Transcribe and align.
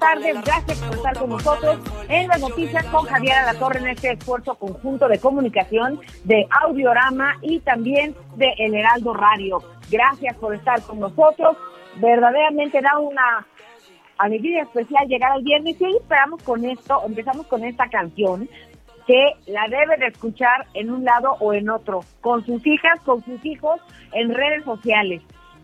Tardes, 0.00 0.34
gracias 0.42 0.78
por 0.78 0.96
estar 0.96 1.18
con 1.18 1.30
nosotros 1.30 1.78
en 2.08 2.26
las 2.26 2.40
noticias 2.40 2.84
con 2.86 3.04
Javier 3.04 3.36
Alatorre 3.36 3.80
en 3.80 3.88
este 3.88 4.12
esfuerzo 4.12 4.54
conjunto 4.54 5.06
de 5.08 5.20
comunicación 5.20 6.00
de 6.24 6.48
Audiorama 6.62 7.36
y 7.42 7.60
también 7.60 8.16
de 8.36 8.52
El 8.58 8.74
Heraldo 8.74 9.12
Radio. 9.12 9.62
Gracias 9.90 10.34
por 10.36 10.54
estar 10.54 10.80
con 10.82 11.00
nosotros, 11.00 11.56
verdaderamente 11.96 12.80
da 12.80 12.98
una 12.98 13.46
alegría 14.16 14.62
especial 14.62 15.06
llegar 15.06 15.32
al 15.32 15.42
viernes 15.42 15.78
y 15.78 15.96
esperamos 15.96 16.42
con 16.42 16.64
esto, 16.64 17.02
empezamos 17.06 17.46
con 17.46 17.62
esta 17.62 17.88
canción 17.88 18.48
que 19.06 19.32
la 19.48 19.68
debe 19.68 19.98
de 19.98 20.06
escuchar 20.06 20.66
en 20.72 20.90
un 20.90 21.04
lado 21.04 21.36
o 21.40 21.52
en 21.52 21.68
otro, 21.68 22.00
con 22.22 22.44
sus 22.46 22.66
hijas, 22.66 23.00
con 23.04 23.22
sus 23.24 23.44
hijos, 23.44 23.80
en 24.12 24.32
redes 24.32 24.64
sociales. 24.64 25.20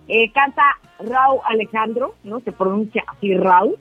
Eh, 0.09 0.31
canta 0.33 0.63
Raúl 0.99 1.41
Alejandro, 1.45 2.15
¿no? 2.23 2.41
Se 2.41 2.53
pronuncia 2.53 3.03
así 3.09 3.35
Raúl. 3.35 3.77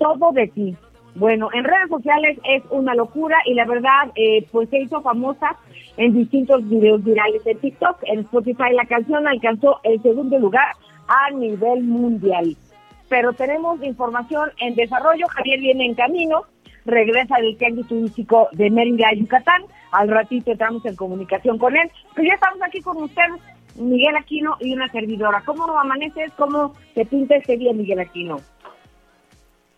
Todo 0.00 0.32
de 0.32 0.48
ti. 0.48 0.76
Bueno, 1.14 1.50
en 1.52 1.64
redes 1.64 1.90
sociales 1.90 2.38
es 2.44 2.62
una 2.70 2.94
locura 2.94 3.36
y 3.44 3.52
la 3.52 3.66
verdad, 3.66 4.10
eh, 4.14 4.46
pues 4.50 4.70
se 4.70 4.80
hizo 4.80 5.02
famosa 5.02 5.56
en 5.98 6.14
distintos 6.14 6.66
videos 6.66 7.04
virales 7.04 7.44
de 7.44 7.54
TikTok. 7.54 7.98
En 8.04 8.20
Spotify 8.20 8.72
la 8.72 8.86
canción 8.86 9.28
alcanzó 9.28 9.78
el 9.82 10.00
segundo 10.00 10.38
lugar 10.38 10.74
a 11.06 11.30
nivel 11.32 11.82
mundial. 11.82 12.56
Pero 13.10 13.34
tenemos 13.34 13.82
información 13.82 14.50
en 14.60 14.74
desarrollo. 14.74 15.26
Javier 15.28 15.60
viene 15.60 15.84
en 15.84 15.94
camino, 15.94 16.44
regresa 16.86 17.36
del 17.36 17.58
tianguis 17.58 17.86
turístico 17.86 18.48
de 18.52 18.70
Mérida, 18.70 19.12
Yucatán. 19.14 19.64
Al 19.92 20.08
ratito 20.08 20.52
entramos 20.52 20.86
en 20.86 20.96
comunicación 20.96 21.58
con 21.58 21.76
él. 21.76 21.90
Pero 22.14 22.28
ya 22.28 22.34
estamos 22.34 22.62
aquí 22.62 22.80
con 22.80 23.02
ustedes, 23.02 23.42
Miguel 23.76 24.16
Aquino 24.16 24.56
y 24.60 24.72
una 24.72 24.88
servidora. 24.88 25.42
¿Cómo 25.44 25.64
amaneces? 25.76 26.32
¿Cómo 26.38 26.72
te 26.94 27.04
pinta 27.04 27.36
este 27.36 27.58
día, 27.58 27.74
Miguel 27.74 28.00
Aquino? 28.00 28.38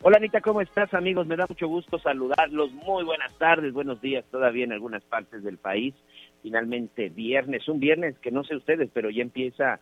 Hola 0.05 0.17
Anita, 0.17 0.41
¿cómo 0.41 0.61
estás 0.61 0.93
amigos? 0.95 1.29
Me 1.29 1.37
da 1.37 1.47
mucho 1.49 1.69
gusto 1.69 1.97
saludarlos. 1.97 2.73
Muy 2.73 3.05
buenas 3.05 3.33
tardes, 3.39 3.73
buenos 3.73 4.01
días 4.01 4.25
todavía 4.33 4.65
en 4.65 4.73
algunas 4.73 5.05
partes 5.05 5.45
del 5.45 5.59
país. 5.59 5.95
Finalmente 6.43 7.09
viernes, 7.09 7.69
un 7.69 7.79
viernes 7.79 8.19
que 8.19 8.33
no 8.33 8.43
sé 8.43 8.57
ustedes, 8.57 8.91
pero 8.93 9.11
ya 9.11 9.23
empieza 9.23 9.79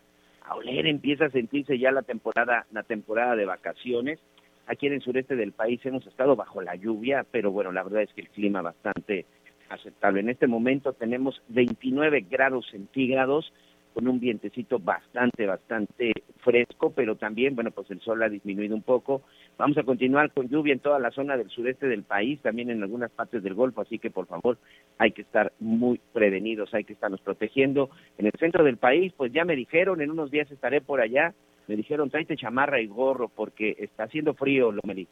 a 0.47 0.55
oler, 0.57 0.87
empieza 0.87 1.25
a 1.25 1.31
sentirse 1.31 1.79
ya 1.79 1.91
la 1.91 2.03
temporada, 2.03 2.67
la 2.71 2.83
temporada 2.83 3.35
de 3.35 3.47
vacaciones. 3.47 4.19
Aquí 4.67 4.89
en 4.89 4.93
el 4.93 5.01
sureste 5.01 5.37
del 5.37 5.53
país 5.53 5.81
hemos 5.87 6.07
estado 6.07 6.37
bajo 6.37 6.61
la 6.61 6.75
lluvia, 6.75 7.25
pero 7.31 7.51
bueno, 7.51 7.73
la 7.73 7.83
verdad 7.83 8.03
es 8.03 8.13
que 8.13 8.21
el 8.21 8.29
clima 8.29 8.61
bastante 8.61 9.25
aceptable. 9.71 10.21
En 10.21 10.29
este 10.29 10.47
momento 10.47 10.93
tenemos 10.93 11.41
29 11.49 12.27
grados 12.29 12.67
centígrados 12.71 13.55
con 13.93 14.09
un 14.09 14.21
vientecito 14.21 14.79
bastante, 14.79 15.47
bastante 15.47 16.13
fresco, 16.39 16.93
pero 16.95 17.17
también, 17.17 17.55
bueno, 17.55 17.71
pues 17.71 17.91
el 17.91 18.01
sol 18.01 18.23
ha 18.23 18.29
disminuido 18.29 18.75
un 18.75 18.83
poco. 18.83 19.23
Vamos 19.59 19.77
a 19.79 19.83
continuar 19.83 20.31
con 20.33 20.49
lluvia 20.49 20.73
en 20.73 20.81
toda 20.81 20.99
la 20.99 21.11
zona 21.11 21.37
del 21.37 21.51
sureste 21.51 21.87
del 21.87 22.03
país, 22.03 22.41
también 22.41 22.71
en 22.71 22.83
algunas 22.83 23.11
partes 23.11 23.43
del 23.43 23.55
Golfo, 23.55 23.81
así 23.81 23.99
que 23.99 24.11
por 24.11 24.27
favor 24.27 24.59
hay 24.99 25.13
que 25.13 25.23
estar 25.23 25.53
muy 25.61 26.01
prevenidos, 26.13 26.73
hay 26.73 26.85
que 26.85 26.93
estarnos 26.93 27.21
protegiendo. 27.21 27.91
En 28.19 28.27
el 28.27 28.33
centro 28.39 28.65
del 28.65 28.77
país, 28.77 29.13
pues 29.17 29.33
ya 29.33 29.45
me 29.45 29.57
dijeron, 29.57 30.01
en 30.01 30.11
unos 30.11 30.31
días 30.31 30.51
estaré 30.51 30.81
por 30.81 31.01
allá, 31.01 31.35
me 31.67 31.77
dijeron 31.77 32.11
tráete 32.11 32.37
chamarra 32.37 32.81
y 32.81 32.87
gorro 32.87 33.29
porque 33.29 33.77
está 33.79 34.05
haciendo 34.05 34.35
frío, 34.35 34.73
Lomeli. 34.73 35.07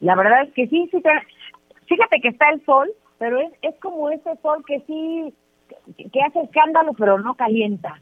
La 0.00 0.16
verdad 0.16 0.42
es 0.44 0.52
que 0.52 0.66
sí, 0.66 0.88
sí 0.90 1.00
te- 1.00 1.26
fíjate 1.86 2.20
que 2.20 2.28
está 2.28 2.50
el 2.50 2.64
sol, 2.64 2.90
pero 3.18 3.40
es, 3.40 3.52
es 3.62 3.74
como 3.80 4.10
ese 4.10 4.36
sol 4.42 4.64
que 4.66 4.80
sí, 4.86 5.32
que, 5.96 6.20
hace 6.20 6.40
escándalo, 6.40 6.92
pero 6.94 7.18
no 7.18 7.34
calienta. 7.34 8.00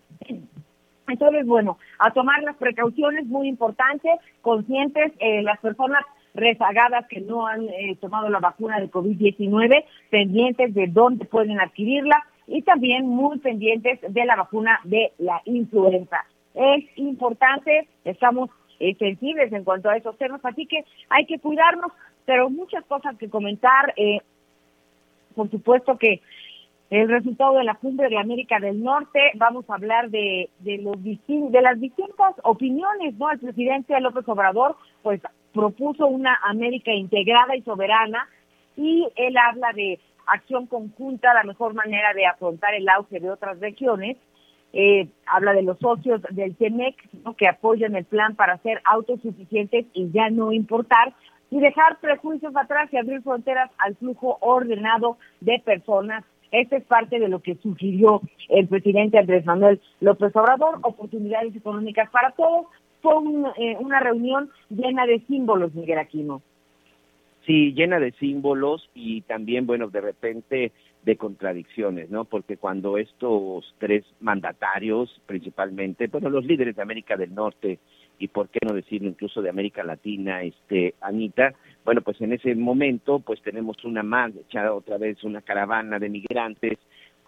Entonces, 1.08 1.46
bueno, 1.46 1.78
a 1.98 2.12
tomar 2.12 2.42
las 2.42 2.56
precauciones 2.56 3.26
muy 3.26 3.48
importantes, 3.48 4.12
conscientes, 4.42 5.12
eh, 5.18 5.42
las 5.42 5.58
personas 5.58 6.04
rezagadas 6.34 7.06
que 7.08 7.20
no 7.20 7.46
han 7.46 7.68
eh, 7.68 7.96
tomado 8.00 8.28
la 8.28 8.38
vacuna 8.38 8.78
de 8.78 8.91
COVID-19, 8.91 9.84
pendientes 10.10 10.74
de 10.74 10.86
dónde 10.86 11.24
pueden 11.24 11.60
adquirirla 11.60 12.24
y 12.46 12.62
también 12.62 13.06
muy 13.06 13.38
pendientes 13.38 14.00
de 14.08 14.24
la 14.24 14.36
vacuna 14.36 14.80
de 14.84 15.12
la 15.18 15.42
influenza. 15.44 16.24
Es 16.54 16.84
importante, 16.97 17.88
estamos 18.04 18.50
eh, 18.78 18.94
sensibles 18.97 19.52
en 19.52 19.64
cuanto 19.64 19.88
a 19.88 19.97
esos 19.97 20.16
temas, 20.18 20.41
así 20.44 20.66
que 20.66 20.84
hay 21.08 21.26
que 21.26 21.38
cuidarnos, 21.38 21.92
pero 22.24 22.50
muchas 22.50 22.84
cosas 22.84 23.16
que 23.16 23.28
comentar. 23.28 23.92
eh, 23.97 24.20
por 25.34 25.50
supuesto 25.50 25.97
que 25.97 26.20
el 26.91 27.09
resultado 27.09 27.55
de 27.55 27.65
la 27.65 27.77
cumbre 27.77 28.09
de 28.09 28.19
América 28.19 28.59
del 28.59 28.83
Norte, 28.83 29.21
vamos 29.37 29.65
a 29.71 29.75
hablar 29.75 30.11
de, 30.11 30.51
de, 30.59 30.78
los 30.78 30.97
de 31.03 31.62
las 31.62 31.81
distintas 31.81 32.34
opiniones, 32.43 33.15
¿no? 33.15 33.31
El 33.31 33.39
presidente 33.39 33.99
López 34.01 34.28
Obrador, 34.28 34.77
pues, 35.03 35.21
propuso 35.53 36.09
una 36.09 36.37
América 36.43 36.93
integrada 36.93 37.55
y 37.56 37.62
soberana, 37.62 38.28
y 38.77 39.06
él 39.15 39.37
habla 39.37 39.73
de 39.73 40.01
acción 40.27 40.67
conjunta, 40.67 41.34
la 41.34 41.45
mejor 41.45 41.75
manera 41.75 42.12
de 42.12 42.27
afrontar 42.27 42.75
el 42.75 42.89
auge 42.89 43.21
de 43.21 43.31
otras 43.31 43.61
regiones, 43.61 44.17
eh, 44.72 45.09
habla 45.27 45.53
de 45.53 45.62
los 45.62 45.78
socios 45.78 46.22
del 46.31 46.57
TEMEC, 46.57 46.97
¿no? 47.25 47.34
que 47.34 47.49
apoyan 47.49 47.97
el 47.97 48.05
plan 48.05 48.34
para 48.37 48.59
ser 48.59 48.81
autosuficientes 48.84 49.87
y 49.93 50.11
ya 50.11 50.31
no 50.31 50.53
importar, 50.53 51.15
y 51.51 51.59
dejar 51.59 51.99
prejuicios 51.99 52.55
atrás 52.57 52.89
y 52.93 52.97
abrir 52.97 53.22
fronteras 53.22 53.71
al 53.78 53.97
flujo 53.97 54.39
ordenado 54.41 55.19
de 55.41 55.61
personas. 55.65 56.25
Esta 56.53 56.77
es 56.77 56.84
parte 56.84 57.19
de 57.19 57.28
lo 57.28 57.41
que 57.41 57.55
sugirió 57.56 58.22
el 58.49 58.66
presidente 58.66 59.19
Andrés 59.19 59.44
Manuel 59.47 59.81
López 60.00 60.34
Obrador, 60.34 60.78
oportunidades 60.83 61.55
económicas 61.55 62.11
para 62.11 62.33
todos. 62.33 62.66
Fue 63.03 63.16
un, 63.16 63.47
eh, 63.56 63.77
una 63.78 64.00
reunión 64.00 64.51
llena 64.69 65.07
de 65.07 65.21
símbolos, 65.21 65.74
Miguel 65.74 65.98
Aquino. 65.98 66.42
Sí, 67.47 67.72
llena 67.72 67.98
de 67.98 68.13
símbolos 68.13 68.89
y 68.95 69.22
también, 69.22 69.66
bueno, 69.66 69.89
de 69.89 70.01
repente 70.01 70.72
de 71.04 71.16
contradicciones, 71.16 72.10
¿no? 72.10 72.24
Porque 72.24 72.59
cuando 72.59 72.98
estos 72.98 73.74
tres 73.78 74.04
mandatarios, 74.21 75.21
principalmente, 75.27 76.09
bueno, 76.09 76.28
los 76.28 76.45
líderes 76.45 76.77
de 76.77 76.83
América 76.83 77.16
del 77.16 77.34
Norte 77.34 77.78
y 78.19 78.28
por 78.28 78.48
qué 78.51 78.59
no 78.66 78.74
decirlo 78.74 79.09
incluso 79.09 79.41
de 79.41 79.48
América 79.48 79.83
Latina, 79.83 80.42
este, 80.42 80.95
Anita, 81.01 81.54
bueno, 81.84 82.03
pues 82.03 82.21
en 82.21 82.32
ese 82.32 82.54
momento, 82.54 83.21
pues 83.21 83.41
tenemos 83.42 83.84
una 83.84 84.03
marcha, 84.03 84.72
otra 84.72 84.98
vez 84.98 85.22
una 85.24 85.41
caravana 85.42 85.98
de 85.98 86.09
migrantes 86.09 86.78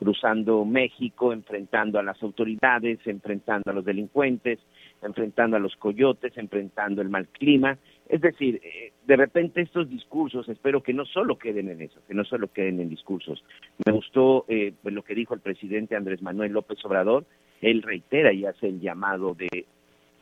cruzando 0.02 0.64
México, 0.64 1.32
enfrentando 1.32 1.99
a 1.99 2.02
las 2.02 2.20
autoridades, 2.22 2.99
enfrentando 3.06 3.70
a 3.70 3.75
los 3.75 3.84
delincuentes, 3.84 4.58
enfrentando 5.00 5.56
a 5.56 5.60
los 5.60 5.76
coyotes, 5.76 6.37
enfrentando 6.37 7.02
el 7.02 7.08
mal 7.08 7.28
clima. 7.28 7.78
Es 8.08 8.20
decir, 8.20 8.60
eh, 8.64 8.93
de 9.06 9.16
repente 9.16 9.60
estos 9.60 9.88
discursos, 9.88 10.49
espero 10.49 10.82
que 10.82 10.93
no 10.93 11.05
solo 11.05 11.38
queden 11.38 11.69
en 11.69 11.82
eso, 11.82 12.00
que 12.06 12.14
no 12.14 12.25
solo 12.25 12.48
queden 12.52 12.81
en 12.81 12.88
discursos. 12.88 13.44
Me 13.87 13.93
gustó 13.93 14.44
eh, 14.48 14.75
pues, 14.82 14.94
lo 14.94 15.02
que 15.02 15.14
dijo 15.14 15.34
el 15.34 15.40
presidente 15.40 15.94
Andrés 15.94 16.20
Manuel 16.20 16.52
López 16.52 16.84
Obrador. 16.84 17.25
Él 17.60 17.82
reitera 17.82 18.32
y 18.32 18.44
hace 18.44 18.69
el 18.69 18.81
llamado 18.81 19.34
de 19.34 19.66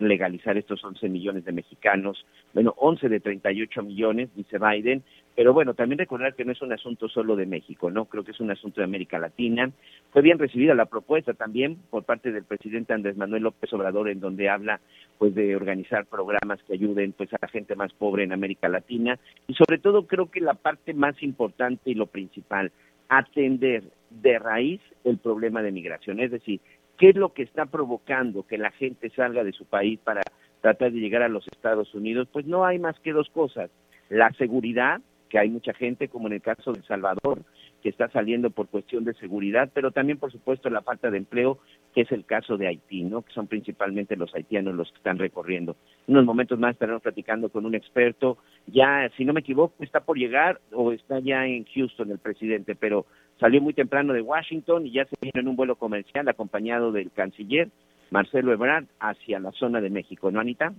legalizar 0.01 0.57
estos 0.57 0.83
11 0.83 1.09
millones 1.09 1.45
de 1.45 1.53
mexicanos, 1.53 2.25
bueno, 2.53 2.75
11 2.79 3.09
de 3.09 3.21
38 3.21 3.83
millones, 3.83 4.31
dice 4.35 4.59
Biden, 4.59 5.03
pero 5.37 5.53
bueno, 5.53 5.75
también 5.75 5.99
recordar 5.99 6.35
que 6.35 6.45
no 6.45 6.53
es 6.53 6.61
un 6.61 6.73
asunto 6.73 7.09
solo 7.09 7.37
de 7.37 7.47
México, 7.47 7.91
¿no? 7.91 8.07
Creo 8.07 8.25
que 8.25 8.33
es 8.33 8.41
un 8.41 8.51
asunto 8.51 8.81
de 8.81 8.85
América 8.85 9.19
Latina. 9.19 9.71
Fue 10.11 10.23
bien 10.23 10.39
recibida 10.39 10.75
la 10.75 10.87
propuesta 10.87 11.35
también 11.35 11.79
por 11.89 12.05
parte 12.05 12.33
del 12.33 12.45
presidente 12.45 12.93
Andrés 12.93 13.17
Manuel 13.17 13.45
López 13.45 13.73
Obrador, 13.73 14.09
en 14.09 14.21
donde 14.21 14.49
habla 14.49 14.81
pues 15.19 15.35
de 15.35 15.55
organizar 15.55 16.07
programas 16.07 16.63
que 16.65 16.75
ayuden 16.75 17.13
pues 17.13 17.33
a 17.33 17.39
la 17.41 17.49
gente 17.49 17.77
más 17.77 17.93
pobre 17.93 18.25
en 18.25 18.33
América 18.33 18.69
Latina 18.69 19.19
y 19.47 19.55
sobre 19.55 19.79
todo 19.79 20.07
creo 20.07 20.31
que 20.31 20.41
la 20.41 20.55
parte 20.55 20.95
más 20.95 21.23
importante 21.23 21.91
y 21.91 21.95
lo 21.95 22.07
principal, 22.07 22.73
atender 23.09 23.85
de 24.11 24.39
raíz 24.39 24.81
el 25.05 25.19
problema 25.19 25.63
de 25.63 25.73
migración, 25.73 26.21
es 26.21 26.31
decir, 26.31 26.61
qué 27.01 27.09
es 27.09 27.17
lo 27.17 27.33
que 27.33 27.43
está 27.43 27.65
provocando 27.65 28.47
que 28.47 28.59
la 28.59 28.71
gente 28.73 29.09
salga 29.11 29.43
de 29.43 29.53
su 29.53 29.65
país 29.65 29.99
para 30.05 30.21
tratar 30.61 30.93
de 30.93 31.01
llegar 31.01 31.23
a 31.23 31.31
los 31.31 31.49
Estados 31.49 31.95
Unidos, 31.95 32.29
pues 32.31 32.45
no 32.45 32.67
hay 32.67 32.79
más 32.79 33.01
que 33.01 33.15
dos 33.15 33.31
cosas, 33.31 33.71
la 34.11 34.31
seguridad, 34.35 35.01
que 35.31 35.39
hay 35.39 35.49
mucha 35.49 35.73
gente, 35.73 36.09
como 36.09 36.27
en 36.27 36.35
el 36.35 36.43
caso 36.43 36.73
de 36.73 36.83
Salvador, 36.83 37.43
que 37.83 37.89
está 37.89 38.11
saliendo 38.11 38.51
por 38.51 38.69
cuestión 38.69 39.05
de 39.05 39.15
seguridad, 39.15 39.71
pero 39.73 39.93
también, 39.93 40.19
por 40.19 40.31
supuesto, 40.31 40.69
la 40.69 40.83
falta 40.83 41.11
de 41.11 41.17
empleo, 41.17 41.61
que 41.95 42.03
es 42.03 42.13
el 42.13 42.27
caso 42.27 42.59
de 42.59 42.67
Haití, 42.67 43.05
¿no? 43.05 43.23
Que 43.23 43.33
son 43.33 43.47
principalmente 43.47 44.17
los 44.17 44.35
haitianos 44.35 44.75
los 44.75 44.91
que 44.91 44.99
están 44.99 45.19
recorriendo. 45.19 45.77
En 46.07 46.17
unos 46.17 46.27
momentos 46.27 46.59
más 46.59 46.73
estaremos 46.73 47.01
platicando 47.01 47.49
con 47.49 47.65
un 47.65 47.75
experto. 47.75 48.37
Ya, 48.67 49.09
si 49.17 49.25
no 49.25 49.33
me 49.33 49.41
equivoco, 49.41 49.83
está 49.83 50.01
por 50.01 50.19
llegar 50.19 50.61
o 50.73 50.93
está 50.93 51.21
ya 51.21 51.47
en 51.47 51.65
Houston 51.65 52.11
el 52.11 52.19
presidente, 52.19 52.75
pero 52.75 53.07
salió 53.41 53.61
muy 53.61 53.73
temprano 53.73 54.13
de 54.13 54.21
Washington 54.21 54.87
y 54.87 54.93
ya 54.93 55.07
se 55.07 55.17
vino 55.21 55.41
en 55.41 55.49
un 55.49 55.57
vuelo 55.57 55.77
comercial 55.77 56.29
acompañado 56.29 56.93
del 56.93 57.11
canciller 57.11 57.69
Marcelo 58.11 58.53
Ebrard 58.53 58.85
hacia 59.01 59.41
la 59.41 59.51
zona 59.53 59.81
de 59.81 59.91
México, 59.91 60.31
¿no, 60.31 60.41
Anita? 60.41 60.73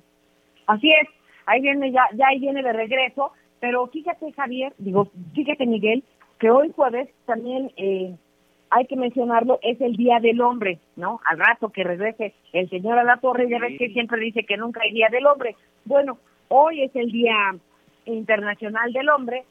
Así 0.67 0.89
es, 0.89 1.09
ahí 1.47 1.61
viene 1.61 1.91
ya, 1.91 2.03
ya 2.13 2.27
ahí 2.27 2.39
viene 2.39 2.61
de 2.61 2.71
regreso, 2.71 3.31
pero 3.59 3.87
fíjate 3.87 4.31
Javier, 4.33 4.73
digo, 4.77 5.09
fíjate 5.33 5.65
Miguel, 5.65 6.03
que 6.39 6.51
hoy 6.51 6.71
jueves 6.75 7.09
también 7.25 7.71
eh, 7.77 8.15
hay 8.69 8.85
que 8.85 8.95
mencionarlo, 8.95 9.59
es 9.63 9.79
el 9.81 9.95
Día 9.95 10.19
del 10.19 10.41
Hombre, 10.41 10.79
¿no? 10.95 11.19
Al 11.25 11.39
rato 11.39 11.69
que 11.69 11.83
regrese 11.83 12.33
el 12.53 12.69
señor 12.69 12.97
a 12.99 13.03
la 13.03 13.17
torre, 13.17 13.49
ya 13.49 13.59
ves 13.59 13.77
que 13.77 13.89
siempre 13.89 14.19
dice 14.21 14.43
que 14.43 14.57
nunca 14.57 14.81
hay 14.83 14.91
Día 14.91 15.07
del 15.11 15.25
Hombre. 15.25 15.55
Bueno, 15.85 16.19
hoy 16.47 16.83
es 16.83 16.95
el 16.95 17.11
Día 17.11 17.55
Internacional 18.05 18.93
del 18.93 19.09
Hombre 19.09 19.43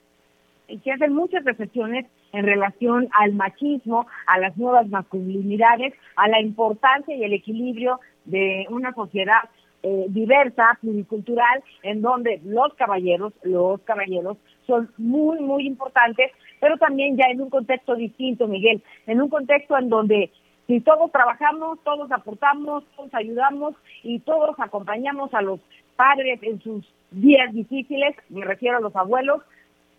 y 0.68 0.78
se 0.78 0.92
hacen 0.92 1.12
muchas 1.12 1.44
reflexiones 1.44 2.06
en 2.32 2.46
relación 2.46 3.08
al 3.18 3.32
machismo, 3.32 4.06
a 4.26 4.38
las 4.38 4.56
nuevas 4.56 4.88
masculinidades, 4.88 5.94
a 6.16 6.28
la 6.28 6.40
importancia 6.40 7.14
y 7.14 7.24
el 7.24 7.32
equilibrio 7.32 8.00
de 8.24 8.66
una 8.70 8.92
sociedad 8.94 9.48
eh, 9.82 10.06
diversa, 10.08 10.78
pluricultural, 10.80 11.62
en 11.82 12.02
donde 12.02 12.40
los 12.44 12.74
caballeros, 12.74 13.32
los 13.42 13.80
caballeros 13.82 14.36
son 14.66 14.90
muy, 14.98 15.40
muy 15.40 15.66
importantes, 15.66 16.30
pero 16.60 16.76
también 16.76 17.16
ya 17.16 17.24
en 17.30 17.40
un 17.40 17.48
contexto 17.50 17.94
distinto, 17.94 18.46
Miguel, 18.46 18.82
en 19.06 19.22
un 19.22 19.30
contexto 19.30 19.78
en 19.78 19.88
donde 19.88 20.30
si 20.66 20.80
todos 20.80 21.10
trabajamos, 21.10 21.82
todos 21.82 22.12
aportamos, 22.12 22.84
todos 22.94 23.12
ayudamos 23.14 23.74
y 24.02 24.20
todos 24.20 24.54
acompañamos 24.60 25.32
a 25.34 25.42
los 25.42 25.60
padres 25.96 26.38
en 26.42 26.60
sus 26.60 26.86
días 27.10 27.52
difíciles, 27.52 28.14
me 28.28 28.44
refiero 28.44 28.76
a 28.76 28.80
los 28.80 28.94
abuelos, 28.94 29.42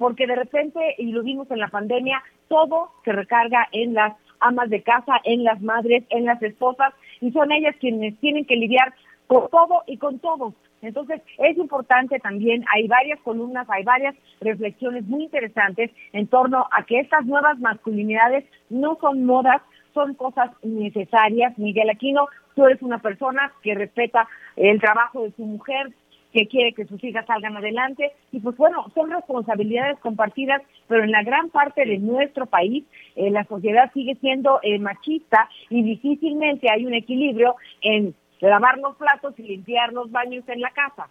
porque 0.01 0.25
de 0.25 0.36
repente, 0.36 0.80
y 0.98 1.12
lo 1.12 1.21
vimos 1.21 1.51
en 1.51 1.59
la 1.59 1.68
pandemia, 1.68 2.24
todo 2.48 2.89
se 3.06 3.12
recarga 3.12 3.68
en 3.71 3.94
las 3.94 4.18
amas 4.39 4.68
de 4.71 4.81
casa, 4.81 5.21
en 5.24 5.44
las 5.44 5.62
madres, 5.62 6.03
en 6.09 6.25
las 6.25 6.42
esposas, 6.42 6.92
y 7.19 7.30
son 7.31 7.51
ellas 7.51 7.75
quienes 7.80 8.18
tienen 8.18 8.45
que 8.45 8.56
lidiar 8.56 8.95
con 9.27 9.48
todo 9.51 9.83
y 9.86 9.98
con 9.98 10.18
todo. 10.18 10.56
Entonces, 10.81 11.21
es 11.38 11.56
importante 11.56 12.18
también, 12.18 12.65
hay 12.74 12.88
varias 12.88 13.19
columnas, 13.19 13.69
hay 13.69 13.83
varias 13.83 14.15
reflexiones 14.39 15.06
muy 15.06 15.25
interesantes 15.25 15.92
en 16.13 16.25
torno 16.25 16.65
a 16.71 16.83
que 16.83 17.00
estas 17.00 17.24
nuevas 17.27 17.59
masculinidades 17.59 18.44
no 18.71 18.97
son 19.00 19.24
modas, 19.24 19.62
son 19.94 20.15
cosas 20.15 20.50
necesarias. 20.63 21.56
Miguel 21.59 21.92
Aquino, 21.92 22.25
tú 22.56 22.65
eres 22.65 22.81
una 22.81 22.97
persona 23.04 23.54
que 23.62 23.75
respeta 23.75 24.27
el 24.56 24.81
trabajo 24.81 25.21
de 25.21 25.31
su 25.33 25.44
mujer, 25.44 25.94
que 26.31 26.48
quiere 26.48 26.74
que 26.74 26.86
sus 26.86 27.04
hijas 27.04 27.25
salgan 27.25 27.57
adelante. 27.57 28.12
Y 28.31 28.39
pues 28.39 28.56
bueno, 28.57 28.86
son 28.94 29.12
responsabilidades 29.12 30.00
compartidas, 30.00 30.62
pero 30.88 31.04
en 31.04 31.12
la 31.12 31.24
gran 31.24 31.50
parte 31.50 31.86
de 31.86 31.98
nuestro 31.98 32.45
país 32.45 32.83
eh, 33.16 33.30
la 33.30 33.44
sociedad 33.45 33.92
sigue 33.94 34.16
siendo 34.16 34.60
eh, 34.63 34.80
machista 34.80 35.50
y 35.69 35.83
difícilmente 35.83 36.68
hay 36.72 36.86
un 36.86 36.94
equilibrio 36.94 37.56
en 37.81 38.13
lavar 38.39 38.78
los 38.80 38.95
platos 38.95 39.38
y 39.38 39.44
limpiar 39.44 39.94
los 39.94 40.12
baños 40.12 40.44
en 40.48 40.62
la 40.62 40.72
casa. 40.72 41.07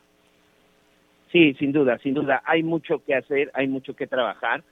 Sí, 1.31 1.55
sin 1.55 1.73
duda, 1.73 1.99
sin 1.99 2.15
duda. 2.15 2.43
Hay 2.45 2.63
mucho 2.63 3.05
que 3.05 3.15
hacer, 3.15 3.51
hay 3.55 3.69
mucho 3.69 3.95
que 3.95 4.07
trabajar. 4.07 4.65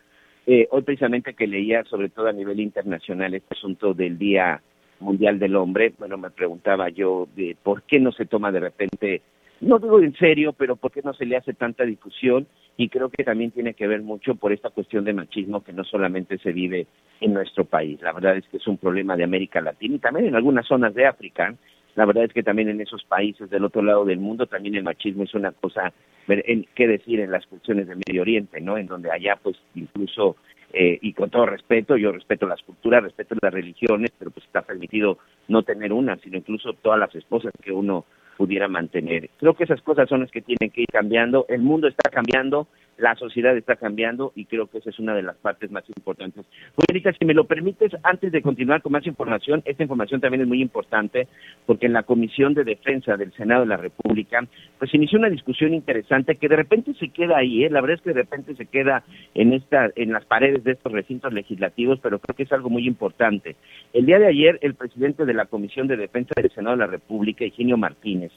Eh, 0.46 0.66
hoy 0.70 0.82
precisamente 0.82 1.34
que 1.34 1.46
leía, 1.46 1.84
sobre 1.84 2.08
todo 2.08 2.28
a 2.28 2.32
nivel 2.32 2.58
internacional, 2.58 3.34
este 3.34 3.54
asunto 3.54 3.94
del 3.94 4.18
Día 4.18 4.60
Mundial 5.00 5.38
del 5.38 5.54
Hombre, 5.54 5.92
bueno, 5.98 6.16
me 6.18 6.30
preguntaba 6.30 6.88
yo 6.88 7.28
de 7.36 7.56
por 7.62 7.82
qué 7.82 8.00
no 8.00 8.10
se 8.10 8.26
toma 8.26 8.50
de 8.50 8.60
repente, 8.60 9.22
no 9.60 9.78
digo 9.78 10.00
en 10.00 10.14
serio, 10.16 10.52
pero 10.52 10.76
por 10.76 10.92
qué 10.92 11.02
no 11.02 11.12
se 11.14 11.26
le 11.26 11.36
hace 11.36 11.52
tanta 11.54 11.84
difusión 11.84 12.46
y 12.76 12.88
creo 12.88 13.10
que 13.10 13.24
también 13.24 13.50
tiene 13.50 13.74
que 13.74 13.86
ver 13.86 14.02
mucho 14.02 14.34
por 14.36 14.52
esta 14.52 14.70
cuestión 14.70 15.04
de 15.04 15.12
machismo 15.12 15.64
que 15.64 15.72
no 15.72 15.84
solamente 15.84 16.38
se 16.38 16.52
vive 16.52 16.86
en 17.20 17.34
nuestro 17.34 17.64
país. 17.64 18.00
La 18.00 18.12
verdad 18.12 18.36
es 18.36 18.46
que 18.48 18.58
es 18.58 18.66
un 18.66 18.78
problema 18.78 19.16
de 19.16 19.24
América 19.24 19.60
Latina 19.60 19.96
y 19.96 19.98
también 19.98 20.26
en 20.26 20.36
algunas 20.36 20.66
zonas 20.66 20.94
de 20.94 21.06
África 21.06 21.54
la 21.98 22.06
verdad 22.06 22.26
es 22.26 22.32
que 22.32 22.44
también 22.44 22.68
en 22.68 22.80
esos 22.80 23.02
países 23.02 23.50
del 23.50 23.64
otro 23.64 23.82
lado 23.82 24.04
del 24.04 24.20
mundo 24.20 24.46
también 24.46 24.76
el 24.76 24.84
machismo 24.84 25.24
es 25.24 25.34
una 25.34 25.50
cosa, 25.50 25.92
qué 26.28 26.86
decir 26.86 27.18
en 27.18 27.32
las 27.32 27.44
cuestiones 27.46 27.88
de 27.88 27.96
Medio 27.96 28.22
Oriente, 28.22 28.60
¿no? 28.60 28.78
En 28.78 28.86
donde 28.86 29.10
allá 29.10 29.36
pues 29.42 29.56
incluso, 29.74 30.36
eh, 30.72 30.96
y 31.02 31.12
con 31.12 31.28
todo 31.28 31.46
respeto, 31.46 31.96
yo 31.96 32.12
respeto 32.12 32.46
las 32.46 32.62
culturas, 32.62 33.02
respeto 33.02 33.34
las 33.42 33.52
religiones, 33.52 34.12
pero 34.16 34.30
pues 34.30 34.46
está 34.46 34.62
permitido 34.62 35.18
no 35.48 35.64
tener 35.64 35.92
una, 35.92 36.16
sino 36.18 36.36
incluso 36.36 36.74
todas 36.74 37.00
las 37.00 37.12
esposas 37.16 37.52
que 37.60 37.72
uno 37.72 38.04
pudiera 38.38 38.68
mantener. 38.68 39.28
Creo 39.36 39.54
que 39.54 39.64
esas 39.64 39.82
cosas 39.82 40.08
son 40.08 40.20
las 40.20 40.30
que 40.30 40.40
tienen 40.40 40.70
que 40.70 40.82
ir 40.82 40.88
cambiando, 40.90 41.44
el 41.48 41.60
mundo 41.60 41.88
está 41.88 42.08
cambiando, 42.08 42.68
la 42.98 43.14
sociedad 43.14 43.56
está 43.56 43.76
cambiando 43.76 44.32
y 44.34 44.44
creo 44.44 44.66
que 44.66 44.78
esa 44.78 44.90
es 44.90 44.98
una 44.98 45.14
de 45.14 45.22
las 45.22 45.36
partes 45.36 45.70
más 45.70 45.84
importantes. 45.88 46.44
Erika, 46.88 47.12
si 47.12 47.24
me 47.24 47.34
lo 47.34 47.44
permites, 47.44 47.92
antes 48.02 48.32
de 48.32 48.42
continuar 48.42 48.82
con 48.82 48.92
más 48.92 49.06
información, 49.06 49.62
esta 49.64 49.84
información 49.84 50.20
también 50.20 50.42
es 50.42 50.48
muy 50.48 50.60
importante 50.60 51.28
porque 51.64 51.86
en 51.86 51.92
la 51.92 52.02
Comisión 52.02 52.54
de 52.54 52.64
Defensa 52.64 53.16
del 53.16 53.32
Senado 53.32 53.62
de 53.62 53.68
la 53.68 53.76
República, 53.76 54.46
pues 54.78 54.92
inició 54.94 55.18
una 55.18 55.30
discusión 55.30 55.74
interesante 55.74 56.36
que 56.36 56.48
de 56.48 56.56
repente 56.56 56.92
se 56.94 57.08
queda 57.10 57.38
ahí, 57.38 57.64
¿eh? 57.64 57.70
la 57.70 57.80
verdad 57.80 57.96
es 57.98 58.02
que 58.02 58.12
de 58.12 58.20
repente 58.20 58.56
se 58.56 58.66
queda 58.66 59.04
en 59.34 59.52
esta, 59.52 59.90
en 59.94 60.12
las 60.12 60.24
paredes 60.24 60.64
de 60.64 60.72
estos 60.72 60.92
recintos 60.92 61.32
legislativos, 61.32 62.00
pero 62.02 62.18
creo 62.18 62.36
que 62.36 62.42
es 62.42 62.52
algo 62.52 62.68
muy 62.68 62.86
importante. 62.86 63.56
El 63.92 64.06
día 64.06 64.18
de 64.18 64.26
ayer, 64.26 64.58
el 64.62 64.74
presidente 64.74 65.24
de 65.24 65.34
la 65.34 65.46
Comisión 65.46 65.86
de 65.86 65.96
Defensa 65.96 66.32
del 66.36 66.50
Senado 66.50 66.76
de 66.76 66.84
la 66.84 66.90
República, 66.90 67.44
Eugenio 67.44 67.76
Martínez, 67.76 68.32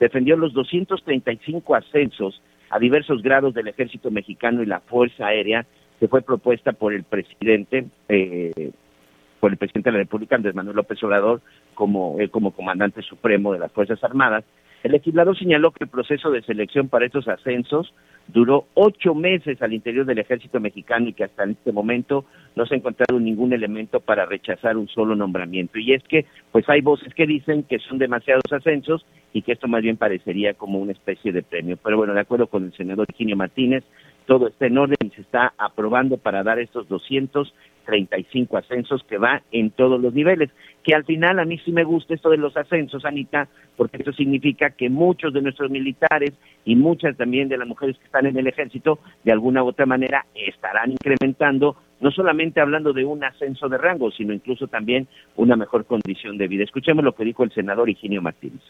defendió 0.00 0.36
los 0.36 0.52
235 0.52 1.74
ascensos 1.74 2.40
a 2.70 2.78
diversos 2.78 3.22
grados 3.22 3.54
del 3.54 3.68
ejército 3.68 4.10
mexicano 4.10 4.62
y 4.62 4.66
la 4.66 4.80
Fuerza 4.80 5.26
Aérea 5.26 5.66
que 5.98 6.08
fue 6.08 6.22
propuesta 6.22 6.72
por 6.72 6.92
el 6.92 7.04
presidente, 7.04 7.86
eh, 8.08 8.72
por 9.40 9.50
el 9.50 9.56
presidente 9.56 9.90
de 9.90 9.94
la 9.94 10.02
República, 10.02 10.36
Andrés 10.36 10.54
Manuel 10.54 10.76
López 10.76 11.02
Obrador, 11.02 11.40
como, 11.74 12.20
eh, 12.20 12.28
como 12.28 12.50
comandante 12.50 13.02
supremo 13.02 13.52
de 13.52 13.58
las 13.58 13.72
Fuerzas 13.72 14.02
Armadas. 14.04 14.44
El 14.82 14.92
legislador 14.92 15.36
señaló 15.38 15.72
que 15.72 15.84
el 15.84 15.90
proceso 15.90 16.30
de 16.30 16.42
selección 16.42 16.88
para 16.88 17.06
estos 17.06 17.26
ascensos 17.28 17.92
duró 18.28 18.66
ocho 18.74 19.14
meses 19.14 19.60
al 19.62 19.72
interior 19.72 20.04
del 20.04 20.18
ejército 20.18 20.60
mexicano 20.60 21.08
y 21.08 21.12
que 21.12 21.24
hasta 21.24 21.44
este 21.44 21.72
momento 21.72 22.24
no 22.54 22.66
se 22.66 22.74
ha 22.74 22.78
encontrado 22.78 23.18
ningún 23.20 23.52
elemento 23.52 24.00
para 24.00 24.26
rechazar 24.26 24.76
un 24.76 24.88
solo 24.88 25.14
nombramiento. 25.14 25.78
Y 25.78 25.92
es 25.92 26.02
que, 26.04 26.26
pues 26.52 26.68
hay 26.68 26.80
voces 26.80 27.14
que 27.14 27.26
dicen 27.26 27.62
que 27.64 27.78
son 27.78 27.98
demasiados 27.98 28.44
ascensos 28.50 29.04
y 29.32 29.42
que 29.42 29.52
esto 29.52 29.68
más 29.68 29.82
bien 29.82 29.96
parecería 29.96 30.54
como 30.54 30.78
una 30.78 30.92
especie 30.92 31.32
de 31.32 31.42
premio. 31.42 31.76
Pero 31.82 31.96
bueno, 31.96 32.14
de 32.14 32.20
acuerdo 32.20 32.46
con 32.46 32.64
el 32.64 32.72
senador 32.72 33.06
Eugenio 33.10 33.36
Martínez, 33.36 33.84
todo 34.26 34.48
está 34.48 34.66
en 34.66 34.78
orden 34.78 34.96
y 35.04 35.10
se 35.10 35.22
está 35.22 35.52
aprobando 35.56 36.16
para 36.18 36.42
dar 36.42 36.58
estos 36.58 36.88
235 37.86 38.56
ascensos 38.56 39.04
que 39.08 39.18
va 39.18 39.42
en 39.52 39.70
todos 39.70 40.00
los 40.00 40.12
niveles. 40.12 40.50
Que 40.82 40.94
al 40.94 41.04
final 41.04 41.38
a 41.38 41.44
mí 41.44 41.58
sí 41.64 41.72
me 41.72 41.84
gusta 41.84 42.14
esto 42.14 42.30
de 42.30 42.36
los 42.36 42.56
ascensos, 42.56 43.04
Anita, 43.04 43.48
porque 43.76 43.98
esto 43.98 44.12
significa 44.12 44.70
que 44.70 44.88
muchos 44.88 45.32
de 45.32 45.42
nuestros 45.42 45.70
militares 45.70 46.32
y 46.64 46.76
muchas 46.76 47.16
también 47.16 47.48
de 47.48 47.58
las 47.58 47.66
mujeres 47.66 47.96
que 47.98 48.04
están 48.04 48.26
en 48.26 48.36
el 48.36 48.46
ejército, 48.46 48.98
de 49.24 49.32
alguna 49.32 49.62
u 49.62 49.68
otra 49.68 49.86
manera, 49.86 50.26
estarán 50.34 50.92
incrementando, 50.92 51.76
no 52.00 52.10
solamente 52.10 52.60
hablando 52.60 52.92
de 52.92 53.04
un 53.04 53.24
ascenso 53.24 53.68
de 53.68 53.78
rango, 53.78 54.10
sino 54.10 54.32
incluso 54.32 54.68
también 54.68 55.08
una 55.36 55.56
mejor 55.56 55.86
condición 55.86 56.38
de 56.38 56.48
vida. 56.48 56.64
Escuchemos 56.64 57.04
lo 57.04 57.14
que 57.14 57.24
dijo 57.24 57.42
el 57.42 57.52
senador 57.52 57.88
Higinio 57.88 58.22
Martínez. 58.22 58.62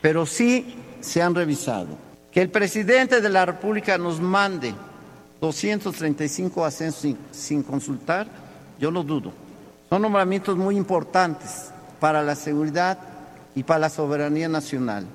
Pero 0.00 0.26
sí 0.26 0.66
se 1.00 1.22
han 1.22 1.34
revisado. 1.34 1.98
Que 2.30 2.42
el 2.42 2.50
presidente 2.50 3.22
de 3.22 3.30
la 3.30 3.46
República 3.46 3.96
nos 3.96 4.20
mande 4.20 4.74
235 5.40 6.64
ascensos 6.64 7.00
sin, 7.00 7.18
sin, 7.30 7.62
consultar, 7.62 8.26
yo 8.78 8.90
lo 8.90 9.02
dudo. 9.02 9.32
Son 9.88 10.02
nombramientos 10.02 10.56
muy 10.56 10.76
importantes 10.76 11.72
para 12.00 12.22
la 12.22 12.34
seguridad 12.34 12.98
y 13.54 13.62
para 13.62 13.80
la 13.80 13.88
soberanía 13.88 14.48
nacional. 14.48 15.06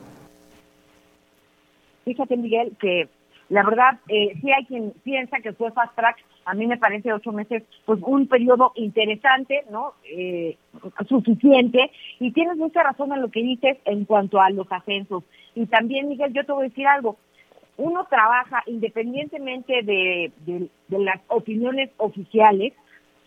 fíjate 2.06 2.36
Miguel 2.38 2.76
que 2.80 3.10
la 3.52 3.64
verdad, 3.64 4.00
eh, 4.08 4.34
sí 4.42 4.50
hay 4.50 4.66
quien 4.66 4.94
piensa 5.04 5.42
que 5.42 5.52
fue 5.52 5.74
fast 5.74 5.94
track, 5.94 6.16
a 6.46 6.54
mí 6.54 6.68
me 6.68 6.78
parece 6.78 7.12
ocho 7.12 7.34
meses, 7.34 7.64
pues 7.84 8.00
un 8.02 8.28
periodo 8.28 8.72
interesante, 8.76 9.66
¿no? 9.70 9.94
Eh, 10.06 10.56
suficiente, 11.10 11.92
y 12.22 12.32
tienes 12.32 12.56
mucha 12.56 12.82
razón 12.82 13.12
en 13.12 13.22
lo 13.22 13.30
que 13.30 13.44
dices 13.44 13.78
en 13.84 14.06
cuanto 14.06 14.40
a 14.40 14.50
los 14.52 14.72
ascensos. 14.72 15.26
Y 15.54 15.66
también, 15.66 16.08
Miguel, 16.08 16.32
yo 16.32 16.46
te 16.46 16.52
voy 16.54 16.66
a 16.66 16.70
decir 16.70 16.88
algo, 16.88 17.18
uno 17.76 18.06
trabaja 18.10 18.64
independientemente 18.68 19.82
de, 19.84 20.32
de, 20.46 20.70
de 20.88 21.00
las 21.00 21.20
opiniones 21.28 21.90
oficiales, 21.98 22.72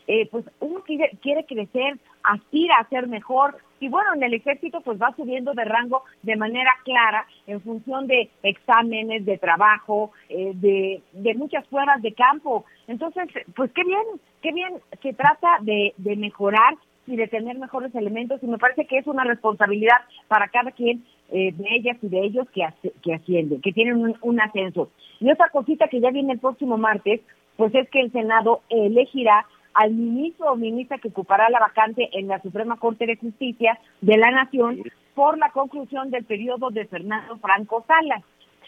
eh, 0.07 0.29
pues 0.31 0.45
uno 0.61 0.81
quiere, 0.83 1.11
quiere 1.23 1.45
crecer, 1.45 1.99
aspira 2.23 2.77
a 2.77 2.89
ser 2.89 3.09
mejor 3.09 3.57
y 3.81 3.89
bueno, 3.89 4.15
en 4.15 4.23
el 4.23 4.35
ejército 4.35 4.81
pues 4.81 5.01
va 5.01 5.15
subiendo 5.15 5.53
de 5.53 5.65
rango 5.65 6.05
de 6.23 6.37
manera 6.37 6.71
clara 6.85 7.27
en 7.47 7.61
función 7.61 8.07
de 8.07 8.31
exámenes, 8.43 9.27
de 9.27 9.37
trabajo, 9.37 10.13
eh, 10.31 10.53
de, 10.55 11.35
muchas 11.35 11.67
pruebas 11.67 12.01
de 12.01 12.13
campo. 12.13 12.65
Entonces, 12.87 13.29
pues 13.55 13.71
qué 13.73 13.85
bien, 13.85 14.03
qué 14.41 14.53
bien 14.53 14.75
se 15.03 15.13
trata 15.13 15.59
de, 15.61 15.93
de 15.99 16.17
mejorar 16.17 16.77
y 17.07 17.17
de 17.17 17.29
tener 17.29 17.59
mejores 17.59 17.95
elementos 17.95 18.43
y 18.43 18.47
me 18.47 18.57
parece 18.57 18.87
que 18.87 18.99
es 18.99 19.07
una 19.07 19.25
responsabilidad 19.25 19.99
para 20.29 20.49
cada 20.49 20.71
quien 20.71 21.05
eh, 21.31 21.53
de 21.53 21.65
ellas 21.75 21.99
y 22.01 22.09
de 22.09 22.21
ellos 22.21 22.47
que, 22.55 22.67
que 23.03 23.15
ascienden, 23.15 23.61
que 23.61 23.73
tienen 23.73 23.97
un, 23.97 24.17
un 24.23 24.41
ascenso. 24.41 24.91
Y 25.21 25.31
otra 25.31 25.51
cosita 25.51 25.89
que 25.89 26.01
ya 26.01 26.11
viene 26.11 26.33
el 26.33 26.39
próximo 26.39 26.79
martes, 26.79 27.21
pues 27.57 27.75
es 27.75 27.89
que 27.91 28.01
el 28.01 28.13
Senado 28.13 28.63
elegirá 28.69 29.47
al 29.75 29.93
ministro 29.93 30.53
o 30.53 30.57
ministra 30.57 30.99
que 30.99 31.09
ocupará 31.09 31.51
la 31.51 31.59
vacante 31.59 32.09
en 32.13 32.29
la 32.29 32.41
Suprema 32.41 32.79
Corte 32.79 33.07
de 33.07 33.17
Justicia 33.17 33.79
de 34.01 34.17
la 34.17 34.31
Nación 34.31 34.83
por 35.15 35.39
la 35.39 35.51
conclusión 35.51 36.11
del 36.11 36.25
periodo 36.25 36.71
de 36.71 36.87
Fernando 36.87 37.37
Franco 37.39 37.85
Salas. 37.87 38.23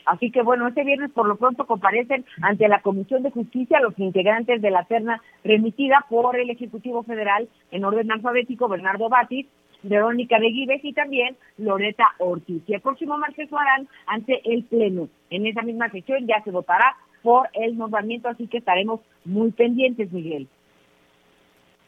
Así 0.04 0.30
que 0.30 0.42
bueno, 0.42 0.68
este 0.68 0.84
viernes 0.84 1.10
por 1.10 1.26
lo 1.26 1.36
pronto 1.36 1.66
comparecen 1.66 2.24
ante 2.40 2.68
la 2.68 2.80
Comisión 2.80 3.22
de 3.24 3.32
Justicia 3.32 3.80
los 3.80 3.98
integrantes 3.98 4.62
de 4.62 4.70
la 4.70 4.84
terna 4.84 5.20
remitida 5.42 6.04
por 6.08 6.38
el 6.38 6.48
Ejecutivo 6.50 7.02
Federal 7.02 7.48
en 7.72 7.84
orden 7.84 8.12
alfabético 8.12 8.68
Bernardo 8.68 9.08
Batis, 9.08 9.46
Verónica 9.82 10.38
de 10.38 10.50
Gives 10.50 10.84
y 10.84 10.92
también 10.92 11.36
Loreta 11.58 12.06
Ortiz. 12.18 12.62
Y 12.66 12.74
el 12.74 12.80
próximo 12.80 13.18
martes 13.18 13.50
lo 13.50 13.58
harán 13.58 13.88
ante 14.06 14.40
el 14.44 14.64
Pleno. 14.64 15.08
En 15.30 15.46
esa 15.46 15.62
misma 15.62 15.90
sesión 15.90 16.26
ya 16.26 16.42
se 16.44 16.52
votará 16.52 16.96
por 17.22 17.48
el 17.54 17.76
nombramiento, 17.76 18.28
así 18.28 18.46
que 18.46 18.58
estaremos 18.58 19.00
muy 19.24 19.50
pendientes, 19.50 20.12
Miguel. 20.12 20.48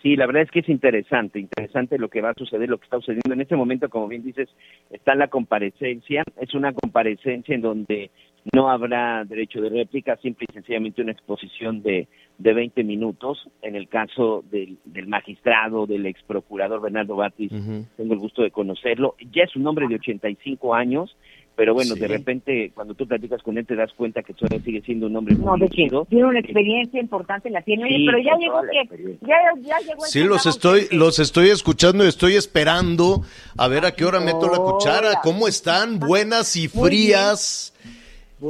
Sí, 0.02 0.14
la 0.14 0.26
verdad 0.26 0.42
es 0.42 0.50
que 0.50 0.60
es 0.60 0.68
interesante, 0.68 1.40
interesante 1.40 1.98
lo 1.98 2.08
que 2.08 2.20
va 2.20 2.30
a 2.30 2.34
suceder, 2.34 2.68
lo 2.68 2.78
que 2.78 2.84
está 2.84 2.98
sucediendo. 2.98 3.32
En 3.32 3.40
este 3.40 3.56
momento, 3.56 3.88
como 3.88 4.06
bien 4.06 4.22
dices, 4.22 4.48
está 4.90 5.14
la 5.16 5.26
comparecencia. 5.26 6.22
Es 6.40 6.54
una 6.54 6.72
comparecencia 6.72 7.54
en 7.54 7.62
donde 7.62 8.10
no 8.52 8.70
habrá 8.70 9.24
derecho 9.24 9.60
de 9.60 9.70
réplica, 9.70 10.16
simple 10.16 10.46
y 10.48 10.52
sencillamente 10.52 11.02
una 11.02 11.12
exposición 11.12 11.82
de, 11.82 12.06
de 12.38 12.52
20 12.52 12.84
minutos. 12.84 13.48
En 13.60 13.74
el 13.74 13.88
caso 13.88 14.44
del, 14.50 14.78
del 14.84 15.08
magistrado, 15.08 15.86
del 15.86 16.06
ex 16.06 16.22
procurador 16.22 16.80
Bernardo 16.80 17.16
Batis, 17.16 17.50
tengo 17.96 18.14
el 18.14 18.20
gusto 18.20 18.42
de 18.42 18.52
conocerlo. 18.52 19.16
Ya 19.32 19.42
es 19.42 19.56
un 19.56 19.66
hombre 19.66 19.88
de 19.88 19.96
85 19.96 20.74
años 20.74 21.16
pero 21.58 21.74
bueno, 21.74 21.96
de 21.96 22.06
repente 22.06 22.70
cuando 22.72 22.94
tú 22.94 23.08
platicas 23.08 23.42
con 23.42 23.58
él 23.58 23.66
te 23.66 23.74
das 23.74 23.92
cuenta 23.92 24.22
que 24.22 24.32
todavía 24.32 24.64
sigue 24.64 24.80
siendo 24.82 25.08
un 25.08 25.16
hombre 25.16 25.34
muy 25.34 25.44
no, 25.44 25.56
de 25.56 25.68
chido. 25.68 26.04
Tiene 26.08 26.26
una 26.26 26.38
experiencia 26.38 27.00
importante, 27.00 27.50
la 27.50 27.62
tiene, 27.62 27.88
sí, 27.88 28.06
pero 28.06 28.18
ya 28.18 28.36
llegó 28.38 28.60
que 28.62 29.18
ya, 29.22 29.36
ya, 29.60 29.78
llegó 29.80 30.06
Sí, 30.06 30.22
los 30.22 30.46
estoy 30.46 30.86
que... 30.86 30.94
los 30.94 31.18
estoy 31.18 31.48
escuchando 31.48 32.04
y 32.04 32.08
estoy 32.08 32.36
esperando 32.36 33.22
a 33.56 33.66
ver 33.66 33.86
a 33.86 33.90
qué 33.90 34.04
hora 34.04 34.20
meto 34.20 34.48
la 34.48 34.58
cuchara. 34.58 35.20
¿Cómo 35.20 35.48
están? 35.48 35.98
Buenas 35.98 36.54
y 36.54 36.68
frías. 36.68 37.74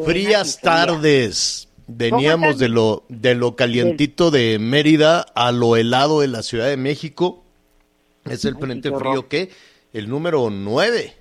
Frías 0.04 0.60
tardes. 0.60 1.66
Veníamos 1.86 2.58
de 2.58 2.68
lo 2.68 3.04
de 3.08 3.34
lo 3.34 3.56
calientito 3.56 4.30
de 4.30 4.58
Mérida 4.58 5.22
a 5.34 5.50
lo 5.50 5.76
helado 5.76 6.20
de 6.20 6.28
la 6.28 6.42
Ciudad 6.42 6.68
de 6.68 6.76
México. 6.76 7.42
Es 8.26 8.44
el 8.44 8.56
frente 8.56 8.90
frío 8.90 9.28
que 9.28 9.48
el 9.94 10.10
número 10.10 10.50
nueve. 10.50 11.14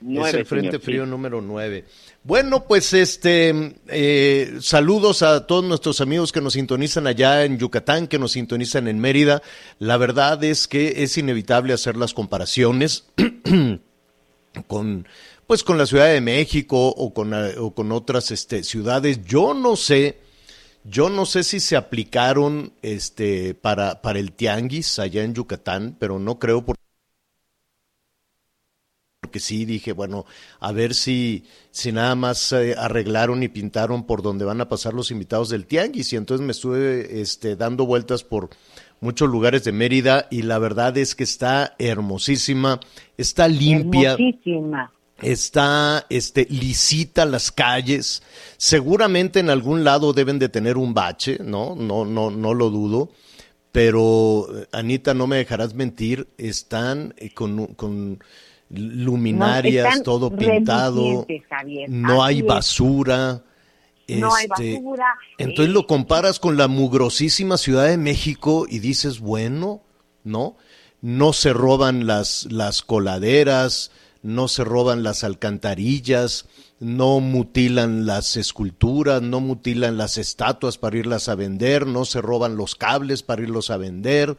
9, 0.00 0.28
es 0.28 0.34
el 0.34 0.46
Frente 0.46 0.68
señor, 0.68 0.82
Frío 0.82 1.06
número 1.06 1.40
9. 1.40 1.84
Bueno, 2.22 2.64
pues 2.66 2.92
este 2.92 3.74
eh, 3.88 4.58
saludos 4.60 5.22
a 5.22 5.46
todos 5.46 5.64
nuestros 5.64 6.00
amigos 6.00 6.32
que 6.32 6.40
nos 6.40 6.54
sintonizan 6.54 7.06
allá 7.06 7.44
en 7.44 7.58
Yucatán, 7.58 8.08
que 8.08 8.18
nos 8.18 8.32
sintonizan 8.32 8.88
en 8.88 8.98
Mérida. 8.98 9.42
La 9.78 9.96
verdad 9.96 10.42
es 10.44 10.68
que 10.68 11.02
es 11.02 11.16
inevitable 11.18 11.72
hacer 11.72 11.96
las 11.96 12.14
comparaciones 12.14 13.04
con 14.66 15.06
pues 15.50 15.64
con 15.64 15.78
la 15.78 15.86
Ciudad 15.86 16.06
de 16.06 16.20
México 16.20 16.90
o 16.90 17.12
con, 17.12 17.34
o 17.34 17.74
con 17.74 17.90
otras 17.90 18.30
este, 18.30 18.62
ciudades. 18.62 19.24
Yo 19.24 19.52
no 19.52 19.74
sé, 19.74 20.18
yo 20.84 21.10
no 21.10 21.26
sé 21.26 21.42
si 21.42 21.58
se 21.58 21.76
aplicaron 21.76 22.72
este 22.82 23.54
para, 23.54 24.00
para 24.00 24.20
el 24.20 24.30
tianguis 24.30 25.00
allá 25.00 25.24
en 25.24 25.34
Yucatán, 25.34 25.96
pero 25.98 26.20
no 26.20 26.38
creo 26.38 26.64
por 26.64 26.76
porque 29.30 29.38
sí 29.38 29.64
dije, 29.64 29.92
bueno, 29.92 30.26
a 30.58 30.72
ver 30.72 30.92
si, 30.92 31.44
si 31.70 31.92
nada 31.92 32.16
más 32.16 32.50
eh, 32.50 32.74
arreglaron 32.76 33.44
y 33.44 33.48
pintaron 33.48 34.04
por 34.04 34.22
donde 34.22 34.44
van 34.44 34.60
a 34.60 34.68
pasar 34.68 34.92
los 34.92 35.12
invitados 35.12 35.50
del 35.50 35.66
Tianguis. 35.66 36.12
Y 36.12 36.16
entonces 36.16 36.44
me 36.44 36.50
estuve 36.50 37.20
este, 37.20 37.54
dando 37.54 37.86
vueltas 37.86 38.24
por 38.24 38.50
muchos 38.98 39.30
lugares 39.30 39.62
de 39.62 39.70
Mérida 39.70 40.26
y 40.32 40.42
la 40.42 40.58
verdad 40.58 40.98
es 40.98 41.14
que 41.14 41.22
está 41.22 41.76
hermosísima, 41.78 42.80
está 43.16 43.46
limpia. 43.46 44.14
Hermosísima. 44.14 44.92
Está 45.22 46.06
este 46.10 46.48
lisita 46.50 47.24
las 47.24 47.52
calles. 47.52 48.24
Seguramente 48.56 49.38
en 49.38 49.50
algún 49.50 49.84
lado 49.84 50.12
deben 50.12 50.40
de 50.40 50.48
tener 50.48 50.76
un 50.76 50.92
bache, 50.92 51.38
¿no? 51.44 51.76
No 51.76 52.04
no 52.04 52.32
no 52.32 52.52
lo 52.52 52.70
dudo. 52.70 53.10
Pero 53.70 54.48
Anita, 54.72 55.14
no 55.14 55.28
me 55.28 55.36
dejarás 55.36 55.74
mentir, 55.74 56.26
están 56.38 57.14
eh, 57.18 57.32
con, 57.32 57.66
con 57.74 58.18
luminarias, 58.70 59.98
no, 59.98 60.02
todo 60.02 60.30
pintado, 60.30 61.26
no 61.88 62.22
hay 62.22 62.42
basura. 62.42 63.42
No 64.08 64.34
hay 64.34 64.46
este, 64.50 64.74
basura. 64.80 65.18
Entonces 65.38 65.72
lo 65.72 65.86
comparas 65.86 66.40
con 66.40 66.56
la 66.56 66.68
mugrosísima 66.68 67.58
Ciudad 67.58 67.86
de 67.86 67.96
México 67.96 68.66
y 68.68 68.78
dices, 68.78 69.20
bueno, 69.20 69.82
¿no? 70.24 70.56
No 71.00 71.32
se 71.32 71.52
roban 71.52 72.06
las, 72.06 72.46
las 72.50 72.82
coladeras, 72.82 73.90
no 74.22 74.48
se 74.48 74.64
roban 74.64 75.02
las 75.02 75.24
alcantarillas, 75.24 76.46
no 76.78 77.20
mutilan 77.20 78.06
las 78.06 78.36
esculturas, 78.36 79.22
no 79.22 79.40
mutilan 79.40 79.96
las 79.96 80.18
estatuas 80.18 80.76
para 80.76 80.98
irlas 80.98 81.28
a 81.28 81.34
vender, 81.34 81.86
no 81.86 82.04
se 82.04 82.20
roban 82.20 82.56
los 82.56 82.74
cables 82.74 83.22
para 83.22 83.42
irlos 83.42 83.70
a 83.70 83.76
vender 83.76 84.36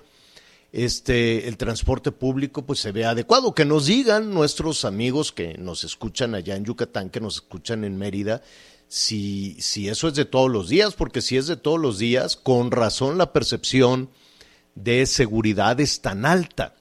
este 0.74 1.48
el 1.48 1.58
transporte 1.58 2.12
público 2.12 2.66
pues 2.66 2.80
se 2.80 2.92
ve 2.92 3.06
adecuado. 3.06 3.54
Que 3.54 3.66
nos 3.66 3.88
digan 3.88 4.34
nuestros 4.34 4.86
amigos 4.86 5.32
que 5.32 5.58
nos 5.58 5.84
escuchan 5.84 6.36
allá 6.36 6.56
en 6.56 6.66
Yucatán, 6.66 7.10
que 7.10 7.20
nos 7.20 7.36
escuchan 7.36 7.84
en 7.84 7.98
Mérida, 7.98 8.42
si, 8.88 9.56
si 9.60 9.90
eso 9.90 10.08
es 10.08 10.16
de 10.16 10.26
todos 10.26 10.50
los 10.50 10.70
días, 10.70 10.94
porque 10.94 11.22
si 11.22 11.38
es 11.38 11.48
de 11.48 11.58
todos 11.58 11.80
los 11.80 11.98
días, 11.98 12.36
con 12.36 12.72
razón 12.72 13.18
la 13.18 13.34
percepción 13.34 14.10
de 14.76 15.06
seguridad 15.06 15.80
es 15.80 16.02
tan 16.02 16.26
alta. 16.26 16.76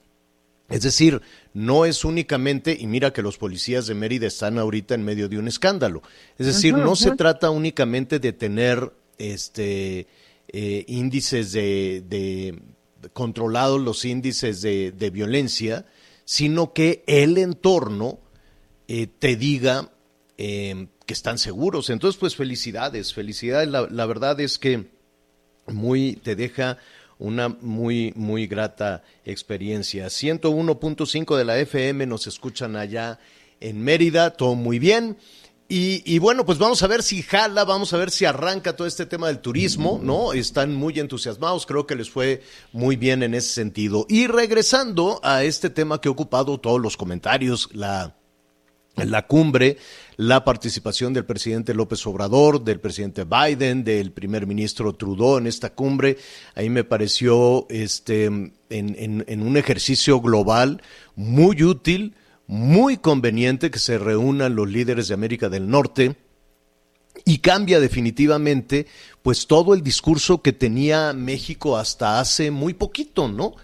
Es 0.69 0.83
decir, 0.83 1.21
no 1.53 1.85
es 1.85 2.05
únicamente, 2.05 2.77
y 2.79 2.87
mira 2.87 3.13
que 3.13 3.23
los 3.23 3.39
policías 3.39 3.89
de 3.89 3.95
Mérida 3.95 4.29
están 4.29 4.59
ahorita 4.59 4.95
en 4.95 5.05
medio 5.05 5.29
de 5.29 5.37
un 5.37 5.49
escándalo, 5.49 6.01
es 6.39 6.47
decir, 6.47 6.75
no 6.75 6.95
se 6.95 7.17
trata 7.17 7.51
únicamente 7.51 8.21
de 8.21 8.33
tener 8.33 8.93
este 9.19 10.07
eh, 10.49 10.85
índices 10.87 11.51
de, 11.51 12.05
de 12.09 12.61
controlados 13.13 13.81
los 13.81 14.05
índices 14.05 14.63
de, 14.63 14.93
de, 14.93 15.11
violencia, 15.11 15.87
sino 16.25 16.73
que 16.73 17.03
el 17.07 17.39
entorno 17.39 18.21
eh, 18.89 19.07
te 19.07 19.37
diga 19.37 19.91
eh, 20.39 20.87
que 21.07 21.15
están 21.15 21.39
seguros. 21.39 21.91
Entonces, 21.91 22.19
pues 22.19 22.37
felicidades, 22.37 23.15
felicidades. 23.15 23.69
La, 23.69 23.89
la, 23.91 24.07
verdad 24.07 24.39
es 24.41 24.59
que 24.59 24.91
muy 25.67 26.15
te 26.15 26.37
deja 26.37 26.79
una 27.19 27.49
muy, 27.49 28.13
muy 28.17 28.47
grata 28.47 29.03
experiencia. 29.25 30.07
101.5 30.07 31.37
de 31.37 31.45
la 31.45 31.59
FM 31.59 32.07
nos 32.07 32.27
escuchan 32.27 32.77
allá 32.77 33.19
en 33.61 33.83
Mérida, 33.83 34.31
todo 34.31 34.55
muy 34.55 34.79
bien. 34.79 35.19
Y, 35.73 36.03
y, 36.05 36.19
bueno, 36.19 36.45
pues 36.45 36.59
vamos 36.59 36.83
a 36.83 36.89
ver 36.89 37.01
si 37.01 37.23
jala, 37.23 37.65
vamos 37.65 37.93
a 37.93 37.97
ver 37.97 38.11
si 38.11 38.25
arranca 38.25 38.75
todo 38.75 38.89
este 38.89 39.07
tema 39.07 39.29
del 39.29 39.39
turismo, 39.39 40.01
¿no? 40.03 40.33
Están 40.33 40.75
muy 40.75 40.99
entusiasmados, 40.99 41.65
creo 41.65 41.87
que 41.87 41.95
les 41.95 42.11
fue 42.11 42.43
muy 42.73 42.97
bien 42.97 43.23
en 43.23 43.35
ese 43.35 43.53
sentido. 43.53 44.05
Y 44.09 44.27
regresando 44.27 45.21
a 45.23 45.45
este 45.45 45.71
tema 45.71 46.01
que 46.01 46.09
ha 46.09 46.11
ocupado 46.11 46.59
todos 46.59 46.81
los 46.81 46.97
comentarios, 46.97 47.69
la, 47.73 48.17
la 48.97 49.29
cumbre, 49.29 49.77
la 50.17 50.45
participación 50.45 51.13
del 51.15 51.25
presidente 51.25 51.73
López 51.73 52.05
Obrador, 52.05 52.65
del 52.65 52.81
presidente 52.81 53.23
Biden, 53.23 53.85
del 53.85 54.11
primer 54.11 54.49
ministro 54.49 54.93
Trudeau 54.97 55.39
en 55.39 55.47
esta 55.47 55.73
cumbre, 55.73 56.19
ahí 56.57 56.69
me 56.69 56.83
pareció 56.83 57.69
este, 57.71 58.25
en, 58.25 58.53
en, 58.71 59.25
en 59.29 59.43
un 59.43 59.57
ejercicio 59.57 60.21
global 60.21 60.83
muy 61.15 61.63
útil 61.63 62.17
muy 62.51 62.97
conveniente 62.97 63.71
que 63.71 63.79
se 63.79 63.97
reúnan 63.97 64.57
los 64.57 64.69
líderes 64.69 65.07
de 65.07 65.15
América 65.15 65.49
del 65.49 65.71
Norte 65.71 66.17
y 67.25 67.39
cambia 67.39 67.79
definitivamente 67.79 68.89
pues 69.23 69.47
todo 69.47 69.73
el 69.73 69.85
discurso 69.85 70.43
que 70.43 70.53
tenía 70.53 71.13
México 71.13 71.77
hasta 71.77 72.19
hace 72.19 72.51
muy 72.51 72.75
poquito, 72.75 73.29
¿no? 73.29 73.55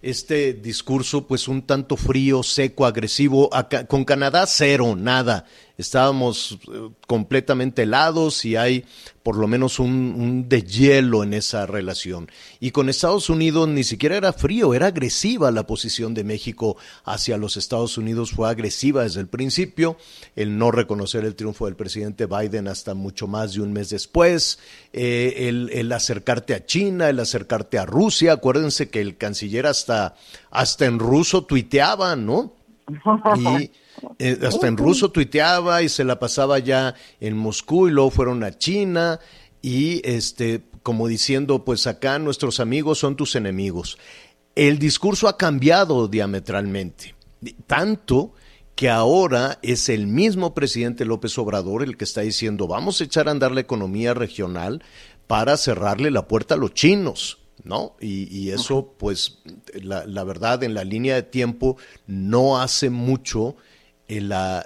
Este 0.00 0.52
discurso 0.52 1.26
pues 1.26 1.48
un 1.48 1.62
tanto 1.62 1.96
frío, 1.96 2.44
seco, 2.44 2.86
agresivo, 2.86 3.52
Acá, 3.52 3.88
con 3.88 4.04
Canadá 4.04 4.46
cero, 4.46 4.94
nada. 4.96 5.44
Estábamos 5.78 6.58
eh, 6.72 6.90
completamente 7.06 7.82
helados 7.82 8.44
y 8.44 8.56
hay 8.56 8.84
por 9.22 9.36
lo 9.36 9.48
menos 9.48 9.80
un, 9.80 10.14
un 10.16 10.48
de 10.48 10.62
hielo 10.62 11.24
en 11.24 11.34
esa 11.34 11.66
relación. 11.66 12.30
Y 12.60 12.70
con 12.70 12.88
Estados 12.88 13.28
Unidos 13.28 13.68
ni 13.68 13.82
siquiera 13.82 14.16
era 14.16 14.32
frío, 14.32 14.72
era 14.72 14.86
agresiva 14.86 15.50
la 15.50 15.66
posición 15.66 16.14
de 16.14 16.24
México 16.24 16.76
hacia 17.04 17.36
los 17.36 17.56
Estados 17.56 17.98
Unidos, 17.98 18.30
fue 18.30 18.48
agresiva 18.48 19.02
desde 19.02 19.20
el 19.20 19.26
principio, 19.26 19.96
el 20.36 20.56
no 20.56 20.70
reconocer 20.70 21.24
el 21.24 21.34
triunfo 21.34 21.66
del 21.66 21.74
presidente 21.74 22.26
Biden 22.26 22.68
hasta 22.68 22.94
mucho 22.94 23.26
más 23.26 23.54
de 23.54 23.62
un 23.62 23.72
mes 23.72 23.90
después, 23.90 24.58
eh, 24.92 25.48
el, 25.48 25.70
el, 25.72 25.90
acercarte 25.92 26.54
a 26.54 26.64
China, 26.64 27.08
el 27.08 27.18
acercarte 27.18 27.78
a 27.78 27.84
Rusia, 27.84 28.34
acuérdense 28.34 28.90
que 28.90 29.00
el 29.00 29.16
canciller 29.16 29.66
hasta, 29.66 30.14
hasta 30.50 30.86
en 30.86 30.98
ruso 30.98 31.44
tuiteaba, 31.44 32.14
¿no? 32.16 32.54
Y 33.36 33.70
eh, 34.18 34.38
hasta 34.46 34.66
en 34.66 34.76
ruso 34.76 35.10
tuiteaba 35.10 35.82
y 35.82 35.88
se 35.88 36.04
la 36.04 36.18
pasaba 36.18 36.58
ya 36.58 36.94
en 37.20 37.36
Moscú 37.36 37.88
y 37.88 37.90
luego 37.90 38.10
fueron 38.10 38.44
a 38.44 38.56
China 38.56 39.20
y 39.62 40.00
este 40.08 40.62
como 40.82 41.08
diciendo 41.08 41.64
pues 41.64 41.86
acá 41.86 42.18
nuestros 42.18 42.60
amigos 42.60 42.98
son 42.98 43.16
tus 43.16 43.34
enemigos. 43.34 43.98
El 44.54 44.78
discurso 44.78 45.28
ha 45.28 45.36
cambiado 45.36 46.08
diametralmente, 46.08 47.14
tanto 47.66 48.32
que 48.74 48.88
ahora 48.90 49.58
es 49.62 49.88
el 49.88 50.06
mismo 50.06 50.54
presidente 50.54 51.04
López 51.04 51.36
Obrador 51.38 51.82
el 51.82 51.96
que 51.96 52.04
está 52.04 52.20
diciendo 52.20 52.66
vamos 52.66 53.00
a 53.00 53.04
echar 53.04 53.28
a 53.28 53.32
andar 53.32 53.52
la 53.52 53.60
economía 53.60 54.14
regional 54.14 54.82
para 55.26 55.56
cerrarle 55.56 56.10
la 56.10 56.28
puerta 56.28 56.54
a 56.54 56.58
los 56.58 56.72
chinos. 56.74 57.38
¿no? 57.64 57.96
Y, 58.00 58.28
y 58.30 58.50
eso, 58.50 58.94
pues, 58.96 59.38
la, 59.74 60.06
la, 60.06 60.22
verdad, 60.22 60.62
en 60.62 60.74
la 60.74 60.84
línea 60.84 61.16
de 61.16 61.24
tiempo 61.24 61.76
no 62.06 62.60
hace 62.60 62.90
mucho 62.90 63.56
la, 64.08 64.64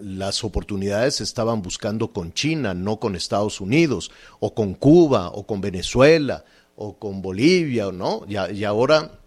las 0.00 0.44
oportunidades 0.44 1.16
se 1.16 1.24
estaban 1.24 1.62
buscando 1.62 2.12
con 2.12 2.32
China, 2.32 2.74
no 2.74 3.00
con 3.00 3.16
Estados 3.16 3.60
Unidos, 3.60 4.10
o 4.40 4.54
con 4.54 4.74
Cuba, 4.74 5.30
o 5.30 5.46
con 5.46 5.60
Venezuela, 5.60 6.44
o 6.76 6.98
con 6.98 7.22
Bolivia, 7.22 7.90
¿no? 7.92 8.24
Y, 8.28 8.36
y 8.54 8.64
ahora, 8.64 9.18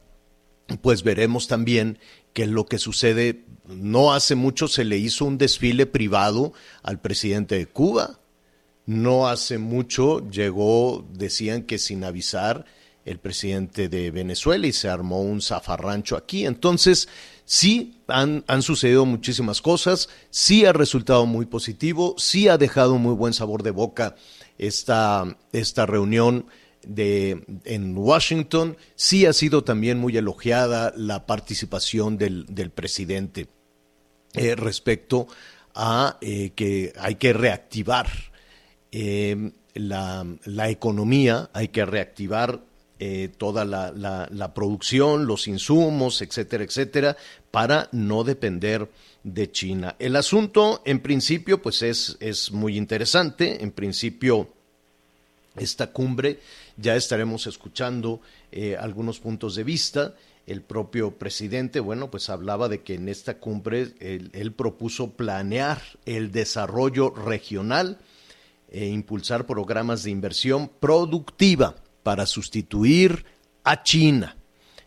pues 0.82 1.04
veremos 1.04 1.48
también 1.48 1.98
que 2.34 2.48
lo 2.48 2.66
que 2.66 2.78
sucede, 2.78 3.46
no 3.68 4.14
hace 4.14 4.36
mucho 4.36 4.68
se 4.68 4.86
le 4.86 4.98
hizo 4.98 5.26
un 5.26 5.38
desfile 5.38 5.86
privado 5.86 6.54
al 6.84 7.02
presidente 7.02 7.58
de 7.58 7.66
Cuba, 7.68 8.20
no 8.86 9.28
hace 9.28 9.58
mucho 9.58 10.30
llegó, 10.30 11.06
decían 11.14 11.64
que 11.64 11.78
sin 11.78 12.04
avisar, 12.04 12.66
el 13.06 13.20
presidente 13.20 13.90
de 13.90 14.12
Venezuela 14.12 14.68
y 14.68 14.74
se 14.74 14.88
armó 14.88 15.22
un 15.22 15.42
zafarrancho 15.42 16.16
aquí. 16.16 16.46
Entonces, 16.46 17.10
sí 17.52 18.02
han, 18.08 18.46
han, 18.48 18.62
sucedido 18.62 19.06
muchísimas 19.06 19.62
cosas, 19.62 20.08
sí 20.30 20.64
ha 20.64 20.72
resultado 20.72 21.26
muy 21.26 21.46
positivo, 21.46 22.16
sí 22.18 22.48
ha 22.48 22.58
dejado 22.58 22.98
muy 22.98 23.14
buen 23.14 23.34
sabor 23.34 23.62
de 23.62 23.72
boca 23.72 24.16
esta, 24.58 25.38
esta 25.52 25.86
reunión 25.86 26.46
de, 26.88 27.44
en 27.66 27.98
Washington, 27.98 28.78
sí 28.96 29.26
ha 29.26 29.34
sido 29.34 29.66
también 29.66 30.00
muy 30.00 30.16
elogiada 30.16 30.94
la 30.96 31.26
participación 31.26 32.18
del, 32.18 32.46
del 32.46 32.70
presidente 32.70 33.50
eh, 34.34 34.56
respecto 34.56 35.28
a 35.76 36.20
eh, 36.22 36.52
que 36.56 36.94
hay 36.98 37.16
que 37.16 37.34
reactivar 37.34 38.08
eh, 38.94 39.52
la, 39.74 40.26
la 40.46 40.70
economía, 40.70 41.50
hay 41.52 41.68
que 41.68 41.84
reactivar 41.84 42.62
eh, 43.04 43.30
toda 43.36 43.66
la, 43.66 43.92
la, 43.92 44.54
producción, 44.54 45.26
los 45.26 45.48
insumos, 45.48 46.22
etcétera, 46.22 46.64
etcétera, 46.64 47.18
para 47.50 47.90
no 47.92 48.24
depender 48.24 48.92
de 49.24 49.52
China. 49.52 49.96
El 49.98 50.16
asunto, 50.16 50.84
en 50.86 51.00
principio, 51.00 51.64
pues 51.64 51.82
es, 51.82 52.16
es 52.20 52.52
muy 52.52 52.78
interesante. 52.78 53.64
En 53.64 53.72
principio, 53.72 54.54
esta 55.56 55.92
cumbre 55.92 56.42
ya 56.78 56.96
estaremos 56.96 57.48
escuchando 57.48 58.22
eh, 58.52 58.78
algunos 58.80 59.20
puntos 59.20 59.56
de 59.56 59.64
vista. 59.64 60.14
El 60.46 60.62
propio 60.62 61.18
presidente, 61.18 61.80
bueno, 61.80 62.12
pues 62.12 62.30
hablaba 62.30 62.70
de 62.70 62.84
que 62.84 62.94
en 62.94 63.10
esta 63.10 63.40
cumbre 63.40 63.96
él, 64.00 64.30
él 64.32 64.52
propuso 64.54 65.14
planear 65.14 65.82
el 66.06 66.32
desarrollo 66.32 67.10
regional 67.10 67.98
e 68.70 68.86
impulsar 68.86 69.48
programas 69.48 70.04
de 70.04 70.12
inversión 70.12 70.70
productiva 70.80 71.78
para 72.04 72.26
sustituir 72.26 73.26
a 73.64 73.84
China. 73.84 74.38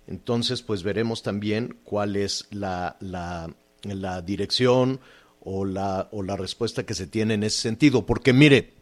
Entonces, 0.06 0.62
pues 0.62 0.82
veremos 0.82 1.22
también 1.22 1.78
cuál 1.84 2.16
es 2.16 2.46
la, 2.50 2.96
la, 3.00 4.22
dirección 4.22 5.00
o 5.40 5.64
la, 5.64 6.08
o 6.12 6.22
la 6.22 6.36
respuesta 6.36 6.84
que 6.84 6.94
se 6.94 7.06
tiene 7.06 7.34
en 7.34 7.42
ese 7.44 7.60
sentido. 7.60 8.04
Porque 8.04 8.32
mire, 8.32 8.74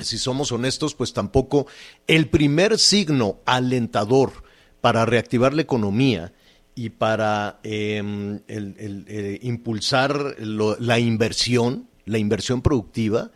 si 0.00 0.18
somos 0.18 0.52
honestos, 0.52 0.94
pues 0.94 1.12
tampoco 1.12 1.66
el 2.06 2.28
primer 2.28 2.78
signo 2.78 3.40
alentador 3.44 4.32
para 4.80 5.04
reactivar 5.04 5.54
la 5.54 5.62
economía 5.62 6.32
y 6.74 6.90
para 6.90 7.58
eh, 7.64 7.96
el, 8.46 9.04
eh, 9.08 9.38
impulsar 9.42 10.36
la 10.38 10.98
inversión, 10.98 11.88
la 12.04 12.18
inversión 12.18 12.62
productiva, 12.62 13.32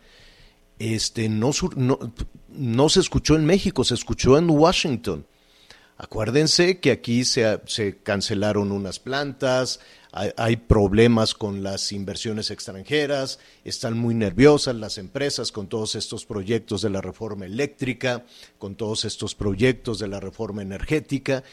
este, 0.77 1.27
no, 1.27 1.51
no, 1.75 1.99
no 2.53 2.89
se 2.89 2.99
escuchó 2.99 3.35
en 3.35 3.45
México, 3.45 3.83
se 3.83 3.95
escuchó 3.95 4.37
en 4.37 4.49
Washington. 4.49 5.25
Acuérdense 5.97 6.79
que 6.79 6.91
aquí 6.91 7.25
se, 7.25 7.61
se 7.67 7.97
cancelaron 7.97 8.71
unas 8.71 8.99
plantas, 8.99 9.79
hay, 10.13 10.57
problemas 10.57 11.33
con 11.33 11.63
las 11.63 11.93
inversiones 11.93 12.51
extranjeras, 12.51 13.39
están 13.63 13.97
muy 13.97 14.13
nerviosas 14.13 14.75
las 14.75 14.97
empresas 14.97 15.53
con 15.53 15.67
todos 15.67 15.95
estos 15.95 16.25
proyectos 16.25 16.81
de 16.81 16.89
la 16.89 16.99
reforma 16.99 17.45
eléctrica, 17.45 18.25
con 18.57 18.75
todos 18.75 19.05
estos 19.05 19.35
proyectos 19.35 19.99
de 19.99 20.09
la 20.09 20.19
reforma 20.19 20.63
energética, 20.63 21.43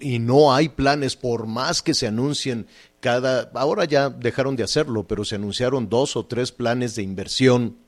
y 0.00 0.18
no 0.18 0.52
hay 0.54 0.68
planes 0.68 1.16
por 1.16 1.46
más 1.46 1.80
que 1.80 1.94
se 1.94 2.06
anuncien 2.06 2.66
cada, 3.00 3.50
ahora 3.54 3.86
ya 3.86 4.10
dejaron 4.10 4.56
de 4.56 4.64
hacerlo, 4.64 5.06
pero 5.06 5.24
se 5.24 5.36
anunciaron 5.36 5.88
dos 5.88 6.16
o 6.16 6.26
tres 6.26 6.52
planes 6.52 6.96
de 6.96 7.02
inversión 7.02 7.78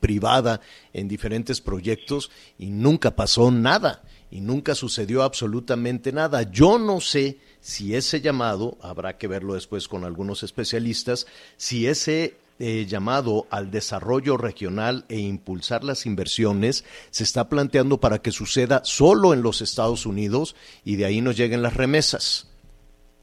privada 0.00 0.60
en 0.92 1.08
diferentes 1.08 1.60
proyectos 1.60 2.30
y 2.58 2.66
nunca 2.66 3.16
pasó 3.16 3.50
nada 3.50 4.02
y 4.30 4.40
nunca 4.40 4.74
sucedió 4.74 5.22
absolutamente 5.22 6.12
nada. 6.12 6.50
Yo 6.50 6.78
no 6.78 7.00
sé 7.00 7.38
si 7.60 7.94
ese 7.94 8.20
llamado, 8.20 8.78
habrá 8.80 9.18
que 9.18 9.28
verlo 9.28 9.54
después 9.54 9.88
con 9.88 10.04
algunos 10.04 10.42
especialistas, 10.42 11.26
si 11.56 11.86
ese 11.86 12.36
eh, 12.58 12.86
llamado 12.86 13.46
al 13.50 13.70
desarrollo 13.70 14.36
regional 14.36 15.04
e 15.08 15.18
impulsar 15.18 15.84
las 15.84 16.06
inversiones 16.06 16.84
se 17.10 17.24
está 17.24 17.48
planteando 17.48 17.98
para 17.98 18.20
que 18.20 18.30
suceda 18.30 18.82
solo 18.84 19.34
en 19.34 19.42
los 19.42 19.62
Estados 19.62 20.06
Unidos 20.06 20.54
y 20.84 20.96
de 20.96 21.06
ahí 21.06 21.20
nos 21.20 21.36
lleguen 21.36 21.62
las 21.62 21.74
remesas. 21.74 22.51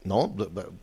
¿No? 0.04 0.34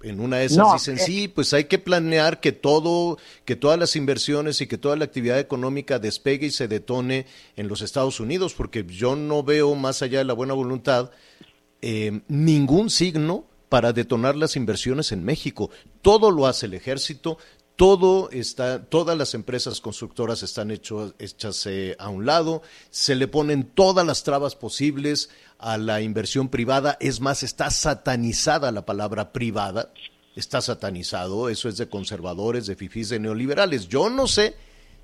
En 0.04 0.20
una 0.20 0.38
de 0.38 0.46
esas 0.46 0.58
no, 0.58 0.74
dicen, 0.74 0.98
eh, 0.98 1.02
sí, 1.02 1.28
pues 1.28 1.54
hay 1.54 1.66
que 1.66 1.80
planear 1.80 2.40
que 2.40 2.52
todo, 2.52 3.18
que 3.46 3.56
todas 3.56 3.80
las 3.80 3.96
inversiones 3.96 4.62
y 4.62 4.68
que 4.68 4.78
toda 4.78 4.96
la 4.96 5.06
actividad 5.06 5.40
económica 5.40 6.00
despegue 6.00 6.48
y 6.48 6.52
se 6.52 6.68
detone 6.68 7.26
en 7.56 7.68
los 7.68 7.82
Estados 7.82 8.20
Unidos, 8.20 8.54
porque 8.54 8.86
yo 8.88 9.16
no 9.16 9.44
veo 9.44 9.76
más 9.76 10.02
allá 10.02 10.20
de 10.20 10.26
la 10.26 10.34
buena 10.34 10.54
voluntad 10.54 11.12
eh, 11.82 12.22
ningún 12.28 12.90
signo 12.90 13.46
para 13.70 13.94
detonar 13.94 14.36
las 14.36 14.56
inversiones 14.56 15.12
en 15.12 15.24
México. 15.24 15.70
Todo 16.02 16.32
lo 16.32 16.48
hace 16.48 16.68
el 16.68 16.74
ejército, 16.74 17.38
todo 17.76 18.30
está, 18.32 18.86
todas 18.86 19.18
las 19.18 19.36
empresas 19.36 19.82
constructoras 19.82 20.42
están 20.42 20.72
hecho, 20.72 21.14
hechas 21.20 21.66
eh, 21.68 21.96
a 22.00 22.10
un 22.10 22.26
lado, 22.26 22.64
se 22.90 23.16
le 23.16 23.28
ponen 23.28 23.66
todas 23.66 24.06
las 24.06 24.24
trabas 24.24 24.56
posibles 24.56 25.30
a 25.60 25.78
la 25.78 26.02
inversión 26.02 26.50
privada, 26.50 26.98
es 27.00 27.20
más, 27.20 27.44
está 27.44 27.70
satanizada 27.70 28.72
la 28.72 28.86
palabra 28.86 29.34
privada, 29.34 29.92
está 30.36 30.62
satanizado, 30.62 31.50
eso 31.50 31.68
es 31.68 31.78
de 31.78 31.90
conservadores, 31.90 32.68
de 32.68 32.76
fifís, 32.76 33.10
de 33.10 33.20
neoliberales. 33.20 33.88
Yo 33.88 34.10
no 34.10 34.28
sé 34.28 34.56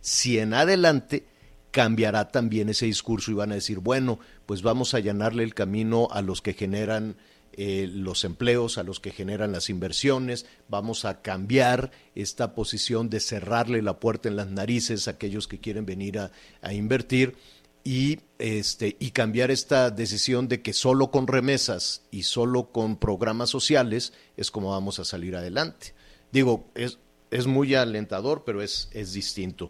si 0.01 0.37
en 0.37 0.53
adelante 0.53 1.25
cambiará 1.71 2.29
también 2.29 2.69
ese 2.69 2.85
discurso 2.85 3.31
y 3.31 3.33
van 3.33 3.51
a 3.51 3.55
decir, 3.55 3.79
bueno, 3.79 4.19
pues 4.45 4.61
vamos 4.61 4.93
a 4.93 4.97
allanarle 4.97 5.43
el 5.43 5.55
camino 5.55 6.07
a 6.11 6.21
los 6.21 6.41
que 6.41 6.53
generan 6.53 7.15
eh, 7.55 7.87
los 7.91 8.23
empleos, 8.23 8.77
a 8.77 8.83
los 8.83 8.99
que 8.99 9.11
generan 9.11 9.51
las 9.51 9.69
inversiones, 9.69 10.45
vamos 10.67 11.05
a 11.05 11.21
cambiar 11.21 11.91
esta 12.15 12.53
posición 12.53 13.09
de 13.09 13.19
cerrarle 13.19 13.81
la 13.81 13.99
puerta 13.99 14.27
en 14.27 14.35
las 14.35 14.47
narices 14.47 15.07
a 15.07 15.11
aquellos 15.11 15.47
que 15.47 15.59
quieren 15.59 15.85
venir 15.85 16.19
a, 16.19 16.31
a 16.61 16.73
invertir 16.73 17.35
y, 17.83 18.19
este, 18.39 18.95
y 18.99 19.11
cambiar 19.11 19.51
esta 19.51 19.89
decisión 19.91 20.47
de 20.47 20.61
que 20.61 20.73
solo 20.73 21.11
con 21.11 21.27
remesas 21.27 22.03
y 22.11 22.23
solo 22.23 22.71
con 22.71 22.97
programas 22.97 23.49
sociales 23.49 24.13
es 24.37 24.51
como 24.51 24.71
vamos 24.71 24.99
a 24.99 25.05
salir 25.05 25.35
adelante. 25.35 25.93
Digo, 26.31 26.69
es, 26.75 26.99
es 27.29 27.45
muy 27.45 27.75
alentador, 27.75 28.43
pero 28.45 28.61
es, 28.61 28.89
es 28.93 29.13
distinto. 29.13 29.69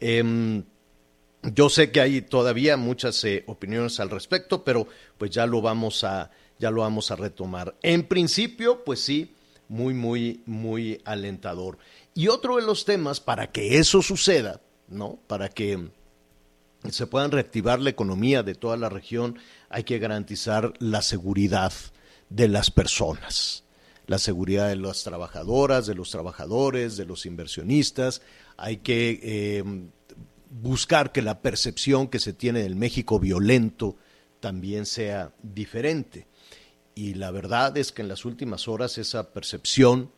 Em, 0.00 0.64
yo 1.42 1.70
sé 1.70 1.90
que 1.90 2.00
hay 2.00 2.22
todavía 2.22 2.76
muchas 2.76 3.22
eh, 3.24 3.44
opiniones 3.46 4.00
al 4.00 4.10
respecto, 4.10 4.64
pero 4.64 4.86
pues 5.16 5.30
ya 5.30 5.46
lo 5.46 5.62
vamos 5.62 6.04
a 6.04 6.30
ya 6.58 6.70
lo 6.70 6.80
vamos 6.82 7.10
a 7.10 7.16
retomar. 7.16 7.76
En 7.82 8.04
principio, 8.04 8.82
pues 8.84 9.00
sí, 9.00 9.34
muy 9.68 9.94
muy 9.94 10.42
muy 10.46 11.00
alentador. 11.04 11.78
Y 12.14 12.28
otro 12.28 12.56
de 12.56 12.62
los 12.62 12.84
temas 12.84 13.20
para 13.20 13.52
que 13.52 13.78
eso 13.78 14.02
suceda, 14.02 14.60
¿no? 14.88 15.18
Para 15.26 15.48
que 15.48 15.90
se 16.90 17.06
puedan 17.06 17.30
reactivar 17.30 17.80
la 17.80 17.90
economía 17.90 18.42
de 18.42 18.54
toda 18.54 18.76
la 18.76 18.88
región, 18.88 19.38
hay 19.68 19.84
que 19.84 19.98
garantizar 19.98 20.74
la 20.78 21.02
seguridad 21.02 21.72
de 22.28 22.48
las 22.48 22.70
personas, 22.70 23.64
la 24.06 24.18
seguridad 24.18 24.68
de 24.68 24.76
las 24.76 25.02
trabajadoras, 25.02 25.86
de 25.86 25.94
los 25.94 26.10
trabajadores, 26.10 26.96
de 26.96 27.06
los 27.06 27.26
inversionistas. 27.26 28.22
Hay 28.56 28.78
que 28.78 29.20
eh, 29.22 29.64
buscar 30.50 31.12
que 31.12 31.22
la 31.22 31.40
percepción 31.40 32.08
que 32.08 32.18
se 32.18 32.32
tiene 32.32 32.62
del 32.62 32.76
México 32.76 33.18
violento 33.18 33.96
también 34.40 34.86
sea 34.86 35.32
diferente. 35.42 36.26
Y 36.94 37.14
la 37.14 37.30
verdad 37.30 37.76
es 37.76 37.92
que 37.92 38.02
en 38.02 38.08
las 38.08 38.24
últimas 38.24 38.68
horas 38.68 38.96
esa 38.98 39.32
percepción 39.32 40.10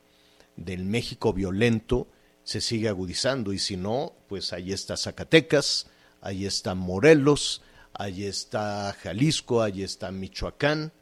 del 0.56 0.84
México 0.84 1.32
violento 1.32 2.08
se 2.44 2.60
sigue 2.60 2.88
agudizando 2.88 3.52
y 3.52 3.58
si 3.58 3.76
no, 3.76 4.14
pues 4.28 4.52
ahí 4.52 4.72
está 4.72 4.96
Zacatecas, 4.96 5.86
ahí 6.20 6.46
está 6.46 6.74
Morelos, 6.74 7.62
ahí 7.92 8.24
está 8.24 8.94
Jalisco, 9.02 9.62
ahí 9.62 9.82
está 9.82 10.10
Michoacán. 10.10 10.92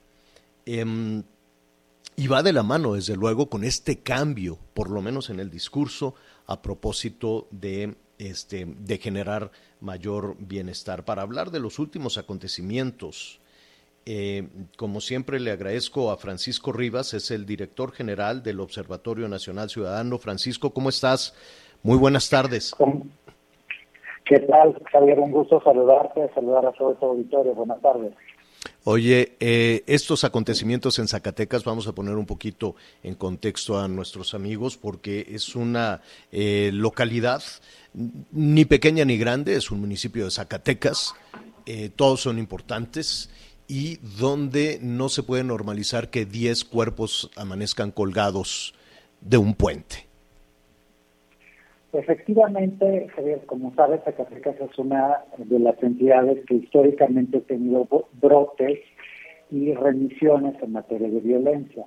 Em, 0.65 1.23
y 2.17 2.27
va 2.29 2.43
de 2.43 2.53
la 2.53 2.63
mano, 2.63 2.95
desde 2.95 3.15
luego, 3.15 3.51
con 3.51 3.63
este 3.63 3.99
cambio, 3.99 4.59
por 4.75 4.91
lo 4.91 5.03
menos 5.03 5.29
en 5.29 5.39
el 5.39 5.51
discurso, 5.51 6.15
a 6.47 6.63
propósito 6.63 7.47
de, 7.51 7.97
este, 8.19 8.65
de 8.67 8.99
generar 8.99 9.51
mayor 9.81 10.37
bienestar. 10.39 11.05
Para 11.05 11.23
hablar 11.23 11.51
de 11.51 11.61
los 11.61 11.79
últimos 11.79 12.17
acontecimientos, 12.17 13.41
eh, 14.07 14.49
como 14.77 15.01
siempre 15.01 15.41
le 15.41 15.51
agradezco 15.51 16.11
a 16.11 16.17
Francisco 16.17 16.73
Rivas, 16.73 17.13
es 17.13 17.31
el 17.31 17.45
director 17.45 17.93
general 17.93 18.43
del 18.43 18.61
Observatorio 18.61 19.29
Nacional 19.29 19.69
Ciudadano. 19.69 20.19
Francisco, 20.19 20.73
¿cómo 20.73 20.89
estás? 20.89 21.35
Muy 21.83 21.99
buenas 21.99 22.31
tardes. 22.31 22.73
¿Qué 24.27 24.41
tal, 24.41 24.77
Javier? 24.91 25.21
Un 25.21 25.31
gusto 25.31 25.63
saludarte, 25.63 26.29
saludar 26.35 26.67
a 26.67 26.73
todo 26.73 26.95
tu 26.95 27.07
auditorio. 27.07 27.55
Buenas 27.55 27.81
tardes. 27.81 28.13
Oye, 28.83 29.37
eh, 29.39 29.85
estos 29.87 30.25
acontecimientos 30.25 30.99
en 30.99 31.07
Zacatecas, 31.07 31.63
vamos 31.63 31.87
a 31.87 31.95
poner 31.95 32.17
un 32.17 32.27
poquito 32.27 32.75
en 33.05 33.15
contexto 33.15 33.79
a 33.79 33.87
nuestros 33.87 34.35
amigos, 34.35 34.77
porque 34.77 35.27
es 35.31 35.55
una 35.55 36.01
eh, 36.33 36.71
localidad 36.73 37.43
ni 38.33 38.65
pequeña 38.65 39.05
ni 39.05 39.17
grande, 39.17 39.55
es 39.55 39.71
un 39.71 39.81
municipio 39.81 40.25
de 40.25 40.33
Zacatecas, 40.33 41.15
eh, 41.67 41.91
todos 41.95 42.21
son 42.21 42.39
importantes 42.39 43.31
y 43.69 43.99
donde 44.19 44.81
no 44.83 45.09
se 45.09 45.23
puede 45.23 45.45
normalizar 45.45 46.11
que 46.11 46.27
10 46.27 46.65
cuerpos 46.65 47.31
amanezcan 47.37 47.93
colgados 47.93 48.75
de 49.21 49.37
un 49.37 49.55
puente. 49.55 50.06
Efectivamente, 51.97 53.09
Javier, 53.17 53.41
como 53.47 53.75
sabes, 53.75 54.03
Zacatecas 54.05 54.61
es 54.61 54.79
una 54.79 55.25
de 55.39 55.59
las 55.59 55.83
entidades 55.83 56.45
que 56.45 56.57
históricamente 56.57 57.39
ha 57.39 57.41
tenido 57.41 57.89
brotes 58.21 58.81
y 59.51 59.73
remisiones 59.73 60.63
en 60.63 60.73
materia 60.73 61.09
de 61.09 61.21
violencia. 61.21 61.87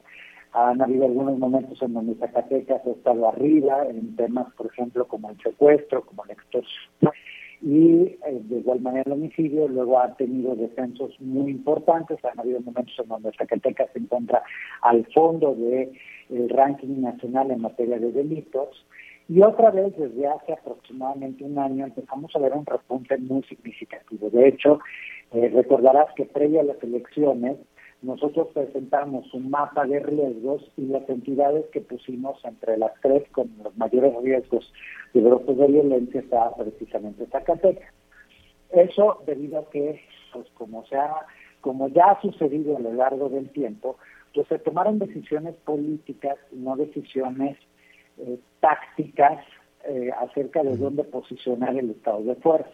Han 0.53 0.81
habido 0.81 1.05
algunos 1.05 1.37
momentos 1.37 1.79
en 1.83 1.93
donde 1.93 2.15
Zacatecas 2.15 2.81
ha 2.87 2.89
estado 2.89 3.27
arriba 3.27 3.85
en 3.87 4.15
temas, 4.15 4.51
por 4.55 4.65
ejemplo, 4.65 5.07
como 5.07 5.29
el 5.29 5.37
secuestro, 5.43 6.03
como 6.03 6.25
la 6.25 6.33
extorsión, 6.33 7.13
y 7.61 8.17
eh, 8.25 8.41
de 8.45 8.59
igual 8.59 8.81
manera 8.81 9.03
el 9.05 9.11
homicidio. 9.11 9.67
Luego 9.67 9.99
ha 9.99 10.15
tenido 10.15 10.55
descensos 10.55 11.13
muy 11.19 11.51
importantes. 11.51 12.17
Han 12.25 12.39
habido 12.39 12.61
momentos 12.61 12.95
en 12.97 13.09
donde 13.09 13.31
Zacatecas 13.37 13.91
se 13.93 13.99
encuentra 13.99 14.41
al 14.81 15.05
fondo 15.13 15.53
del 15.53 16.49
ranking 16.49 16.99
nacional 16.99 17.51
en 17.51 17.61
materia 17.61 17.99
de 17.99 18.11
delitos. 18.11 18.87
Y 19.29 19.43
otra 19.43 19.69
vez, 19.69 19.95
desde 19.95 20.27
hace 20.27 20.53
aproximadamente 20.53 21.43
un 21.43 21.59
año, 21.59 21.85
empezamos 21.85 22.35
a 22.35 22.39
ver 22.39 22.51
un 22.53 22.65
repunte 22.65 23.15
muy 23.19 23.43
significativo. 23.43 24.31
De 24.31 24.47
hecho, 24.47 24.79
eh, 25.31 25.51
recordarás 25.53 26.07
que 26.15 26.25
previo 26.25 26.61
a 26.61 26.63
las 26.63 26.81
elecciones, 26.81 27.57
nosotros 28.01 28.47
presentamos 28.55 29.31
un 29.35 29.51
mapa 29.51 29.85
de 29.85 29.99
riesgos 29.99 30.63
y 30.77 30.87
las 30.87 31.07
entidades 31.07 31.65
que 31.71 31.81
pusimos 31.81 32.43
entre 32.43 32.77
las 32.77 32.91
tres 33.03 33.23
con 33.31 33.51
los 33.63 33.77
mayores 33.77 34.15
riesgos 34.23 34.73
de 35.13 35.21
brotes 35.21 35.57
de 35.57 35.67
violencia 35.67 36.21
estaba 36.21 36.55
precisamente 36.55 37.27
Zacatecas. 37.27 37.93
Eso 38.71 39.21
debido 39.27 39.59
a 39.59 39.69
que, 39.69 40.01
pues 40.33 40.47
como, 40.55 40.83
sea, 40.87 41.13
como 41.61 41.87
ya 41.89 42.05
ha 42.05 42.21
sucedido 42.21 42.77
a 42.77 42.79
lo 42.79 42.93
largo 42.93 43.29
del 43.29 43.51
tiempo, 43.51 43.97
pues 44.33 44.47
se 44.47 44.57
tomaron 44.57 44.97
decisiones 44.97 45.55
políticas 45.65 46.37
no 46.51 46.75
decisiones 46.77 47.57
eh, 48.19 48.39
tácticas 48.59 49.43
eh, 49.85 50.11
acerca 50.19 50.63
de 50.63 50.77
dónde 50.77 51.03
posicionar 51.03 51.77
el 51.77 51.91
estado 51.91 52.23
de 52.23 52.35
fuerza. 52.35 52.69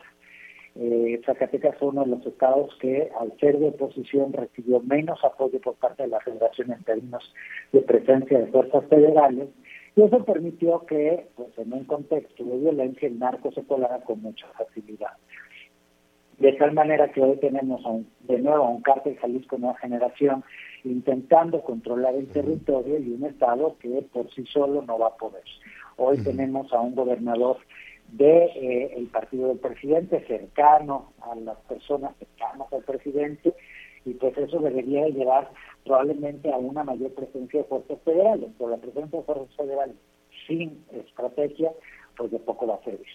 Eh, 0.77 1.21
Zacatecas 1.25 1.77
fue 1.77 1.89
uno 1.89 2.03
de 2.03 2.11
los 2.11 2.25
estados 2.25 2.75
que, 2.81 3.09
al 3.19 3.37
ser 3.39 3.57
de 3.59 3.69
oposición, 3.69 4.33
recibió 4.33 4.81
menos 4.81 5.23
apoyo 5.23 5.61
por 5.61 5.75
parte 5.75 6.03
de 6.03 6.09
la 6.09 6.19
Federación 6.19 6.73
en 6.73 6.83
términos 6.83 7.33
de 7.71 7.81
presencia 7.81 8.39
de 8.39 8.47
fuerzas 8.47 8.83
federales, 8.89 9.47
y 9.95 10.01
eso 10.01 10.25
permitió 10.25 10.85
que, 10.85 11.27
pues, 11.37 11.57
en 11.57 11.71
un 11.71 11.85
contexto 11.85 12.43
de 12.43 12.57
violencia, 12.57 13.07
el 13.07 13.17
narco 13.17 13.53
se 13.53 13.63
colara 13.63 13.99
con 14.01 14.21
mucha 14.21 14.47
facilidad. 14.57 15.13
De 16.39 16.51
tal 16.53 16.73
manera 16.73 17.09
que 17.13 17.21
hoy 17.21 17.37
tenemos 17.37 17.81
de 18.27 18.39
nuevo 18.39 18.69
un 18.69 18.81
cártel 18.81 19.15
Jalisco 19.17 19.57
Nueva 19.57 19.77
Generación 19.77 20.43
intentando 20.85 21.61
controlar 21.61 22.15
el 22.15 22.27
territorio 22.27 22.99
y 22.99 23.11
un 23.11 23.25
Estado 23.25 23.75
que 23.79 24.05
por 24.13 24.31
sí 24.33 24.45
solo 24.45 24.81
no 24.83 24.99
va 24.99 25.07
a 25.07 25.17
poder. 25.17 25.43
Hoy 25.97 26.17
tenemos 26.23 26.71
a 26.73 26.81
un 26.81 26.95
gobernador 26.95 27.57
de 28.11 28.45
eh, 28.45 28.93
el 28.97 29.07
partido 29.07 29.47
del 29.47 29.57
presidente 29.57 30.25
cercano 30.27 31.13
a 31.21 31.35
las 31.35 31.57
personas 31.61 32.15
cercanas 32.17 32.71
al 32.71 32.83
presidente 32.83 33.53
y 34.05 34.13
pues 34.13 34.37
eso 34.37 34.59
debería 34.59 35.07
llevar 35.07 35.51
probablemente 35.83 36.51
a 36.53 36.57
una 36.57 36.83
mayor 36.83 37.11
presencia 37.13 37.61
de 37.61 37.65
fuerzas 37.65 37.97
federales, 38.05 38.51
pero 38.57 38.69
la 38.69 38.77
presencia 38.77 39.19
de 39.19 39.25
fuerzas 39.25 39.55
federales 39.55 39.95
sin 40.47 40.85
estrategia 40.91 41.71
pues 42.15 42.31
de 42.31 42.39
poco 42.39 42.67
va 42.67 42.75
a 42.75 42.83
servir. 42.83 43.07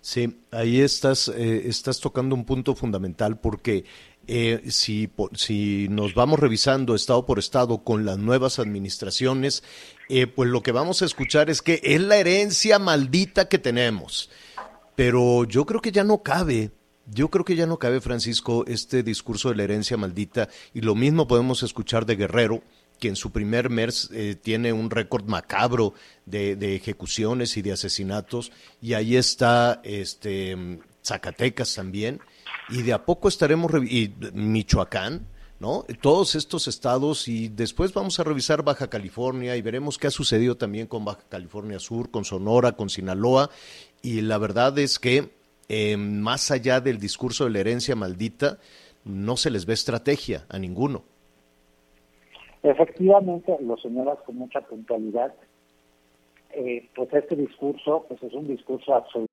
Sí, 0.00 0.40
ahí 0.50 0.80
estás, 0.80 1.28
eh, 1.28 1.68
estás 1.68 2.00
tocando 2.00 2.34
un 2.34 2.44
punto 2.44 2.74
fundamental 2.74 3.38
porque 3.38 3.84
eh, 4.30 4.70
si, 4.70 5.10
si 5.32 5.88
nos 5.88 6.14
vamos 6.14 6.38
revisando 6.38 6.94
estado 6.94 7.24
por 7.24 7.38
estado 7.38 7.82
con 7.82 8.04
las 8.04 8.18
nuevas 8.18 8.58
administraciones, 8.58 9.62
eh, 10.10 10.26
pues 10.26 10.50
lo 10.50 10.62
que 10.62 10.70
vamos 10.70 11.00
a 11.00 11.06
escuchar 11.06 11.48
es 11.48 11.62
que 11.62 11.80
es 11.82 12.00
la 12.02 12.18
herencia 12.18 12.78
maldita 12.78 13.48
que 13.48 13.58
tenemos. 13.58 14.28
Pero 14.94 15.44
yo 15.44 15.64
creo 15.64 15.80
que 15.80 15.92
ya 15.92 16.04
no 16.04 16.22
cabe, 16.22 16.72
yo 17.06 17.30
creo 17.30 17.42
que 17.42 17.56
ya 17.56 17.66
no 17.66 17.78
cabe, 17.78 18.02
Francisco, 18.02 18.66
este 18.66 19.02
discurso 19.02 19.48
de 19.48 19.56
la 19.56 19.62
herencia 19.62 19.96
maldita. 19.96 20.50
Y 20.74 20.82
lo 20.82 20.94
mismo 20.94 21.26
podemos 21.26 21.62
escuchar 21.62 22.04
de 22.04 22.16
Guerrero, 22.16 22.62
que 23.00 23.08
en 23.08 23.16
su 23.16 23.30
primer 23.30 23.70
mes 23.70 24.10
eh, 24.12 24.34
tiene 24.34 24.74
un 24.74 24.90
récord 24.90 25.24
macabro 25.24 25.94
de, 26.26 26.54
de, 26.54 26.76
ejecuciones 26.76 27.56
y 27.56 27.62
de 27.62 27.72
asesinatos. 27.72 28.52
Y 28.82 28.92
ahí 28.92 29.16
está 29.16 29.80
este, 29.84 30.80
Zacatecas 31.02 31.74
también 31.74 32.20
y 32.68 32.82
de 32.82 32.92
a 32.92 33.04
poco 33.04 33.28
estaremos, 33.28 33.72
y 33.90 34.12
Michoacán, 34.34 35.26
¿no? 35.60 35.84
Todos 36.00 36.34
estos 36.34 36.68
estados 36.68 37.26
y 37.28 37.48
después 37.48 37.92
vamos 37.92 38.20
a 38.20 38.24
revisar 38.24 38.62
Baja 38.62 38.88
California 38.88 39.56
y 39.56 39.62
veremos 39.62 39.98
qué 39.98 40.06
ha 40.06 40.10
sucedido 40.10 40.56
también 40.56 40.86
con 40.86 41.04
Baja 41.04 41.24
California 41.28 41.78
Sur, 41.78 42.10
con 42.10 42.24
Sonora, 42.24 42.72
con 42.72 42.88
Sinaloa 42.88 43.50
y 44.02 44.20
la 44.20 44.38
verdad 44.38 44.78
es 44.78 44.98
que 44.98 45.30
eh, 45.68 45.96
más 45.96 46.50
allá 46.50 46.80
del 46.80 46.98
discurso 46.98 47.44
de 47.44 47.50
la 47.50 47.60
herencia 47.60 47.94
maldita, 47.94 48.58
no 49.04 49.36
se 49.36 49.50
les 49.50 49.66
ve 49.66 49.74
estrategia 49.74 50.44
a 50.48 50.58
ninguno. 50.58 51.02
Efectivamente, 52.62 53.56
lo 53.60 53.76
señalas 53.76 54.18
con 54.24 54.36
mucha 54.36 54.60
puntualidad. 54.62 55.34
Eh, 56.50 56.88
pues 56.94 57.12
este 57.12 57.36
discurso 57.36 58.06
pues 58.08 58.22
es 58.22 58.32
un 58.32 58.48
discurso 58.48 58.94
absoluto 58.94 59.32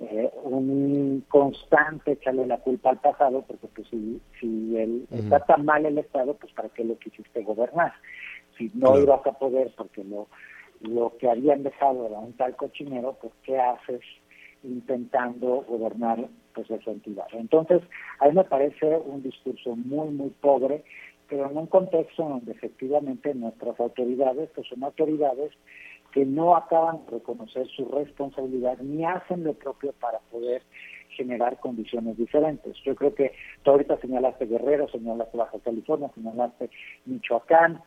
eh, 0.00 0.30
un 0.42 1.24
constante 1.28 2.12
echarle 2.12 2.46
la 2.46 2.58
culpa 2.58 2.90
al 2.90 3.00
pasado, 3.00 3.42
porque 3.46 3.68
pues 3.68 3.86
si, 3.88 4.20
si 4.40 4.76
el, 4.76 5.06
está 5.10 5.40
tan 5.40 5.64
mal 5.64 5.86
el 5.86 5.98
Estado, 5.98 6.34
pues 6.34 6.52
para 6.52 6.68
qué 6.70 6.84
lo 6.84 6.98
quisiste 6.98 7.42
gobernar. 7.42 7.92
Si 8.58 8.70
no 8.74 8.88
Claro. 8.92 9.02
ibas 9.02 9.26
a 9.26 9.32
poder 9.32 9.72
porque 9.76 10.02
lo, 10.04 10.28
lo 10.80 11.16
que 11.18 11.30
habían 11.30 11.62
dejado 11.62 12.06
era 12.06 12.18
un 12.18 12.32
tal 12.34 12.56
cochinero, 12.56 13.16
pues 13.20 13.32
¿qué 13.44 13.58
haces 13.58 14.00
intentando 14.62 15.64
gobernar 15.68 16.26
pues 16.54 16.70
esa 16.70 16.90
entidad? 16.90 17.26
Entonces, 17.32 17.82
a 18.20 18.28
mí 18.28 18.34
me 18.34 18.44
parece 18.44 18.96
un 18.96 19.22
discurso 19.22 19.76
muy, 19.76 20.08
muy 20.08 20.30
pobre, 20.40 20.84
pero 21.28 21.50
en 21.50 21.56
un 21.56 21.66
contexto 21.66 22.28
donde 22.28 22.52
efectivamente 22.52 23.34
nuestras 23.34 23.78
autoridades, 23.80 24.50
pues 24.54 24.66
son 24.68 24.84
autoridades 24.84 25.52
que 26.14 26.24
no 26.24 26.54
acaban 26.54 27.04
de 27.04 27.18
reconocer 27.18 27.66
su 27.66 27.86
responsabilidad 27.86 28.78
ni 28.78 29.04
hacen 29.04 29.42
lo 29.42 29.52
propio 29.54 29.92
para 30.00 30.20
poder 30.30 30.62
generar 31.08 31.58
condiciones 31.58 32.16
diferentes. 32.16 32.76
Yo 32.84 32.94
creo 32.94 33.12
que 33.16 33.32
tú 33.64 33.72
ahorita 33.72 33.98
señalaste 33.98 34.46
Guerrero, 34.46 34.88
señalaste 34.88 35.36
Baja 35.36 35.58
California, 35.58 36.12
señalaste 36.14 36.70
Michoacán 37.06 37.82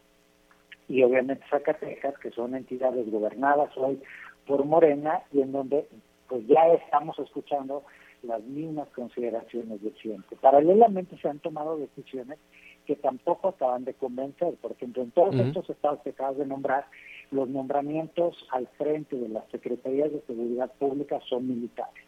y 0.89 1.03
obviamente 1.03 1.45
Zacatecas, 1.49 2.17
que 2.19 2.31
son 2.31 2.53
entidades 2.53 3.09
gobernadas 3.09 3.69
hoy 3.77 4.01
por 4.45 4.65
Morena 4.65 5.21
y 5.31 5.39
en 5.41 5.53
donde 5.53 5.87
pues 6.27 6.45
ya 6.47 6.67
estamos 6.73 7.17
escuchando 7.19 7.83
las 8.23 8.43
mismas 8.43 8.89
consideraciones 8.89 9.81
de 9.81 9.91
siempre. 10.01 10.35
Paralelamente 10.41 11.17
se 11.17 11.29
han 11.29 11.39
tomado 11.39 11.77
decisiones 11.77 12.39
que 12.85 12.95
tampoco 12.95 13.49
acaban 13.49 13.85
de 13.85 13.93
convencer. 13.93 14.55
Por 14.55 14.71
ejemplo, 14.71 15.03
en 15.03 15.11
todos 15.11 15.35
Ujú. 15.35 15.43
estos 15.43 15.69
estados 15.69 16.01
que 16.03 16.11
acabas 16.11 16.37
de 16.37 16.45
nombrar, 16.45 16.85
los 17.31 17.49
nombramientos 17.49 18.37
al 18.51 18.67
frente 18.77 19.15
de 19.15 19.29
las 19.29 19.47
secretarías 19.49 20.11
de 20.11 20.21
seguridad 20.21 20.71
pública 20.79 21.19
son 21.27 21.47
militares. 21.47 22.03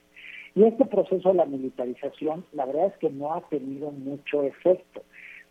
Y 0.56 0.64
este 0.64 0.86
proceso 0.86 1.30
de 1.30 1.36
la 1.36 1.46
militarización, 1.46 2.46
la 2.54 2.66
verdad 2.66 2.88
es 2.88 2.98
que 2.98 3.10
no 3.10 3.34
ha 3.34 3.42
tenido 3.50 3.92
mucho 3.92 4.44
efecto. 4.44 5.04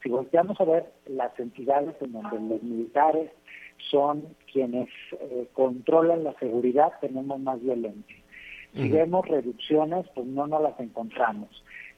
Si 0.03 0.09
volteamos 0.09 0.61
a 0.61 0.65
ver 0.65 0.93
las 1.07 1.39
entidades 1.39 1.95
en 2.01 2.13
donde 2.13 2.41
los 2.41 2.63
militares 2.63 3.31
son 3.91 4.25
quienes 4.53 4.89
eh, 5.13 5.49
controlan 5.53 6.25
la 6.25 6.35
seguridad, 6.39 6.93
tenemos 7.01 7.39
más 7.41 7.61
violencia. 7.61 8.17
Si 8.75 8.89
vemos 8.89 9.27
reducciones, 9.27 10.07
pues 10.15 10.27
no 10.27 10.47
nos 10.47 10.63
las 10.63 10.79
encontramos. 10.79 11.49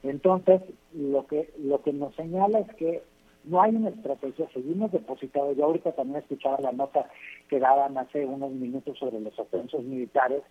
Entonces, 0.03 0.63
lo 0.95 1.27
que 1.27 1.51
lo 1.59 1.83
que 1.83 1.93
nos 1.93 2.15
señala 2.15 2.61
es 2.61 2.75
que 2.77 3.03
no 3.45 3.63
hay 3.63 3.75
una 3.75 3.91
estrategia, 3.91 4.49
seguimos 4.53 4.93
depositados. 4.93 5.57
Yo 5.57 5.65
ahorita 5.65 5.93
también 5.93 6.19
escuchaba 6.19 6.59
la 6.61 6.73
nota 6.73 7.09
que 7.49 7.59
daban 7.59 7.97
hace 7.99 8.25
unos 8.27 8.51
minutos 8.53 8.99
sobre 8.99 9.21
los 9.21 9.39
ascensos 9.39 9.83
militares. 9.83 10.43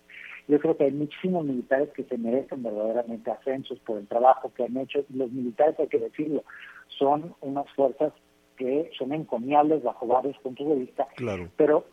Yo 0.48 0.58
creo 0.58 0.76
que 0.76 0.84
hay 0.84 0.92
muchísimos 0.92 1.44
militares 1.44 1.90
que 1.90 2.04
se 2.04 2.18
merecen 2.18 2.62
verdaderamente 2.62 3.30
ascensos 3.30 3.78
por 3.80 3.98
el 3.98 4.06
trabajo 4.08 4.52
que 4.54 4.64
han 4.64 4.76
hecho. 4.76 5.04
Y 5.08 5.16
los 5.16 5.30
militares, 5.30 5.78
hay 5.78 5.88
que 5.88 5.98
decirlo, 5.98 6.42
son 6.88 7.34
unas 7.40 7.68
fuerzas 7.74 8.12
que 8.56 8.90
son 8.98 9.12
encomiables 9.12 9.82
bajo 9.82 10.06
varios 10.06 10.36
puntos 10.38 10.68
de 10.68 10.74
vista, 10.74 11.06
Claro. 11.16 11.48
pero 11.56 11.84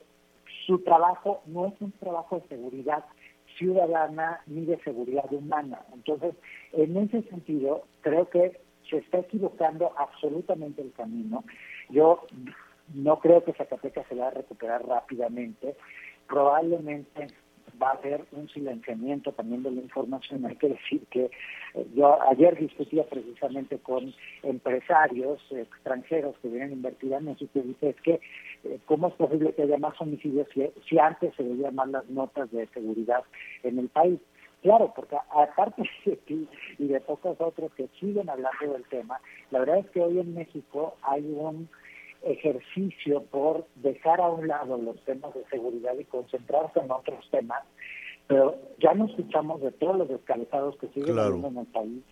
su 0.65 0.79
trabajo 0.79 1.41
no 1.45 1.67
es 1.67 1.73
un 1.79 1.91
trabajo 1.93 2.39
de 2.39 2.47
seguridad 2.49 3.05
ciudadana 3.57 4.41
ni 4.47 4.65
de 4.65 4.77
seguridad 4.83 5.31
humana. 5.31 5.81
Entonces, 5.93 6.35
en 6.73 6.97
ese 6.97 7.21
sentido, 7.23 7.83
creo 8.01 8.29
que 8.29 8.59
se 8.89 8.97
está 8.97 9.19
equivocando 9.19 9.93
absolutamente 9.97 10.81
el 10.81 10.91
camino. 10.93 11.43
Yo 11.89 12.25
no 12.93 13.19
creo 13.19 13.43
que 13.43 13.53
Zacatecas 13.53 14.07
se 14.07 14.15
va 14.15 14.27
a 14.27 14.31
recuperar 14.31 14.85
rápidamente. 14.85 15.75
Probablemente 16.27 17.27
va 17.81 17.89
a 17.89 17.93
haber 17.93 18.25
un 18.31 18.49
silenciamiento 18.49 19.31
también 19.33 19.63
de 19.63 19.71
la 19.71 19.81
información. 19.81 20.45
Hay 20.45 20.55
que 20.55 20.69
decir 20.69 21.05
que 21.09 21.25
eh, 21.25 21.87
yo 21.95 22.21
ayer 22.29 22.57
discutía 22.57 23.03
precisamente 23.03 23.77
con 23.79 24.13
empresarios 24.43 25.39
extranjeros 25.51 26.35
que 26.41 26.47
vienen 26.47 26.69
a 26.69 26.73
invertir 26.73 27.13
en 27.13 27.25
México 27.25 27.51
y 27.55 27.61
dice 27.61 27.89
es 27.89 28.01
que 28.01 28.19
eh, 28.63 28.79
cómo 28.85 29.09
es 29.09 29.13
posible 29.15 29.53
que 29.53 29.63
haya 29.63 29.77
más 29.77 29.99
homicidios 30.01 30.47
si, 30.53 30.67
si 30.87 30.97
antes 30.97 31.35
se 31.35 31.43
veían 31.43 31.75
más 31.75 31.89
las 31.89 32.07
notas 32.09 32.51
de 32.51 32.67
seguridad 32.67 33.23
en 33.63 33.79
el 33.79 33.89
país. 33.89 34.19
Claro, 34.61 34.91
porque 34.95 35.15
aparte 35.29 35.83
de 36.05 36.15
ti 36.17 36.47
y 36.77 36.87
de 36.87 36.99
pocos 37.01 37.39
otros 37.39 37.71
que 37.75 37.87
siguen 37.99 38.29
hablando 38.29 38.73
del 38.73 38.83
tema, 38.85 39.19
la 39.51 39.59
verdad 39.59 39.79
es 39.79 39.89
que 39.91 40.01
hoy 40.01 40.19
en 40.19 40.33
México 40.33 40.95
hay 41.03 41.23
un 41.23 41.69
ejercicio 42.23 43.23
por 43.23 43.65
dejar 43.75 44.19
a 44.21 44.29
un 44.29 44.47
lado 44.47 44.77
los 44.77 44.99
temas 45.05 45.33
de 45.33 45.45
seguridad 45.49 45.93
y 45.97 46.03
concentrarse 46.05 46.79
en 46.79 46.91
otros 46.91 47.29
temas, 47.29 47.63
pero 48.27 48.57
ya 48.79 48.93
no 48.93 49.05
escuchamos 49.05 49.61
de 49.61 49.71
todos 49.71 49.97
los 49.97 50.09
descalezados 50.09 50.75
que 50.77 50.87
siguen 50.89 51.13
Claro. 51.13 51.35
en 51.45 51.57
el 51.57 51.65
país, 51.67 52.03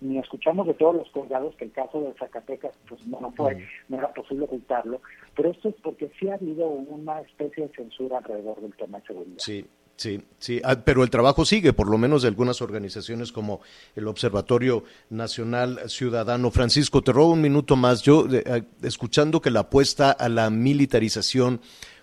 ni 0.00 0.18
escuchamos 0.18 0.66
de 0.66 0.74
todos 0.74 0.94
los 0.94 1.10
colgados, 1.10 1.56
que 1.56 1.64
el 1.64 1.72
caso 1.72 2.00
de 2.02 2.12
Zacatecas 2.14 2.78
pues 2.88 3.04
no 3.06 3.32
fue, 3.32 3.66
no 3.88 3.98
era 3.98 4.12
posible 4.12 4.44
ocultarlo, 4.44 5.00
pero 5.34 5.50
esto 5.50 5.70
es 5.70 5.74
porque 5.82 6.10
sí 6.20 6.28
ha 6.28 6.34
habido 6.34 6.66
una 6.68 7.20
especie 7.22 7.66
de 7.66 7.74
censura 7.74 8.18
alrededor 8.18 8.60
del 8.60 8.76
tema 8.76 9.00
de 9.00 9.06
seguridad. 9.06 9.38
Sí, 9.38 9.66
sí, 9.96 10.20
sí. 10.38 10.60
Ah, 10.64 10.76
pero 10.84 11.02
el 11.02 11.10
trabajo 11.10 11.44
sigue, 11.44 11.72
por 11.72 11.88
lo 11.88 11.98
menos 11.98 12.22
de 12.22 12.28
algunas 12.28 12.60
organizaciones 12.62 13.32
como 13.32 13.60
el 13.96 14.06
Observatorio 14.08 14.84
Nacional 15.10 15.80
Ciudadano. 15.88 16.50
Francisco, 16.50 17.02
te 17.02 17.12
robo 17.12 17.32
un 17.32 17.40
minuto 17.40 17.76
más. 17.76 18.02
Yo, 18.02 18.26
eh, 18.30 18.64
escuchando 18.82 19.40
que 19.40 19.50
la 19.50 19.60
apuesta 19.60 20.10
a 20.10 20.28
la 20.28 20.50
militarización 20.50 21.60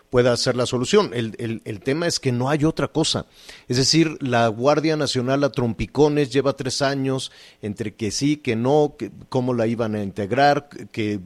pueda 0.09 0.35
ser 0.35 0.57
la 0.57 0.65
solución. 0.65 1.11
El, 1.13 1.35
el- 1.37 1.61
el 1.63 1.79
tema 1.79 2.05
es 2.05 2.19
que 2.19 2.33
no 2.33 2.49
hay 2.49 2.65
otra 2.65 2.89
cosa. 2.89 3.27
Es 3.69 3.77
decir, 3.77 4.17
la 4.21 4.49
Guardia 4.49 4.97
Nacional 4.97 5.41
a 5.45 5.53
trompicones 5.53 6.31
lleva 6.33 6.51
tres 6.57 6.81
años 6.81 7.31
entre 7.61 7.95
que 7.95 8.11
sí, 8.11 8.35
que 8.35 8.57
no, 8.57 8.95
que, 8.99 9.09
cómo 9.29 9.53
la 9.53 9.67
iban 9.67 9.95
a 9.95 10.03
integrar, 10.03 10.67
que 10.91 11.21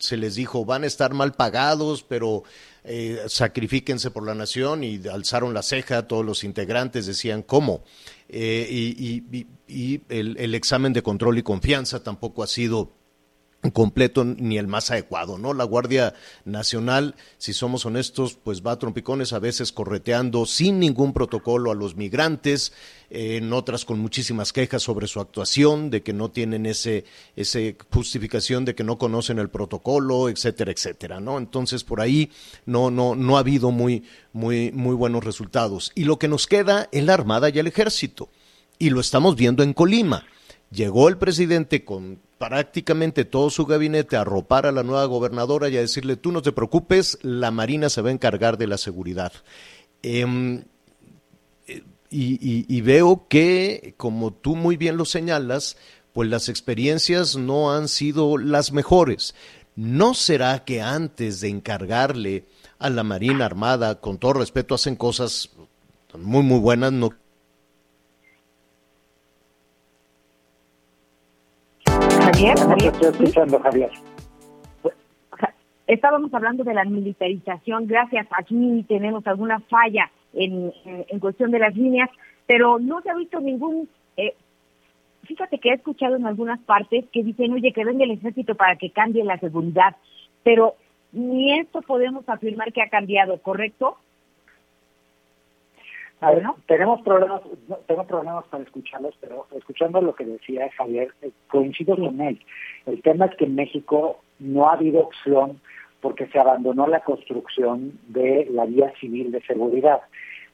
se 0.00 0.16
les 0.16 0.34
dijo 0.34 0.64
van 0.64 0.82
a 0.82 0.88
estar 0.88 1.14
mal 1.14 1.34
pagados, 1.34 2.02
pero 2.02 2.42
eh, 2.86 3.20
sacrifíquense 3.28 4.10
por 4.10 4.24
la 4.24 4.34
nación 4.34 4.84
y 4.84 5.00
alzaron 5.08 5.52
la 5.54 5.62
ceja, 5.62 6.06
todos 6.06 6.24
los 6.24 6.44
integrantes 6.44 7.06
decían 7.06 7.42
cómo. 7.42 7.84
Eh, 8.28 8.66
y 8.70 9.24
y- 9.32 9.38
y- 9.38 9.46
y 9.68 10.00
el, 10.08 10.36
el 10.38 10.54
examen 10.54 10.92
de 10.92 11.02
control 11.02 11.38
y 11.38 11.42
confianza 11.42 12.02
tampoco 12.02 12.42
ha 12.42 12.46
sido 12.46 12.92
completo 13.70 14.24
ni 14.24 14.58
el 14.58 14.66
más 14.66 14.90
adecuado, 14.90 15.38
¿no? 15.38 15.54
La 15.54 15.64
Guardia 15.64 16.14
Nacional, 16.44 17.14
si 17.38 17.52
somos 17.52 17.86
honestos, 17.86 18.38
pues 18.42 18.62
va 18.64 18.72
a 18.72 18.78
trompicones 18.78 19.32
a 19.32 19.38
veces 19.38 19.72
correteando 19.72 20.46
sin 20.46 20.78
ningún 20.78 21.12
protocolo 21.12 21.70
a 21.70 21.74
los 21.74 21.96
migrantes, 21.96 22.72
eh, 23.10 23.36
en 23.36 23.52
otras 23.52 23.84
con 23.84 23.98
muchísimas 23.98 24.52
quejas 24.52 24.82
sobre 24.82 25.06
su 25.06 25.20
actuación, 25.20 25.90
de 25.90 26.02
que 26.02 26.12
no 26.12 26.30
tienen 26.30 26.66
ese, 26.66 27.04
ese 27.36 27.76
justificación 27.92 28.64
de 28.64 28.74
que 28.74 28.84
no 28.84 28.98
conocen 28.98 29.38
el 29.38 29.48
protocolo, 29.48 30.28
etcétera, 30.28 30.72
etcétera, 30.72 31.20
¿no? 31.20 31.38
Entonces 31.38 31.84
por 31.84 32.00
ahí 32.00 32.30
no, 32.64 32.90
no, 32.90 33.14
no 33.14 33.36
ha 33.36 33.40
habido 33.40 33.70
muy, 33.70 34.04
muy, 34.32 34.72
muy 34.72 34.94
buenos 34.94 35.24
resultados. 35.24 35.92
Y 35.94 36.04
lo 36.04 36.18
que 36.18 36.28
nos 36.28 36.46
queda 36.46 36.88
en 36.92 37.06
la 37.06 37.14
Armada 37.14 37.48
y 37.48 37.58
el 37.58 37.66
Ejército. 37.66 38.28
Y 38.78 38.90
lo 38.90 39.00
estamos 39.00 39.36
viendo 39.36 39.62
en 39.62 39.72
Colima. 39.72 40.26
Llegó 40.76 41.08
el 41.08 41.16
presidente 41.16 41.86
con 41.86 42.20
prácticamente 42.36 43.24
todo 43.24 43.48
su 43.48 43.64
gabinete 43.64 44.14
a 44.14 44.20
arropar 44.20 44.66
a 44.66 44.72
la 44.72 44.82
nueva 44.82 45.06
gobernadora 45.06 45.70
y 45.70 45.76
a 45.78 45.80
decirle, 45.80 46.16
tú 46.16 46.32
no 46.32 46.42
te 46.42 46.52
preocupes, 46.52 47.18
la 47.22 47.50
Marina 47.50 47.88
se 47.88 48.02
va 48.02 48.10
a 48.10 48.12
encargar 48.12 48.58
de 48.58 48.66
la 48.66 48.76
seguridad. 48.76 49.32
Em, 50.02 50.64
eh, 51.66 51.82
y, 52.10 52.80
veo 52.82 53.26
que, 53.26 53.94
como 53.96 54.34
tú 54.34 54.54
muy 54.54 54.76
bien 54.76 54.98
lo 54.98 55.06
señalas, 55.06 55.78
pues 56.12 56.28
las 56.28 56.50
experiencias 56.50 57.36
no 57.36 57.72
han 57.72 57.88
sido 57.88 58.36
las 58.36 58.70
mejores. 58.70 59.34
¿No 59.76 60.12
será 60.12 60.62
que 60.66 60.82
antes 60.82 61.40
de 61.40 61.48
encargarle 61.48 62.44
a 62.78 62.90
la 62.90 63.02
Marina 63.02 63.46
Armada, 63.46 63.98
con 64.02 64.18
todo 64.18 64.34
respeto, 64.34 64.74
hacen 64.74 64.96
cosas 64.96 65.48
muy, 66.18 66.42
muy 66.42 66.58
buenas, 66.58 66.92
Javier, 72.36 72.54
No 72.58 72.64
te 72.64 72.68
Javier, 72.68 72.92
estoy 72.92 73.08
escuchando, 73.08 73.58
Javier. 73.60 73.90
estábamos 75.86 76.34
hablando 76.34 76.64
de 76.64 76.74
la 76.74 76.84
militarización. 76.84 77.86
Gracias, 77.86 78.26
aquí 78.36 78.84
tenemos 78.86 79.26
alguna 79.26 79.60
falla 79.60 80.10
en, 80.34 80.70
en, 80.84 81.06
en 81.08 81.18
cuestión 81.18 81.50
de 81.50 81.60
las 81.60 81.74
líneas, 81.74 82.10
pero 82.46 82.78
no 82.78 83.00
se 83.00 83.10
ha 83.10 83.14
visto 83.14 83.40
ningún 83.40 83.88
eh, 84.18 84.34
fíjate 85.22 85.58
que 85.58 85.70
he 85.70 85.74
escuchado 85.74 86.16
en 86.16 86.26
algunas 86.26 86.60
partes 86.60 87.06
que 87.10 87.22
dicen, 87.22 87.52
oye, 87.52 87.72
que 87.72 87.84
venga 87.84 88.04
el 88.04 88.12
ejército 88.12 88.54
para 88.54 88.76
que 88.76 88.90
cambie 88.90 89.24
la 89.24 89.38
seguridad, 89.38 89.96
pero 90.42 90.74
ni 91.12 91.58
esto 91.58 91.80
podemos 91.82 92.28
afirmar 92.28 92.72
que 92.72 92.82
ha 92.82 92.90
cambiado, 92.90 93.40
¿correcto? 93.40 93.96
A 96.20 96.30
ver, 96.30 96.44
tenemos 96.66 97.02
problemas, 97.02 97.42
no, 97.68 97.76
tengo 97.86 98.04
problemas 98.04 98.46
para 98.46 98.62
escucharlos, 98.62 99.14
pero 99.20 99.46
escuchando 99.54 100.00
lo 100.00 100.14
que 100.14 100.24
decía 100.24 100.70
Javier, 100.76 101.08
eh, 101.20 101.30
coincido 101.48 101.94
con 101.94 102.20
él. 102.20 102.40
El 102.86 103.02
tema 103.02 103.26
es 103.26 103.36
que 103.36 103.44
en 103.44 103.54
México 103.54 104.20
no 104.38 104.68
ha 104.68 104.74
habido 104.74 105.00
opción 105.00 105.60
porque 106.00 106.26
se 106.28 106.38
abandonó 106.38 106.86
la 106.86 107.00
construcción 107.00 107.98
de 108.08 108.48
la 108.50 108.64
vía 108.64 108.92
civil 108.98 109.30
de 109.30 109.42
seguridad. 109.42 110.00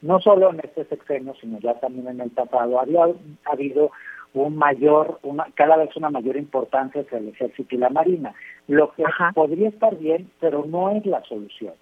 No 0.01 0.19
solo 0.19 0.49
en 0.49 0.59
este 0.59 0.83
sexenio, 0.85 1.33
sino 1.39 1.59
ya 1.59 1.79
también 1.79 2.09
en 2.09 2.19
el 2.19 2.31
pasado, 2.31 2.79
había 2.79 3.03
ha 3.03 3.51
habido 3.51 3.91
un 4.33 4.57
mayor, 4.57 5.19
una, 5.23 5.47
cada 5.53 5.77
vez 5.77 5.95
una 5.95 6.09
mayor 6.09 6.35
importancia 6.35 7.01
hacia 7.01 7.19
el 7.19 7.29
ejército 7.29 7.75
y 7.75 7.77
la 7.77 7.89
marina, 7.89 8.33
lo 8.67 8.91
que 8.93 9.03
podría 9.33 9.69
estar 9.69 9.95
bien, 9.97 10.29
pero 10.41 10.65
no 10.65 10.89
es 10.89 11.05
la 11.05 11.23
solución 11.23 11.73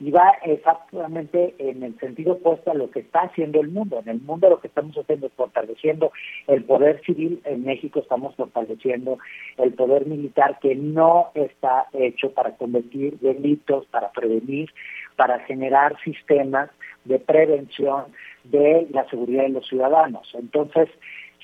y 0.00 0.10
va 0.10 0.32
exactamente 0.44 1.54
en 1.58 1.82
el 1.82 1.98
sentido 1.98 2.34
opuesto 2.34 2.70
a 2.70 2.74
lo 2.74 2.90
que 2.90 3.00
está 3.00 3.22
haciendo 3.22 3.60
el 3.60 3.68
mundo. 3.68 3.98
En 3.98 4.08
el 4.08 4.20
mundo 4.20 4.48
lo 4.48 4.60
que 4.60 4.68
estamos 4.68 4.96
haciendo 4.96 5.26
es 5.26 5.32
fortaleciendo 5.32 6.12
el 6.46 6.64
poder 6.64 7.00
civil, 7.04 7.40
en 7.44 7.64
México 7.64 8.00
estamos 8.00 8.34
fortaleciendo 8.36 9.18
el 9.56 9.74
poder 9.74 10.06
militar 10.06 10.58
que 10.60 10.74
no 10.74 11.30
está 11.34 11.86
hecho 11.92 12.32
para 12.32 12.56
combatir 12.56 13.18
delitos, 13.18 13.86
para 13.86 14.12
prevenir, 14.12 14.70
para 15.16 15.40
generar 15.40 15.98
sistemas 16.02 16.70
de 17.04 17.18
prevención 17.18 18.04
de 18.44 18.86
la 18.90 19.08
seguridad 19.08 19.44
de 19.44 19.48
los 19.50 19.66
ciudadanos. 19.66 20.30
Entonces, 20.34 20.88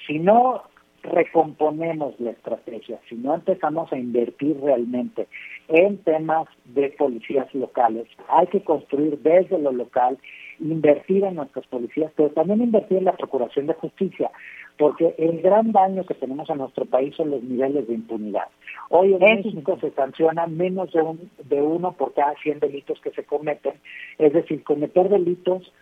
si 0.07 0.19
no 0.19 0.63
recomponemos 1.05 2.19
la 2.19 2.31
estrategia, 2.31 2.99
si 3.09 3.15
no 3.17 3.35
empezamos 3.35 3.93
a 3.93 3.99
invertir 3.99 4.59
realmente 4.61 5.27
en 5.69 5.99
temas 5.99 6.49
de 6.65 6.91
policías 6.91 7.53
locales, 7.55 8.07
hay 8.29 8.47
que 8.49 8.63
construir 8.63 9.19
desde 9.21 9.59
lo 9.59 9.73
local, 9.73 10.19
invertir 10.61 11.25
en 11.25 11.37
nuestras 11.37 11.67
policías, 11.67 12.13
pero 12.17 12.31
también 12.31 12.63
invertir 12.63 12.99
en 12.99 13.05
la 13.05 13.17
Procuración 13.17 13.67
de 13.67 13.75
Justicia, 13.75 14.31
porque 14.79 15.15
el 15.19 15.41
gran 15.43 15.73
daño 15.73 16.05
que 16.05 16.15
tenemos 16.15 16.49
en 16.49 16.59
nuestro 16.59 16.85
país 16.87 17.15
son 17.15 17.31
los 17.31 17.43
niveles 17.43 17.87
de 17.87 17.95
impunidad. 17.95 18.49
Hoy 18.89 19.15
en 19.15 19.21
México 19.21 19.79
se 19.81 19.91
sanciona 19.93 20.47
menos 20.47 20.93
de, 20.93 21.03
un, 21.03 21.31
de 21.45 21.61
uno 21.61 21.93
por 21.93 22.15
cada 22.15 22.35
100 22.43 22.61
delitos 22.61 23.01
que 23.01 23.11
se 23.11 23.25
cometen, 23.25 23.75
es 24.19 24.33
decir, 24.33 24.65
cometer 24.65 25.09
delitos 25.09 25.73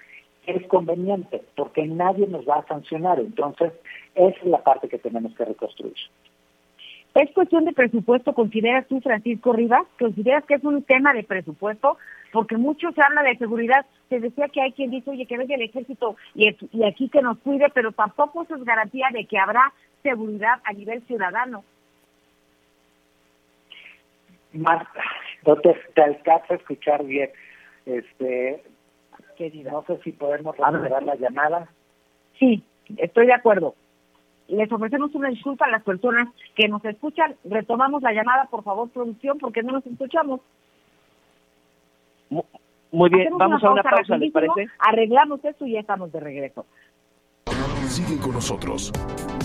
es 0.47 0.67
conveniente 0.67 1.43
porque 1.57 1.87
nadie 1.87 2.27
nos 2.27 2.49
va 2.49 2.57
a 2.57 2.67
sancionar. 2.67 3.21
Entonces, 3.21 3.73
esa 4.15 4.39
es 4.39 4.47
la 4.47 4.63
parte 4.63 4.89
que 4.89 4.99
tenemos 4.99 5.35
que 5.35 5.45
reconstruir. 5.45 5.95
¿Es 7.15 7.31
cuestión 7.33 7.67
de 7.67 7.73
presupuesto, 7.73 8.33
consideras 8.33 8.87
tú, 8.89 9.01
Francisco 9.01 9.53
Rivas? 9.53 9.87
¿Consideras 9.99 10.45
que 10.45 10.55
es 10.55 10.65
un 10.65 10.83
tema 10.83 11.13
de 11.13 11.25
presupuesto? 11.25 11.99
Porque 12.33 12.57
mucho 12.57 12.91
se 12.93 13.03
habla 13.03 13.23
de 13.23 13.37
seguridad. 13.37 13.85
Se 14.09 14.19
decía 14.19 14.49
que 14.49 14.63
hay 14.63 14.73
quien 14.73 14.91
dice, 14.91 15.11
oye, 15.11 15.27
que 15.27 15.37
venga 15.37 15.55
el 15.55 15.63
ejército 15.63 16.17
y, 16.35 16.57
y 16.73 16.85
aquí 16.85 17.11
que 17.11 17.21
nos 17.21 17.39
cuide, 17.39 17.67
pero 17.75 17.93
tampoco 17.93 18.43
eso 18.43 18.57
es 18.57 18.65
garantía 18.65 19.09
de 19.13 19.27
que 19.27 19.39
habrá 19.39 19.73
seguridad 20.03 20.61
a 20.65 20.73
nivel 20.73 21.03
ciudadano. 21.03 21.65
Marta, 24.55 25.03
no 25.47 25.57
te, 25.57 25.75
te 25.95 26.03
alcanza 26.03 26.55
a 26.55 26.57
escuchar 26.57 27.05
bien. 27.05 27.31
Este, 27.85 28.63
no 29.71 29.85
sé 29.87 29.99
si 30.05 30.13
podemos 30.13 30.57
recuperar 30.57 31.03
la 31.03 31.17
llamada. 31.17 31.69
Sí, 32.39 32.63
estoy 32.97 33.27
de 33.27 33.35
acuerdo. 33.35 33.75
Les 34.49 34.71
ofrecemos 34.71 35.15
una 35.15 35.29
disculpa 35.29 35.67
a 35.67 35.71
las 35.71 35.83
personas 35.83 36.29
que 36.55 36.69
nos 36.69 36.85
escuchan. 36.85 37.37
Retomamos 37.45 38.03
la 38.03 38.13
llamada, 38.13 38.47
por 38.51 38.63
favor, 38.63 38.91
producción, 38.91 39.39
porque 39.39 39.63
no 39.63 39.73
nos 39.73 39.87
escuchamos. 39.87 40.41
Muy 42.91 43.11
bien, 43.11 43.37
vamos 43.39 43.63
a 43.65 43.71
una 43.71 43.83
pausa, 43.83 44.19
¿les 44.19 44.33
parece? 44.33 44.67
Arreglamos 44.79 45.43
esto 45.45 45.67
y 45.67 45.73
ya 45.73 45.81
estamos 45.81 46.13
de 46.13 46.21
regreso. 46.21 46.67
Sigue 47.89 48.19
con 48.21 48.33
nosotros. 48.33 48.93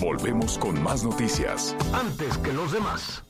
Volvemos 0.01 0.57
con 0.57 0.81
más 0.81 1.03
noticias. 1.03 1.75
Antes 1.93 2.37
que 2.37 2.53
los 2.53 2.71
demás. 2.71 3.25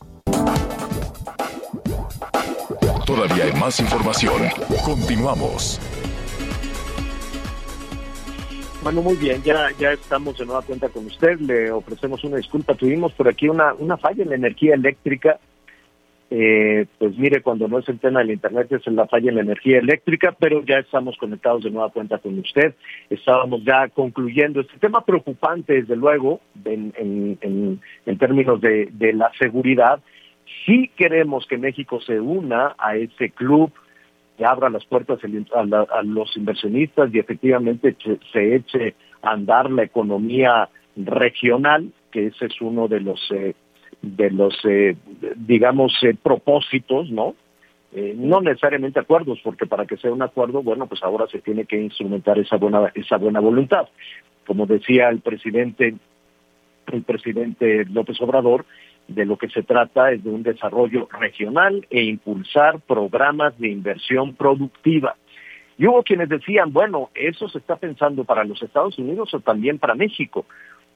Todavía 3.06 3.46
hay 3.46 3.54
más 3.54 3.80
información. 3.80 4.44
Continuamos. 4.86 5.80
Bueno, 8.88 9.02
muy 9.02 9.18
bien, 9.18 9.44
ya, 9.44 9.68
ya 9.78 9.92
estamos 9.92 10.38
de 10.38 10.46
nueva 10.46 10.62
cuenta 10.62 10.88
con 10.88 11.06
usted, 11.08 11.38
le 11.42 11.70
ofrecemos 11.70 12.24
una 12.24 12.38
disculpa, 12.38 12.74
tuvimos 12.74 13.12
por 13.12 13.28
aquí 13.28 13.50
una, 13.50 13.74
una 13.74 13.98
falla 13.98 14.24
en 14.24 14.30
la 14.30 14.36
energía 14.36 14.76
eléctrica, 14.76 15.42
eh, 16.30 16.86
pues 16.98 17.18
mire, 17.18 17.42
cuando 17.42 17.68
no 17.68 17.80
es 17.80 17.90
el 17.90 18.00
tema 18.00 18.20
del 18.20 18.32
Internet 18.32 18.72
es 18.72 18.88
la 18.88 19.06
falla 19.06 19.28
en 19.28 19.36
la 19.36 19.42
energía 19.42 19.80
eléctrica, 19.80 20.34
pero 20.40 20.64
ya 20.64 20.78
estamos 20.78 21.18
conectados 21.18 21.66
de 21.66 21.72
nueva 21.72 21.90
cuenta 21.90 22.20
con 22.20 22.40
usted, 22.40 22.76
estábamos 23.10 23.62
ya 23.66 23.90
concluyendo 23.90 24.62
este 24.62 24.80
tema 24.80 25.04
preocupante, 25.04 25.82
desde 25.82 25.98
luego, 25.98 26.40
en, 26.64 26.94
en, 26.96 27.82
en, 28.06 28.18
términos 28.18 28.62
de, 28.62 28.88
de 28.94 29.12
la 29.12 29.34
seguridad, 29.38 30.00
sí 30.66 30.90
queremos 30.96 31.46
que 31.46 31.58
México 31.58 32.00
se 32.00 32.22
una 32.22 32.74
a 32.78 32.96
ese 32.96 33.32
club 33.32 33.70
que 34.38 34.46
abra 34.46 34.70
las 34.70 34.86
puertas 34.86 35.20
a, 35.24 36.04
los 36.04 36.38
inversionistas 36.38 37.14
y 37.14 37.20
efectivamente 37.20 37.96
se, 38.32 38.56
eche 38.56 38.96
a 39.24 39.32
andar 39.32 39.72
la 39.72 39.84
economía 39.84 40.70
regional, 40.96 41.92
que 42.12 42.28
ese 42.28 42.46
es 42.46 42.62
uno 42.62 42.88
de 42.88 43.00
los 43.00 43.20
eh, 43.32 43.56
de 44.02 44.30
los 44.30 44.54
eh, 44.64 44.96
digamos 45.36 45.92
eh, 46.04 46.16
propósitos, 46.22 47.10
¿no? 47.10 47.36
no 48.16 48.42
necesariamente 48.42 49.00
acuerdos, 49.00 49.40
porque 49.44 49.66
para 49.66 49.88
que 49.88 49.98
sea 49.98 50.12
un 50.12 50.22
acuerdo, 50.22 50.62
bueno, 50.62 50.86
pues 50.86 51.02
ahora 51.02 51.26
se 51.32 51.40
tiene 51.40 51.66
que 51.66 51.82
instrumentar 51.82 52.38
esa 52.38 52.58
buena 52.58 52.92
esa 52.94 53.18
buena 53.18 53.40
voluntad. 53.40 53.88
Como 54.46 54.68
decía 54.68 55.10
el 55.10 55.22
presidente 55.22 55.96
el 56.92 57.04
presidente 57.04 57.86
López 57.86 58.22
Obrador, 58.22 58.66
de 59.08 59.26
lo 59.26 59.38
que 59.38 59.50
se 59.50 59.64
trata 59.64 60.12
es 60.12 60.24
de 60.24 60.30
un 60.30 60.44
desarrollo 60.44 61.08
regional 61.20 61.86
e 61.90 62.04
impulsar 62.04 62.80
programas 62.82 63.58
de 63.58 63.70
inversión 63.70 64.36
productiva. 64.36 65.16
Y 65.78 65.86
hubo 65.86 66.04
quienes 66.04 66.30
decían, 66.30 66.74
bueno, 66.74 67.10
eso 67.14 67.48
se 67.50 67.60
está 67.60 67.76
pensando 67.76 68.24
para 68.24 68.44
los 68.44 68.62
Estados 68.62 68.98
Unidos 68.98 69.34
o 69.34 69.40
también 69.40 69.78
para 69.78 69.96
México, 69.96 70.46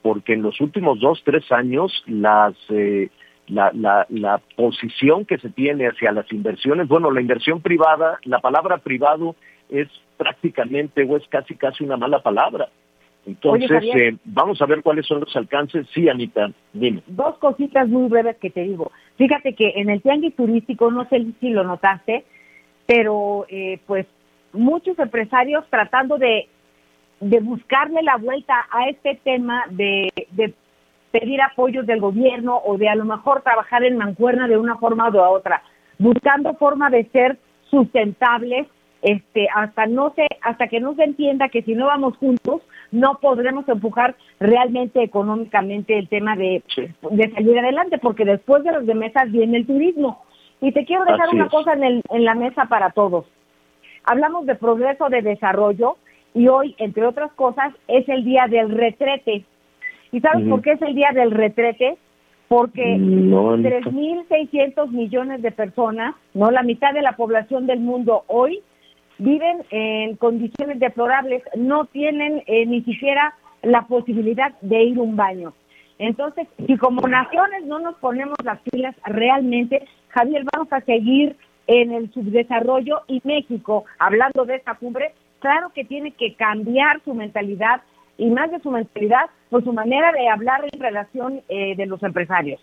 porque 0.02 0.34
en 0.34 0.42
los 0.42 0.60
últimos 0.60 1.00
dos, 1.00 1.22
tres 1.24 1.50
años 1.52 2.02
las, 2.06 2.54
eh, 2.68 3.08
la, 3.46 3.70
la, 3.72 4.06
la 4.08 4.40
posición 4.56 5.24
que 5.24 5.38
se 5.38 5.50
tiene 5.50 5.86
hacia 5.86 6.10
las 6.12 6.30
inversiones, 6.32 6.88
bueno, 6.88 7.10
la 7.10 7.20
inversión 7.20 7.60
privada, 7.60 8.18
la 8.24 8.40
palabra 8.40 8.78
privado 8.78 9.36
es 9.70 9.88
prácticamente 10.16 11.04
o 11.04 11.16
es 11.16 11.26
casi 11.28 11.54
casi 11.54 11.84
una 11.84 11.96
mala 11.96 12.20
palabra. 12.20 12.68
Entonces, 13.24 13.70
eh, 13.94 14.16
vamos 14.24 14.60
a 14.60 14.66
ver 14.66 14.82
cuáles 14.82 15.06
son 15.06 15.20
los 15.20 15.34
alcances. 15.36 15.86
Sí, 15.94 16.08
Anita, 16.08 16.50
dime. 16.72 17.02
Dos 17.06 17.38
cositas 17.38 17.88
muy 17.88 18.08
breves 18.08 18.36
que 18.38 18.50
te 18.50 18.62
digo. 18.62 18.90
Fíjate 19.16 19.54
que 19.54 19.74
en 19.76 19.90
el 19.90 20.02
tianguis 20.02 20.34
turístico, 20.34 20.90
no 20.90 21.08
sé 21.08 21.24
si 21.40 21.50
lo 21.50 21.62
notaste, 21.62 22.24
pero 22.86 23.46
eh, 23.48 23.78
pues 23.86 24.06
muchos 24.52 24.98
empresarios 24.98 25.64
tratando 25.70 26.18
de, 26.18 26.48
de 27.20 27.40
buscarle 27.40 28.02
la 28.02 28.16
vuelta 28.16 28.66
a 28.70 28.88
este 28.88 29.14
tema 29.22 29.64
de, 29.70 30.10
de 30.32 30.52
pedir 31.12 31.40
apoyos 31.42 31.86
del 31.86 32.00
gobierno 32.00 32.60
o 32.64 32.76
de 32.76 32.88
a 32.88 32.96
lo 32.96 33.04
mejor 33.04 33.42
trabajar 33.42 33.84
en 33.84 33.98
mancuerna 33.98 34.48
de 34.48 34.58
una 34.58 34.76
forma 34.76 35.10
u 35.10 35.18
otra, 35.18 35.62
buscando 35.98 36.54
forma 36.54 36.90
de 36.90 37.04
ser 37.10 37.38
sustentables 37.70 38.66
este, 39.02 39.48
hasta 39.54 39.86
no 39.86 40.12
se, 40.14 40.26
hasta 40.42 40.68
que 40.68 40.80
no 40.80 40.94
se 40.94 41.04
entienda 41.04 41.48
que 41.48 41.62
si 41.62 41.74
no 41.74 41.86
vamos 41.86 42.16
juntos, 42.16 42.62
no 42.92 43.18
podremos 43.20 43.68
empujar 43.68 44.14
realmente 44.38 45.02
económicamente 45.02 45.98
el 45.98 46.08
tema 46.08 46.36
de, 46.36 46.62
de 47.10 47.30
salir 47.32 47.58
adelante, 47.58 47.98
porque 47.98 48.24
después 48.24 48.62
de 48.62 48.72
los 48.72 48.86
de 48.86 48.94
mesas 48.94 49.32
viene 49.32 49.56
el 49.58 49.66
turismo. 49.66 50.22
Y 50.60 50.70
te 50.72 50.84
quiero 50.84 51.04
dejar 51.04 51.28
una 51.32 51.48
cosa 51.48 51.72
en, 51.72 51.82
el, 51.82 52.02
en 52.10 52.24
la 52.24 52.34
mesa 52.34 52.66
para 52.66 52.90
todos. 52.90 53.26
Hablamos 54.04 54.46
de 54.46 54.54
progreso, 54.54 55.08
de 55.08 55.22
desarrollo, 55.22 55.96
y 56.34 56.48
hoy, 56.48 56.74
entre 56.78 57.06
otras 57.06 57.32
cosas, 57.32 57.74
es 57.88 58.08
el 58.08 58.24
día 58.24 58.46
del 58.48 58.70
retrete. 58.70 59.44
¿Y 60.12 60.20
sabes 60.20 60.46
por 60.48 60.62
qué 60.62 60.72
es 60.72 60.82
el 60.82 60.94
día 60.94 61.10
del 61.14 61.30
retrete? 61.30 61.96
Porque 62.48 62.96
no, 62.98 63.56
3.600 63.56 64.90
millones 64.90 65.40
de 65.40 65.50
personas, 65.50 66.14
no 66.34 66.50
la 66.50 66.62
mitad 66.62 66.92
de 66.92 67.02
la 67.02 67.16
población 67.16 67.66
del 67.66 67.80
mundo 67.80 68.24
hoy, 68.26 68.62
viven 69.22 69.64
en 69.70 70.16
condiciones 70.16 70.80
deplorables, 70.80 71.42
no 71.56 71.86
tienen 71.86 72.42
eh, 72.46 72.66
ni 72.66 72.82
siquiera 72.82 73.34
la 73.62 73.82
posibilidad 73.86 74.52
de 74.60 74.82
ir 74.82 74.98
a 74.98 75.02
un 75.02 75.16
baño. 75.16 75.54
Entonces, 75.98 76.48
si 76.66 76.76
como 76.76 77.06
naciones 77.06 77.64
no 77.64 77.78
nos 77.78 77.94
ponemos 77.96 78.36
las 78.44 78.58
pilas 78.62 78.96
realmente, 79.04 79.86
Javier, 80.08 80.44
vamos 80.52 80.72
a 80.72 80.80
seguir 80.80 81.36
en 81.68 81.92
el 81.92 82.12
subdesarrollo 82.12 83.02
y 83.06 83.20
México, 83.24 83.84
hablando 84.00 84.44
de 84.44 84.56
esta 84.56 84.74
cumbre, 84.74 85.14
claro 85.38 85.70
que 85.72 85.84
tiene 85.84 86.10
que 86.10 86.34
cambiar 86.34 87.00
su 87.04 87.14
mentalidad 87.14 87.82
y 88.18 88.28
más 88.30 88.50
de 88.50 88.58
su 88.60 88.70
mentalidad, 88.70 89.30
por 89.50 89.62
su 89.62 89.72
manera 89.72 90.10
de 90.12 90.28
hablar 90.28 90.64
en 90.70 90.80
relación 90.80 91.40
eh, 91.48 91.76
de 91.76 91.86
los 91.86 92.02
empresarios. 92.02 92.60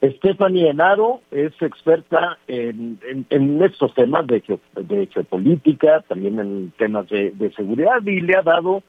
Stephanie 0.00 0.70
Enaro 0.70 1.20
es 1.32 1.52
experta 1.60 2.38
en, 2.46 3.00
en, 3.08 3.26
en 3.30 3.62
estos 3.62 3.92
temas 3.94 4.26
de, 4.28 4.42
de 4.76 5.06
geopolítica, 5.06 6.02
también 6.02 6.38
en 6.38 6.70
temas 6.78 7.08
de, 7.08 7.32
de 7.32 7.52
seguridad 7.52 8.00
y 8.06 8.20
le 8.20 8.36
ha 8.36 8.42
dado 8.42 8.82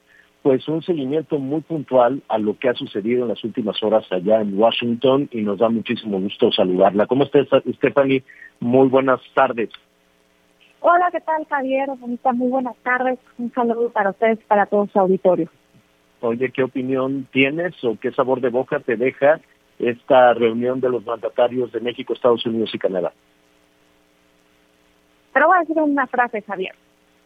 pues 0.44 0.68
un 0.68 0.82
seguimiento 0.84 1.40
muy 1.40 1.62
puntual 1.62 2.22
a 2.30 2.38
lo 2.38 2.58
que 2.58 2.70
ha 2.70 2.74
sucedido 2.74 3.24
en 3.24 3.30
las 3.30 3.44
últimas 3.44 3.82
horas 3.84 4.06
allá 4.12 4.40
en 4.40 4.58
Washington 4.58 5.28
y 5.32 5.42
nos 5.42 5.60
da 5.60 5.68
muchísimo 5.68 6.20
gusto 6.20 6.52
saludarla. 6.52 7.08
¿Cómo 7.08 7.24
estás, 7.24 7.48
Stephanie? 7.76 8.24
Muy 8.60 8.88
buenas 8.88 9.20
tardes. 9.34 9.70
Hola, 10.82 11.10
¿qué 11.12 11.20
tal, 11.22 11.46
Javier? 11.46 11.90
Bonita, 12.00 12.32
muy 12.32 12.50
buenas 12.50 12.78
tardes. 12.84 13.20
Un 13.38 13.52
saludo 13.52 13.90
para 13.90 14.12
ustedes, 14.12 14.40
para 14.48 14.66
todo 14.66 14.88
su 14.88 15.00
auditorio. 15.00 15.50
Oye, 16.22 16.52
¿qué 16.52 16.64
opinión 16.64 17.28
tienes 17.32 17.74
o 17.84 17.98
qué 18.00 18.12
sabor 18.12 18.40
de 18.40 18.50
boca 18.50 18.80
te 18.80 18.96
deja 18.96 19.42
esta 19.80 20.34
reunión 20.34 20.80
de 20.82 20.90
los 20.90 21.06
mandatarios 21.06 21.72
de 21.72 21.80
México, 21.80 22.14
Estados 22.14 22.46
Unidos 22.46 22.70
y 22.74 22.80
Canadá? 22.80 23.12
Pero 25.34 25.48
voy 25.48 25.58
a 25.58 25.62
decir 25.62 25.78
una 25.82 26.08
frase, 26.08 26.42
Javier. 26.42 26.76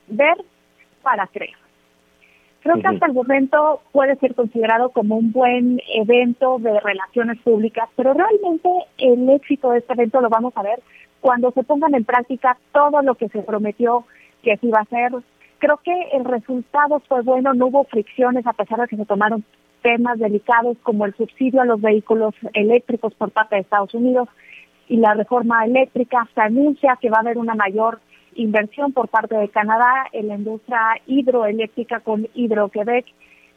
Ver 0.07 0.37
para 1.01 1.27
creer. 1.27 1.55
Creo 2.61 2.79
que 2.79 2.87
hasta 2.87 3.07
el 3.07 3.13
momento 3.13 3.81
puede 3.91 4.15
ser 4.15 4.35
considerado 4.35 4.89
como 4.91 5.17
un 5.17 5.33
buen 5.33 5.81
evento 5.93 6.59
de 6.59 6.79
relaciones 6.79 7.37
públicas, 7.39 7.89
pero 7.97 8.13
realmente 8.13 8.69
el 8.97 9.29
éxito 9.31 9.71
de 9.71 9.79
este 9.79 9.91
evento 9.91 10.21
lo 10.21 10.29
vamos 10.29 10.53
a 10.55 10.63
ver 10.63 10.81
cuando 11.19 11.51
se 11.51 11.63
pongan 11.63 11.93
en 11.93 12.05
práctica 12.05 12.57
todo 12.71 13.01
lo 13.01 13.15
que 13.15 13.27
se 13.27 13.41
prometió 13.41 14.05
que 14.43 14.55
se 14.55 14.67
iba 14.67 14.79
a 14.79 14.83
hacer. 14.83 15.11
Creo 15.57 15.77
que 15.83 15.93
el 16.13 16.23
resultado 16.23 17.01
fue 17.01 17.21
bueno, 17.21 17.53
no 17.53 17.67
hubo 17.67 17.83
fricciones 17.83 18.47
a 18.47 18.53
pesar 18.53 18.79
de 18.79 18.87
que 18.87 18.95
se 18.95 19.05
tomaron 19.05 19.43
temas 19.83 20.17
delicados 20.17 20.77
como 20.81 21.05
el 21.05 21.13
subsidio 21.13 21.61
a 21.61 21.65
los 21.65 21.79
vehículos 21.79 22.33
eléctricos 22.53 23.13
por 23.13 23.29
parte 23.29 23.55
de 23.55 23.61
Estados 23.61 23.93
Unidos 23.93 24.27
y 24.87 24.97
la 24.97 25.13
reforma 25.13 25.63
eléctrica. 25.65 26.27
Se 26.33 26.41
anuncia 26.41 26.97
que 26.99 27.09
va 27.09 27.17
a 27.17 27.21
haber 27.21 27.37
una 27.37 27.53
mayor 27.53 27.99
inversión 28.35 28.93
por 28.93 29.09
parte 29.09 29.35
de 29.35 29.49
Canadá 29.49 30.07
en 30.11 30.29
la 30.29 30.35
industria 30.35 30.79
hidroeléctrica 31.05 31.99
con 31.99 32.27
Hidro-Quebec. 32.33 33.05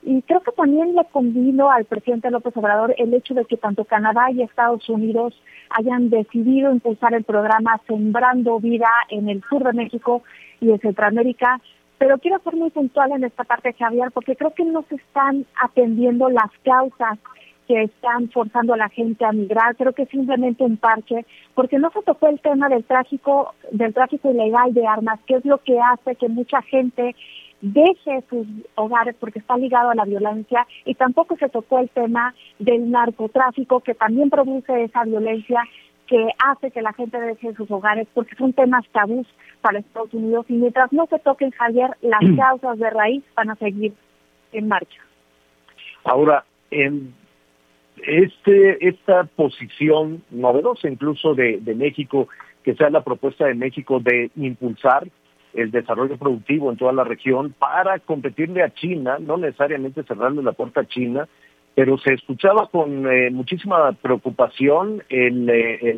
Y 0.02 0.22
creo 0.22 0.40
que 0.40 0.52
también 0.52 0.94
le 0.94 1.04
convino 1.06 1.70
al 1.70 1.84
presidente 1.84 2.30
López 2.30 2.56
Obrador 2.56 2.94
el 2.98 3.12
hecho 3.14 3.34
de 3.34 3.44
que 3.44 3.56
tanto 3.56 3.84
Canadá 3.84 4.30
y 4.30 4.42
Estados 4.42 4.88
Unidos 4.88 5.34
hayan 5.70 6.10
decidido 6.10 6.70
impulsar 6.70 7.14
el 7.14 7.24
programa 7.24 7.80
Sembrando 7.88 8.60
Vida 8.60 8.90
en 9.08 9.28
el 9.28 9.42
sur 9.48 9.64
de 9.64 9.72
México 9.72 10.22
y 10.60 10.70
en 10.70 10.78
Centroamérica. 10.78 11.60
Pero 11.98 12.18
quiero 12.18 12.38
ser 12.40 12.54
muy 12.54 12.70
puntual 12.70 13.12
en 13.12 13.24
esta 13.24 13.44
parte, 13.44 13.72
Javier, 13.72 14.10
porque 14.12 14.36
creo 14.36 14.52
que 14.52 14.64
no 14.64 14.84
se 14.88 14.96
están 14.96 15.46
atendiendo 15.60 16.28
las 16.28 16.50
causas 16.62 17.18
que 17.66 17.82
están 17.82 18.30
forzando 18.30 18.74
a 18.74 18.76
la 18.76 18.88
gente 18.88 19.24
a 19.24 19.32
migrar. 19.32 19.76
Creo 19.76 19.92
que 19.92 20.06
simplemente 20.06 20.62
un 20.62 20.76
parche, 20.76 21.24
porque 21.54 21.78
no 21.78 21.90
se 21.90 22.02
tocó 22.02 22.28
el 22.28 22.40
tema 22.40 22.68
del 22.68 22.84
tráfico, 22.84 23.54
del 23.72 23.92
tráfico 23.92 24.30
ilegal 24.30 24.72
de 24.72 24.86
armas, 24.86 25.20
que 25.26 25.36
es 25.36 25.44
lo 25.44 25.58
que 25.58 25.78
hace 25.80 26.14
que 26.16 26.28
mucha 26.28 26.62
gente 26.62 27.14
deje 27.60 28.22
sus 28.28 28.46
hogares 28.74 29.16
porque 29.18 29.38
está 29.38 29.56
ligado 29.56 29.90
a 29.90 29.94
la 29.94 30.04
violencia 30.04 30.66
y 30.84 30.94
tampoco 30.94 31.36
se 31.36 31.48
tocó 31.48 31.78
el 31.78 31.88
tema 31.88 32.34
del 32.58 32.90
narcotráfico 32.90 33.80
que 33.80 33.94
también 33.94 34.28
produce 34.28 34.84
esa 34.84 35.04
violencia 35.04 35.62
que 36.06 36.28
hace 36.38 36.70
que 36.70 36.82
la 36.82 36.92
gente 36.92 37.20
deje 37.20 37.54
sus 37.54 37.70
hogares 37.70 38.06
porque 38.14 38.36
son 38.36 38.52
temas 38.52 38.86
tabús 38.92 39.26
para 39.60 39.78
Estados 39.78 40.14
Unidos 40.14 40.46
y 40.48 40.54
mientras 40.54 40.92
no 40.92 41.06
se 41.06 41.18
toquen 41.18 41.50
Javier 41.50 41.90
las 42.02 42.22
causas 42.36 42.78
de 42.78 42.90
raíz 42.90 43.24
van 43.34 43.50
a 43.50 43.56
seguir 43.56 43.92
en 44.52 44.68
marcha. 44.68 45.00
Ahora, 46.04 46.44
en 46.70 47.14
este 48.06 48.88
esta 48.88 49.24
posición 49.24 50.22
novedosa 50.30 50.88
incluso 50.88 51.34
de, 51.34 51.58
de 51.60 51.74
México, 51.74 52.28
que 52.62 52.74
sea 52.74 52.90
la 52.90 53.02
propuesta 53.02 53.46
de 53.46 53.54
México 53.54 54.00
de 54.00 54.30
impulsar 54.36 55.08
el 55.54 55.70
desarrollo 55.70 56.18
productivo 56.18 56.70
en 56.70 56.76
toda 56.76 56.92
la 56.92 57.04
región 57.04 57.54
para 57.58 57.98
competirle 57.98 58.62
a 58.62 58.74
China, 58.74 59.16
no 59.18 59.36
necesariamente 59.36 60.02
cerrarle 60.02 60.42
la 60.42 60.52
puerta 60.52 60.82
a 60.82 60.86
China, 60.86 61.26
pero 61.76 61.98
se 61.98 62.14
escuchaba 62.14 62.68
con 62.68 63.06
eh, 63.06 63.30
muchísima 63.30 63.92
preocupación 63.92 65.02
el, 65.10 65.48
eh, 65.50 65.96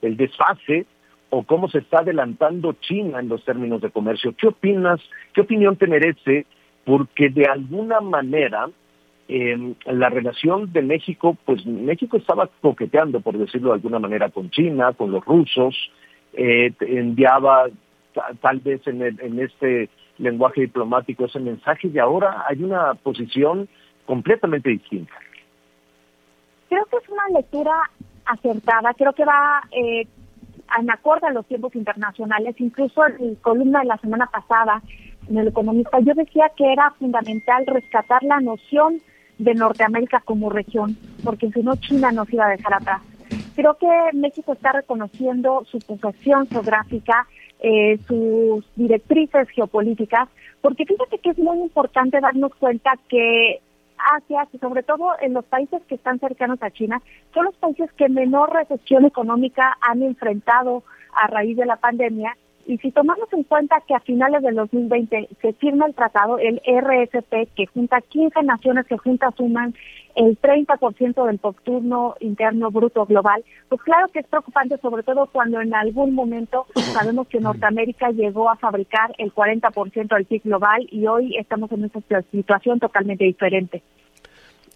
el, 0.00 0.16
desfase 0.16 0.86
o 1.28 1.42
cómo 1.42 1.68
se 1.68 1.78
está 1.78 1.98
adelantando 1.98 2.74
China 2.74 3.18
en 3.18 3.28
los 3.28 3.44
términos 3.44 3.82
de 3.82 3.90
comercio. 3.90 4.32
¿Qué 4.38 4.46
opinas? 4.46 5.00
¿Qué 5.34 5.40
opinión 5.40 5.74
te 5.74 5.88
merece? 5.88 6.46
Porque 6.84 7.30
de 7.30 7.46
alguna 7.46 8.00
manera 8.00 8.68
eh, 9.26 9.74
la 9.86 10.08
relación 10.08 10.72
de 10.72 10.82
México, 10.82 11.36
pues 11.46 11.66
México 11.66 12.16
estaba 12.16 12.48
coqueteando, 12.60 13.20
por 13.20 13.36
decirlo 13.36 13.70
de 13.70 13.74
alguna 13.74 13.98
manera, 13.98 14.30
con 14.30 14.50
China, 14.50 14.92
con 14.92 15.10
los 15.10 15.24
rusos, 15.24 15.74
eh, 16.34 16.72
enviaba 16.80 17.66
ta- 18.14 18.30
tal 18.40 18.60
vez 18.60 18.86
en 18.86 19.40
este 19.40 19.88
lenguaje 20.18 20.60
diplomático 20.60 21.24
ese 21.24 21.40
mensaje 21.40 21.88
y 21.92 21.98
ahora 21.98 22.44
hay 22.48 22.62
una 22.62 22.94
posición 22.94 23.68
completamente 24.06 24.70
distinta. 24.70 25.14
Creo 26.68 26.84
que 26.86 26.96
es 26.96 27.08
una 27.08 27.28
lectura 27.28 27.90
acertada, 28.24 28.94
creo 28.94 29.12
que 29.12 29.24
va 29.24 29.62
eh, 29.72 30.06
en 30.78 30.90
acorde 30.90 31.26
a 31.26 31.32
los 31.32 31.46
tiempos 31.46 31.74
internacionales, 31.74 32.54
incluso 32.58 33.06
en 33.06 33.30
mi 33.30 33.36
columna 33.36 33.80
de 33.80 33.86
la 33.86 33.98
semana 33.98 34.26
pasada 34.26 34.82
en 35.28 35.38
El 35.38 35.48
Economista, 35.48 36.00
yo 36.00 36.14
decía 36.14 36.50
que 36.56 36.72
era 36.72 36.90
fundamental 36.98 37.66
rescatar 37.66 38.22
la 38.22 38.40
noción 38.40 39.00
de 39.38 39.54
Norteamérica 39.54 40.20
como 40.24 40.50
región, 40.50 40.96
porque 41.24 41.50
si 41.50 41.62
no 41.62 41.76
China 41.76 42.12
nos 42.12 42.32
iba 42.32 42.46
a 42.46 42.50
dejar 42.50 42.74
atrás. 42.74 43.02
Creo 43.54 43.76
que 43.76 43.88
México 44.14 44.52
está 44.52 44.72
reconociendo 44.72 45.64
su 45.70 45.78
posición 45.78 46.48
geográfica, 46.48 47.26
eh, 47.60 47.98
sus 48.06 48.64
directrices 48.76 49.48
geopolíticas, 49.50 50.28
porque 50.60 50.84
fíjate 50.84 51.18
que 51.18 51.30
es 51.30 51.38
muy 51.38 51.58
importante 51.58 52.20
darnos 52.20 52.54
cuenta 52.56 52.92
que 53.08 53.60
Asia, 54.16 54.46
que 54.50 54.58
sobre 54.58 54.82
todo 54.82 55.12
en 55.20 55.34
los 55.34 55.44
países 55.44 55.82
que 55.88 55.94
están 55.94 56.18
cercanos 56.18 56.62
a 56.62 56.70
China, 56.70 57.00
son 57.34 57.46
los 57.46 57.56
países 57.56 57.92
que 57.92 58.08
menor 58.08 58.52
recesión 58.52 59.04
económica 59.04 59.76
han 59.80 60.02
enfrentado 60.02 60.82
a 61.14 61.26
raíz 61.26 61.56
de 61.56 61.66
la 61.66 61.76
pandemia. 61.76 62.36
Y 62.66 62.78
si 62.78 62.92
tomamos 62.92 63.32
en 63.32 63.42
cuenta 63.44 63.82
que 63.86 63.94
a 63.94 64.00
finales 64.00 64.42
del 64.42 64.54
2020 64.54 65.28
se 65.40 65.52
firma 65.54 65.86
el 65.86 65.94
tratado, 65.94 66.38
el 66.38 66.60
RSP, 66.64 67.48
que 67.54 67.66
junta 67.66 68.00
15 68.00 68.42
naciones 68.42 68.86
que 68.86 68.96
juntas 68.96 69.34
suman 69.36 69.74
el 70.14 70.38
30% 70.40 71.26
del 71.26 71.38
Producto 71.38 72.16
Interno 72.20 72.70
Bruto 72.70 73.06
Global, 73.06 73.44
pues 73.68 73.80
claro 73.82 74.08
que 74.08 74.20
es 74.20 74.26
preocupante, 74.26 74.78
sobre 74.78 75.02
todo 75.02 75.26
cuando 75.26 75.60
en 75.60 75.74
algún 75.74 76.14
momento 76.14 76.66
sabemos 76.92 77.28
que 77.28 77.40
Norteamérica 77.40 78.10
llegó 78.10 78.50
a 78.50 78.56
fabricar 78.56 79.12
el 79.18 79.32
40% 79.32 80.14
del 80.14 80.26
PIB 80.26 80.42
global 80.44 80.86
y 80.90 81.06
hoy 81.06 81.36
estamos 81.38 81.72
en 81.72 81.84
esta 81.84 82.22
situación 82.30 82.78
totalmente 82.78 83.24
diferente. 83.24 83.82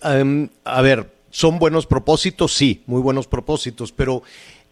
Em, 0.03 0.49
a 0.65 0.83
ver, 0.83 1.07
¿son 1.31 1.59
buenos 1.59 1.87
propósitos? 1.87 2.53
Sí, 2.53 2.83
muy 2.87 3.03
buenos 3.03 3.27
propósitos, 3.27 3.93
pero 3.93 4.23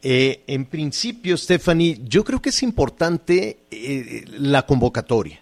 eh, 0.05 0.43
en 0.47 0.67
principio, 0.67 1.37
Stephanie, 1.37 1.99
yo 2.05 2.23
creo 2.25 2.41
que 2.41 2.51
es 2.51 2.63
importante 2.63 3.59
eh, 3.71 4.25
la 4.39 4.67
convocatoria. 4.67 5.41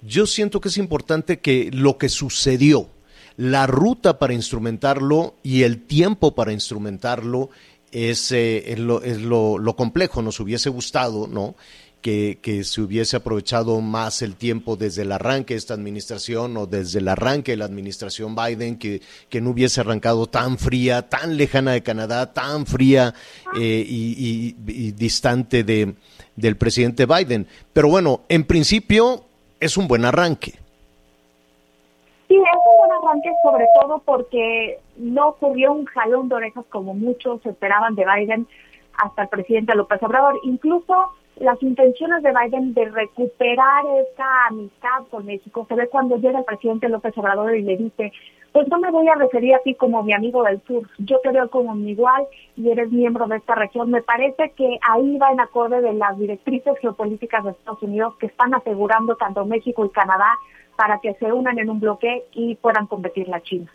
Yo 0.00 0.26
siento 0.26 0.60
que 0.60 0.68
es 0.68 0.78
importante 0.78 1.40
que 1.40 1.70
lo 1.72 1.98
que 1.98 2.08
sucedió, 2.08 2.88
la 3.36 3.66
ruta 3.66 4.18
para 4.18 4.34
instrumentarlo 4.34 5.34
y 5.42 5.62
el 5.64 5.82
tiempo 5.82 6.34
para 6.34 6.52
instrumentarlo 6.52 7.50
es, 7.90 8.30
eh, 8.32 8.72
es 8.72 8.78
lo, 8.78 9.02
es 9.02 9.20
lo- 9.20 9.58
lo 9.58 9.74
complejo. 9.76 10.22
Nos 10.22 10.38
hubiese 10.40 10.70
gustado, 10.70 11.26
¿no? 11.26 11.56
Que, 12.00 12.38
que 12.40 12.62
se 12.62 12.80
hubiese 12.80 13.16
aprovechado 13.16 13.80
más 13.80 14.22
el 14.22 14.36
tiempo 14.36 14.76
desde 14.76 15.02
el 15.02 15.10
arranque 15.10 15.54
de 15.54 15.58
esta 15.58 15.74
administración 15.74 16.56
o 16.56 16.66
desde 16.66 17.00
el 17.00 17.08
arranque 17.08 17.50
de 17.52 17.56
la 17.56 17.64
administración 17.64 18.36
Biden, 18.36 18.78
que, 18.78 19.02
que 19.28 19.40
no 19.40 19.50
hubiese 19.50 19.80
arrancado 19.80 20.28
tan 20.28 20.58
fría, 20.58 21.08
tan 21.08 21.36
lejana 21.36 21.72
de 21.72 21.82
Canadá, 21.82 22.32
tan 22.32 22.66
fría 22.66 23.14
eh, 23.60 23.84
y, 23.86 24.54
y- 24.64 24.72
y 24.72 24.92
distante 24.92 25.64
de, 25.64 25.94
del 26.36 26.56
presidente 26.56 27.04
Biden. 27.04 27.48
Pero 27.72 27.88
bueno, 27.88 28.20
en 28.28 28.44
principio 28.44 29.24
es 29.58 29.76
un 29.76 29.88
buen 29.88 30.04
arranque. 30.04 30.52
Sí, 32.28 32.34
es 32.34 32.40
un 32.40 32.76
buen 32.78 32.92
arranque, 33.02 33.30
sobre 33.42 33.64
todo 33.80 33.98
porque 34.04 34.78
no 34.98 35.30
ocurrió 35.30 35.72
un 35.72 35.84
jalón 35.86 36.28
de 36.28 36.36
orejas 36.36 36.64
como 36.70 36.94
muchos 36.94 37.44
esperaban 37.44 37.96
de 37.96 38.04
Biden 38.04 38.46
hasta 39.02 39.22
el 39.22 39.28
presidente 39.28 39.74
López 39.74 40.00
Obrador. 40.02 40.34
Incluso 40.44 40.94
las 41.40 41.62
intenciones 41.62 42.22
de 42.22 42.32
Biden 42.32 42.74
de 42.74 42.86
recuperar 42.86 43.84
esa 44.12 44.46
amistad 44.48 45.06
con 45.10 45.26
México 45.26 45.66
se 45.68 45.74
ve 45.74 45.88
cuando 45.88 46.16
llega 46.16 46.38
el 46.38 46.44
presidente 46.44 46.88
López 46.88 47.16
Obrador 47.16 47.56
y 47.56 47.62
le 47.62 47.76
dice, 47.76 48.12
pues 48.52 48.66
no 48.68 48.78
me 48.78 48.90
voy 48.90 49.08
a 49.08 49.14
referir 49.14 49.54
a 49.54 49.60
ti 49.60 49.74
como 49.74 50.02
mi 50.02 50.12
amigo 50.12 50.42
del 50.42 50.60
sur, 50.66 50.88
yo 50.98 51.20
te 51.22 51.30
veo 51.30 51.48
como 51.50 51.74
mi 51.74 51.92
igual 51.92 52.26
y 52.56 52.70
eres 52.70 52.90
miembro 52.90 53.26
de 53.26 53.36
esta 53.36 53.54
región. 53.54 53.90
Me 53.90 54.02
parece 54.02 54.52
que 54.56 54.78
ahí 54.88 55.16
va 55.18 55.30
en 55.30 55.40
acorde 55.40 55.80
de 55.80 55.92
las 55.92 56.18
directrices 56.18 56.74
geopolíticas 56.80 57.44
de 57.44 57.50
Estados 57.50 57.82
Unidos 57.82 58.14
que 58.18 58.26
están 58.26 58.54
asegurando 58.54 59.16
tanto 59.16 59.44
México 59.44 59.84
y 59.84 59.90
Canadá 59.90 60.30
para 60.76 61.00
que 61.00 61.14
se 61.14 61.32
unan 61.32 61.58
en 61.58 61.70
un 61.70 61.80
bloque 61.80 62.24
y 62.32 62.54
puedan 62.56 62.86
competir 62.86 63.28
la 63.28 63.40
China. 63.42 63.70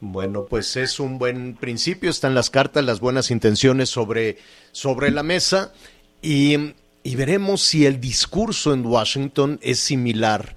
Bueno, 0.00 0.46
pues 0.48 0.76
es 0.76 1.00
un 1.00 1.18
buen 1.18 1.54
principio, 1.54 2.10
están 2.10 2.34
las 2.34 2.50
cartas, 2.50 2.84
las 2.84 3.00
buenas 3.00 3.30
intenciones 3.30 3.88
sobre, 3.88 4.36
sobre 4.72 5.10
la 5.10 5.22
mesa 5.22 5.72
y, 6.22 6.56
veremos 7.16 7.60
si 7.62 7.84
el 7.84 8.00
discurso 8.00 8.72
en 8.72 8.86
Washington 8.86 9.58
es 9.60 9.80
similar 9.80 10.56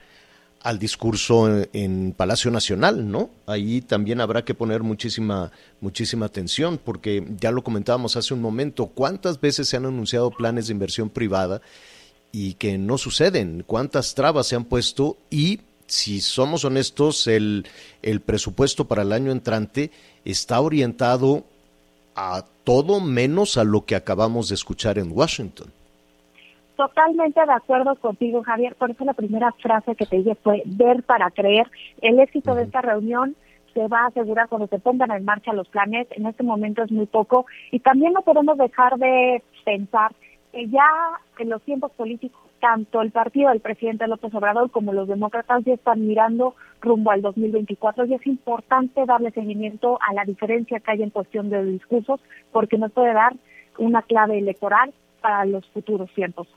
al 0.61 0.79
discurso 0.79 1.47
en, 1.47 1.69
en, 1.73 2.13
Palacio 2.13 2.49
Nacional, 2.51 3.09
¿no? 3.09 3.29
Ahí 3.45 3.81
también 3.81 4.21
habrá 4.21 4.43
que 4.45 4.53
poner 4.53 4.83
muchísima, 4.83 5.51
muchísima 5.81 6.27
atención, 6.27 6.79
porque 6.83 7.25
ya 7.39 7.51
lo 7.51 7.63
comentábamos 7.63 8.15
hace 8.15 8.33
un 8.33 8.41
momento, 8.41 8.87
¿cuántas 8.87 9.41
veces 9.41 9.67
se 9.67 9.77
han 9.77 9.85
anunciado 9.85 10.31
planes 10.31 10.67
de 10.67 10.73
inversión 10.73 11.09
privada 11.09 11.61
y 12.31 12.53
que 12.55 12.77
no 12.77 12.97
suceden? 12.97 13.63
¿Cuántas 13.65 14.15
trabas 14.15 14.47
se 14.47 14.55
han 14.55 14.65
puesto? 14.65 15.17
Y 15.29 15.61
si 15.87 16.21
somos 16.21 16.65
honestos, 16.65 17.27
el, 17.27 17.67
el 18.01 18.21
presupuesto 18.21 18.87
para 18.87 19.03
el 19.03 19.11
año 19.11 19.31
entrante 19.31 19.91
está 20.23 20.59
orientado 20.59 21.45
a 22.15 22.43
todo 22.63 23.01
menos 23.01 23.57
a 23.57 23.63
lo 23.63 23.85
que 23.85 23.95
acabamos 23.95 24.49
de 24.49 24.55
escuchar 24.55 24.97
en 24.97 25.11
Washington. 25.11 25.67
Totalmente 26.75 27.39
de 27.39 27.53
acuerdo 27.53 27.95
contigo, 27.95 28.43
Javier. 28.43 28.75
Por 28.75 28.91
eso 28.91 29.05
la 29.05 29.13
primera 29.13 29.51
frase 29.53 29.95
que 29.95 30.05
te 30.05 30.17
dije 30.17 30.35
fue 30.35 30.61
ver 30.65 31.03
para 31.03 31.31
creer. 31.31 31.69
El 32.01 32.19
éxito 32.19 32.53
de 32.53 32.63
esta 32.63 32.81
reunión 32.81 33.35
se 33.73 33.87
va 33.87 34.01
a 34.01 34.07
asegurar 34.07 34.49
cuando 34.49 34.67
se 34.67 34.79
pongan 34.79 35.11
en 35.11 35.23
marcha 35.23 35.53
los 35.53 35.67
planes. 35.69 36.07
En 36.11 36.25
este 36.25 36.43
momento 36.43 36.83
es 36.83 36.91
muy 36.91 37.05
poco. 37.05 37.45
Y 37.71 37.79
también 37.79 38.13
no 38.13 38.21
podemos 38.21 38.57
dejar 38.57 38.97
de 38.97 39.41
pensar 39.63 40.13
que 40.51 40.67
ya 40.67 40.87
en 41.39 41.49
los 41.49 41.61
tiempos 41.61 41.91
políticos, 41.93 42.41
tanto 42.65 43.03
el 43.03 43.11
partido 43.11 43.49
del 43.49 43.59
presidente 43.59 44.07
López 44.07 44.33
Obrador 44.33 44.71
como 44.71 44.91
los 44.91 45.07
demócratas 45.07 45.63
ya 45.65 45.75
están 45.75 46.07
mirando 46.07 46.55
rumbo 46.81 47.11
al 47.11 47.21
2024 47.21 48.05
y 48.05 48.15
es 48.15 48.25
importante 48.25 49.05
darle 49.05 49.29
seguimiento 49.29 49.99
a 50.01 50.15
la 50.15 50.25
diferencia 50.25 50.79
que 50.79 50.91
hay 50.91 51.03
en 51.03 51.11
cuestión 51.11 51.51
de 51.51 51.63
discursos 51.63 52.19
porque 52.51 52.79
nos 52.79 52.91
puede 52.91 53.13
dar 53.13 53.35
una 53.77 54.01
clave 54.01 54.39
electoral 54.39 54.91
para 55.21 55.45
los 55.45 55.63
futuros 55.67 56.11
tiempos. 56.15 56.47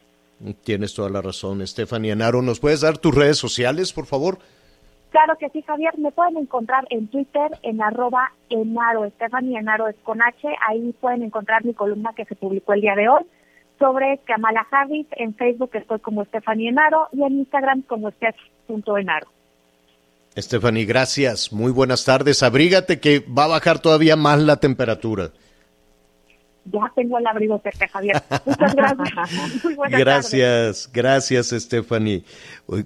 Tienes 0.64 0.94
toda 0.94 1.10
la 1.10 1.20
razón, 1.20 1.66
Stephanie 1.66 2.12
Enaro. 2.12 2.40
¿Nos 2.40 2.58
puedes 2.58 2.80
dar 2.80 2.96
tus 2.96 3.14
redes 3.14 3.36
sociales, 3.36 3.92
por 3.92 4.06
favor? 4.06 4.38
Claro 5.10 5.36
que 5.38 5.50
sí, 5.50 5.60
Javier. 5.60 5.98
Me 5.98 6.10
pueden 6.10 6.38
encontrar 6.38 6.86
en 6.88 7.08
Twitter 7.08 7.50
en 7.62 7.82
arroba 7.82 8.32
Enaro. 8.48 9.06
Stephanie 9.10 9.58
Enaro 9.58 9.88
es 9.88 9.96
con 10.04 10.22
H. 10.22 10.48
Ahí 10.68 10.94
pueden 11.02 11.22
encontrar 11.22 11.66
mi 11.66 11.74
columna 11.74 12.14
que 12.16 12.24
se 12.24 12.34
publicó 12.34 12.72
el 12.72 12.80
día 12.80 12.94
de 12.94 13.10
hoy 13.10 13.26
sobre 13.78 14.20
Kamala 14.24 14.66
Harris. 14.70 15.06
En 15.12 15.34
Facebook 15.34 15.70
estoy 15.74 16.00
como 16.00 16.24
Stephanie 16.24 16.68
Enaro 16.68 17.08
y 17.12 17.22
en 17.22 17.38
Instagram 17.40 17.82
como 17.82 18.10
Steph.enaro. 18.10 19.28
Stephanie, 20.36 20.84
gracias. 20.84 21.52
Muy 21.52 21.72
buenas 21.72 22.04
tardes. 22.04 22.42
Abrígate 22.42 23.00
que 23.00 23.20
va 23.20 23.44
a 23.44 23.48
bajar 23.48 23.80
todavía 23.80 24.16
más 24.16 24.38
la 24.40 24.56
temperatura 24.56 25.30
ya 26.70 26.92
tengo 26.94 27.18
el 27.18 27.26
abrigo 27.26 27.60
cerca, 27.62 27.88
Javier. 27.88 28.22
Muchas 28.44 28.74
gracias. 28.74 29.64
Muy 29.64 29.74
buenas 29.74 30.00
gracias, 30.00 30.82
tardes. 30.86 30.90
gracias, 30.92 31.46
Stephanie. 31.48 32.24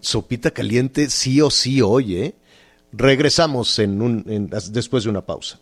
Sopita 0.01 0.51
caliente 0.51 1.09
sí 1.11 1.41
o 1.41 1.51
sí 1.51 1.81
hoy, 1.83 2.17
¿eh? 2.17 2.35
Regresamos 2.93 3.79
en 3.79 4.03
un, 4.03 4.25
en, 4.29 4.51
después 4.73 5.05
de 5.05 5.11
una 5.11 5.23
pausa. 5.23 5.59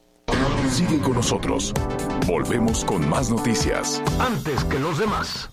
Sigue 0.68 0.98
con 0.98 1.14
nosotros. 1.14 1.72
Volvemos 2.26 2.84
con 2.84 3.08
más 3.08 3.30
noticias. 3.30 4.02
Antes 4.18 4.64
que 4.64 4.78
los 4.78 4.98
demás. 4.98 5.50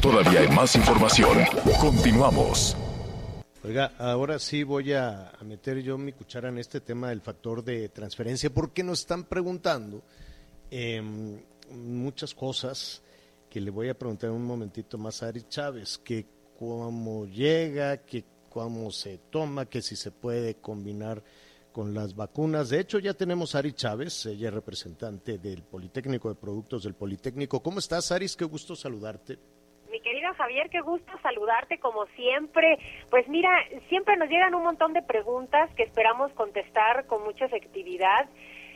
Todavía 0.00 0.40
hay 0.40 0.48
más 0.48 0.74
información. 0.76 1.38
Continuamos. 1.80 2.76
Oiga, 3.64 3.92
ahora 3.98 4.38
sí 4.38 4.62
voy 4.62 4.92
a, 4.92 5.32
meter 5.44 5.82
yo 5.82 5.98
mi 5.98 6.12
cuchara 6.12 6.48
en 6.48 6.58
este 6.58 6.80
tema 6.80 7.10
del 7.10 7.20
factor 7.20 7.62
de 7.62 7.88
transferencia, 7.90 8.50
porque 8.50 8.82
nos 8.82 9.00
están 9.00 9.24
preguntando 9.24 10.02
eh, 10.70 11.02
muchas 11.70 12.34
cosas 12.34 13.02
que 13.50 13.60
le 13.60 13.70
voy 13.70 13.88
a 13.88 13.98
preguntar 13.98 14.30
un 14.30 14.44
momentito 14.44 14.98
más 14.98 15.22
a 15.22 15.28
Ari 15.28 15.42
Chávez, 15.48 15.98
que 15.98 16.26
cómo 16.58 17.26
llega, 17.26 17.98
que 17.98 18.24
cómo 18.48 18.90
se 18.90 19.18
toma, 19.30 19.66
que 19.66 19.82
si 19.82 19.96
se 19.96 20.10
puede 20.10 20.56
combinar 20.56 21.22
con 21.78 21.94
las 21.94 22.16
vacunas. 22.16 22.70
De 22.70 22.80
hecho, 22.80 22.98
ya 22.98 23.14
tenemos 23.14 23.54
a 23.54 23.60
Ari 23.60 23.72
Chávez, 23.72 24.26
ella 24.26 24.48
es 24.48 24.54
representante 24.54 25.38
del 25.38 25.62
Politécnico 25.62 26.28
de 26.28 26.34
Productos 26.34 26.82
del 26.82 26.94
Politécnico. 26.94 27.62
¿Cómo 27.62 27.78
estás, 27.78 28.10
Aris? 28.10 28.36
Qué 28.36 28.44
gusto 28.46 28.74
saludarte. 28.74 29.38
Mi 29.88 30.00
querido 30.00 30.34
Javier, 30.34 30.70
qué 30.70 30.80
gusto 30.80 31.12
saludarte 31.22 31.78
como 31.78 32.06
siempre. 32.16 32.80
Pues 33.10 33.28
mira, 33.28 33.50
siempre 33.88 34.16
nos 34.16 34.28
llegan 34.28 34.56
un 34.56 34.64
montón 34.64 34.92
de 34.92 35.02
preguntas 35.02 35.70
que 35.76 35.84
esperamos 35.84 36.32
contestar 36.32 37.06
con 37.06 37.22
mucha 37.22 37.44
efectividad. 37.44 38.28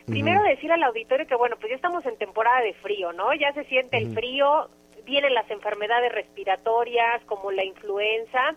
Primero 0.06 0.40
uh 0.40 0.44
-huh. 0.44 0.54
decir 0.54 0.70
al 0.70 0.84
auditorio 0.84 1.26
que 1.26 1.34
bueno, 1.34 1.56
pues 1.58 1.70
ya 1.70 1.74
estamos 1.74 2.06
en 2.06 2.16
temporada 2.18 2.60
de 2.60 2.74
frío, 2.74 3.12
¿no? 3.12 3.34
Ya 3.34 3.52
se 3.52 3.64
siente 3.64 3.96
uh 3.96 4.00
-huh. 4.00 4.06
el 4.06 4.14
frío, 4.14 4.70
vienen 5.04 5.34
las 5.34 5.50
enfermedades 5.50 6.12
respiratorias 6.12 7.24
como 7.24 7.50
la 7.50 7.64
influenza. 7.64 8.54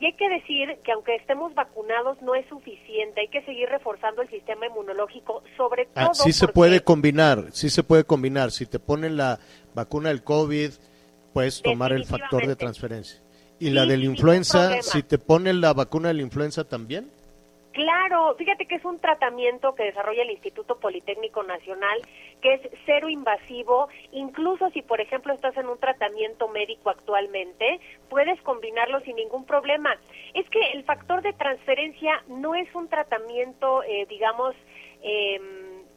Y 0.00 0.06
hay 0.06 0.12
que 0.14 0.28
decir 0.28 0.78
que 0.84 0.92
aunque 0.92 1.16
estemos 1.16 1.54
vacunados 1.54 2.22
no 2.22 2.34
es 2.34 2.46
suficiente, 2.48 3.20
hay 3.20 3.28
que 3.28 3.42
seguir 3.42 3.68
reforzando 3.68 4.22
el 4.22 4.30
sistema 4.30 4.66
inmunológico, 4.66 5.42
sobre 5.56 5.86
todo. 5.86 6.10
Ah, 6.10 6.14
sí 6.14 6.32
se 6.32 6.46
porque... 6.46 6.54
puede 6.54 6.80
combinar, 6.80 7.46
sí 7.52 7.68
se 7.68 7.82
puede 7.82 8.04
combinar. 8.04 8.52
Si 8.52 8.66
te 8.66 8.78
ponen 8.78 9.16
la 9.16 9.40
vacuna 9.74 10.10
del 10.10 10.22
COVID, 10.22 10.70
puedes 11.32 11.62
tomar 11.62 11.92
el 11.92 12.04
factor 12.04 12.46
de 12.46 12.54
transferencia. 12.54 13.20
¿Y 13.58 13.66
sí, 13.66 13.70
la 13.70 13.86
de 13.86 13.96
la 13.96 14.04
influenza, 14.04 14.82
si 14.82 15.02
te 15.02 15.18
ponen 15.18 15.60
la 15.60 15.72
vacuna 15.72 16.08
de 16.08 16.14
la 16.14 16.22
influenza 16.22 16.62
también? 16.62 17.10
Claro, 17.78 18.34
fíjate 18.36 18.66
que 18.66 18.74
es 18.74 18.84
un 18.84 18.98
tratamiento 18.98 19.76
que 19.76 19.84
desarrolla 19.84 20.22
el 20.22 20.32
Instituto 20.32 20.80
Politécnico 20.80 21.44
Nacional, 21.44 22.02
que 22.42 22.54
es 22.54 22.60
cero 22.86 23.08
invasivo, 23.08 23.88
incluso 24.10 24.68
si 24.70 24.82
por 24.82 25.00
ejemplo 25.00 25.32
estás 25.32 25.56
en 25.56 25.68
un 25.68 25.78
tratamiento 25.78 26.48
médico 26.48 26.90
actualmente, 26.90 27.78
puedes 28.10 28.42
combinarlo 28.42 28.98
sin 29.02 29.14
ningún 29.14 29.44
problema. 29.44 29.96
Es 30.34 30.50
que 30.50 30.58
el 30.72 30.82
factor 30.82 31.22
de 31.22 31.32
transferencia 31.34 32.20
no 32.26 32.56
es 32.56 32.66
un 32.74 32.88
tratamiento, 32.88 33.84
eh, 33.84 34.06
digamos, 34.08 34.56
eh, 35.04 35.40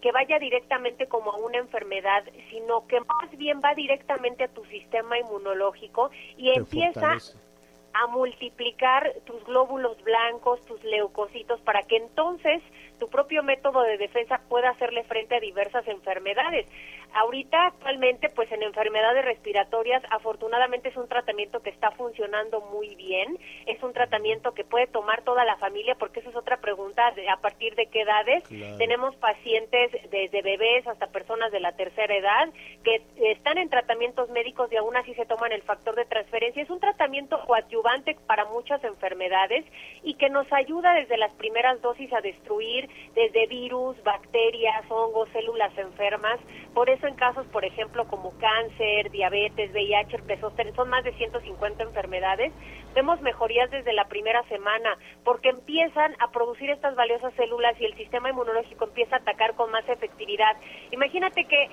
que 0.01 0.11
vaya 0.11 0.37
directamente 0.37 1.07
como 1.07 1.31
a 1.31 1.37
una 1.37 1.57
enfermedad, 1.57 2.23
sino 2.51 2.85
que 2.85 2.99
más 2.99 3.35
bien 3.37 3.59
va 3.59 3.73
directamente 3.73 4.43
a 4.43 4.49
tu 4.49 4.63
sistema 4.65 5.17
inmunológico 5.17 6.11
y 6.37 6.51
Te 6.51 6.59
empieza 6.59 6.91
fortalece. 6.93 7.50
A 7.93 8.07
multiplicar 8.07 9.13
tus 9.25 9.43
glóbulos 9.45 10.01
blancos, 10.03 10.63
tus 10.65 10.83
leucocitos, 10.83 11.59
para 11.61 11.83
que 11.83 11.97
entonces 11.97 12.61
tu 12.99 13.09
propio 13.09 13.43
método 13.43 13.81
de 13.81 13.97
defensa 13.97 14.41
pueda 14.47 14.69
hacerle 14.69 15.03
frente 15.03 15.35
a 15.35 15.39
diversas 15.39 15.87
enfermedades. 15.87 16.67
Ahorita 17.13 17.67
actualmente, 17.67 18.29
pues 18.29 18.51
en 18.51 18.63
enfermedades 18.63 19.25
respiratorias, 19.25 20.01
afortunadamente 20.09 20.89
es 20.89 20.97
un 20.97 21.07
tratamiento 21.07 21.61
que 21.61 21.69
está 21.69 21.91
funcionando 21.91 22.61
muy 22.61 22.95
bien, 22.95 23.37
es 23.65 23.81
un 23.83 23.93
tratamiento 23.93 24.53
que 24.53 24.63
puede 24.63 24.87
tomar 24.87 25.21
toda 25.23 25.43
la 25.45 25.57
familia, 25.57 25.95
porque 25.95 26.21
esa 26.21 26.29
es 26.29 26.35
otra 26.35 26.57
pregunta, 26.57 27.11
de 27.11 27.29
a 27.29 27.37
partir 27.37 27.75
de 27.75 27.87
qué 27.87 28.01
edades. 28.01 28.47
Claro. 28.47 28.77
Tenemos 28.77 29.15
pacientes 29.17 29.91
desde 30.09 30.41
bebés 30.41 30.87
hasta 30.87 31.07
personas 31.07 31.51
de 31.51 31.59
la 31.59 31.73
tercera 31.73 32.15
edad 32.15 32.49
que 32.83 33.01
están 33.31 33.57
en 33.57 33.69
tratamientos 33.69 34.29
médicos 34.29 34.71
y 34.71 34.77
aún 34.77 34.95
así 34.95 35.13
se 35.13 35.25
toman 35.25 35.51
el 35.51 35.61
factor 35.63 35.95
de 35.95 36.05
transferencia. 36.05 36.63
Es 36.63 36.69
un 36.69 36.79
tratamiento 36.79 37.39
coadyuvante 37.45 38.15
para 38.25 38.45
muchas 38.45 38.83
enfermedades 38.83 39.65
y 40.03 40.15
que 40.15 40.29
nos 40.29 40.51
ayuda 40.51 40.93
desde 40.93 41.17
las 41.17 41.31
primeras 41.33 41.81
dosis 41.81 42.11
a 42.13 42.21
destruir 42.21 42.89
desde 43.13 43.47
virus, 43.47 44.01
bacterias, 44.03 44.83
hongos, 44.89 45.29
células 45.29 45.75
enfermas. 45.77 46.39
Por 46.73 46.89
eso 46.89 47.00
en 47.07 47.15
casos, 47.15 47.45
por 47.47 47.65
ejemplo, 47.65 48.05
como 48.07 48.31
cáncer, 48.37 49.11
diabetes, 49.11 49.71
VIH, 49.71 50.39
zóster, 50.39 50.73
son 50.75 50.89
más 50.89 51.03
de 51.03 51.13
150 51.13 51.83
enfermedades, 51.83 52.51
vemos 52.93 53.21
mejorías 53.21 53.69
desde 53.71 53.93
la 53.93 54.05
primera 54.05 54.43
semana 54.43 54.97
porque 55.23 55.49
empiezan 55.49 56.15
a 56.19 56.31
producir 56.31 56.69
estas 56.69 56.95
valiosas 56.95 57.33
células 57.35 57.79
y 57.79 57.85
el 57.85 57.95
sistema 57.95 58.29
inmunológico 58.29 58.85
empieza 58.85 59.15
a 59.15 59.19
atacar 59.19 59.55
con 59.55 59.71
más 59.71 59.87
efectividad. 59.87 60.55
Imagínate 60.91 61.45
que 61.45 61.69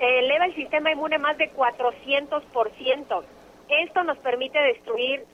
eleva 0.00 0.46
el 0.46 0.54
sistema 0.54 0.92
inmune 0.92 1.18
más 1.18 1.36
de 1.38 1.52
400%. 1.52 3.24
Esto 3.68 4.04
nos 4.04 4.18
permite 4.18 4.58
destruir 4.58 5.24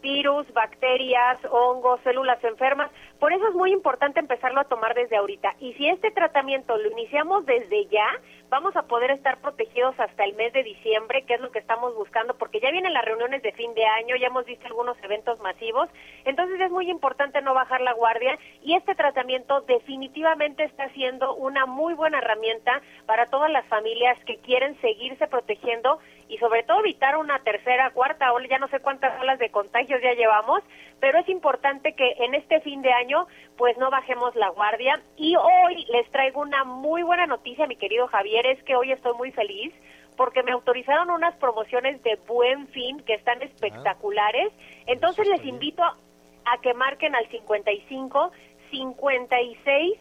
virus, 0.00 0.52
bacterias, 0.52 1.38
hongos, 1.50 2.00
células 2.02 2.42
enfermas. 2.44 2.90
Por 3.24 3.32
eso 3.32 3.48
es 3.48 3.54
muy 3.54 3.72
importante 3.72 4.20
empezarlo 4.20 4.60
a 4.60 4.64
tomar 4.64 4.94
desde 4.94 5.16
ahorita. 5.16 5.56
Y 5.58 5.72
si 5.72 5.88
este 5.88 6.10
tratamiento 6.10 6.76
lo 6.76 6.90
iniciamos 6.90 7.46
desde 7.46 7.86
ya, 7.86 8.06
vamos 8.50 8.76
a 8.76 8.82
poder 8.82 9.10
estar 9.12 9.38
protegidos 9.38 9.98
hasta 9.98 10.24
el 10.24 10.34
mes 10.34 10.52
de 10.52 10.62
diciembre, 10.62 11.24
que 11.24 11.32
es 11.32 11.40
lo 11.40 11.50
que 11.50 11.58
estamos 11.58 11.94
buscando, 11.94 12.34
porque 12.34 12.60
ya 12.60 12.70
vienen 12.70 12.92
las 12.92 13.04
reuniones 13.04 13.42
de 13.42 13.52
fin 13.52 13.72
de 13.72 13.86
año, 13.86 14.14
ya 14.16 14.26
hemos 14.26 14.44
visto 14.44 14.66
algunos 14.66 15.02
eventos 15.02 15.40
masivos, 15.40 15.88
entonces 16.26 16.60
es 16.60 16.70
muy 16.70 16.90
importante 16.90 17.40
no 17.40 17.54
bajar 17.54 17.80
la 17.80 17.94
guardia 17.94 18.38
y 18.62 18.74
este 18.74 18.94
tratamiento 18.94 19.62
definitivamente 19.62 20.64
está 20.64 20.90
siendo 20.90 21.34
una 21.34 21.64
muy 21.64 21.94
buena 21.94 22.18
herramienta 22.18 22.82
para 23.06 23.30
todas 23.30 23.50
las 23.50 23.66
familias 23.68 24.22
que 24.26 24.36
quieren 24.36 24.78
seguirse 24.82 25.26
protegiendo 25.28 25.98
y 26.28 26.38
sobre 26.38 26.62
todo 26.62 26.80
evitar 26.80 27.16
una 27.16 27.38
tercera, 27.40 27.90
cuarta 27.90 28.32
ola, 28.32 28.48
ya 28.48 28.58
no 28.58 28.68
sé 28.68 28.80
cuántas 28.80 29.20
olas 29.20 29.38
de 29.38 29.50
contagios 29.50 30.00
ya 30.02 30.14
llevamos, 30.14 30.62
pero 31.00 31.18
es 31.18 31.28
importante 31.28 31.94
que 31.94 32.12
en 32.18 32.34
este 32.34 32.60
fin 32.60 32.82
de 32.82 32.92
año 32.92 33.26
pues 33.56 33.76
no 33.78 33.90
bajemos 33.90 34.34
la 34.34 34.48
guardia. 34.48 35.00
Y 35.16 35.36
hoy 35.36 35.84
les 35.90 36.10
traigo 36.10 36.40
una 36.40 36.64
muy 36.64 37.02
buena 37.02 37.26
noticia, 37.26 37.66
mi 37.66 37.76
querido 37.76 38.06
Javier, 38.08 38.46
es 38.46 38.62
que 38.64 38.76
hoy 38.76 38.92
estoy 38.92 39.14
muy 39.14 39.32
feliz 39.32 39.72
porque 40.16 40.42
me 40.42 40.52
autorizaron 40.52 41.10
unas 41.10 41.34
promociones 41.36 42.02
de 42.02 42.16
buen 42.26 42.68
fin 42.68 43.02
que 43.04 43.14
están 43.14 43.42
espectaculares. 43.42 44.52
Entonces 44.86 45.26
les 45.26 45.44
invito 45.44 45.82
a 45.82 46.58
que 46.62 46.74
marquen 46.74 47.14
al 47.14 47.26
55 47.28 48.32
56 48.70 49.98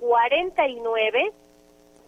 49 0.00 1.32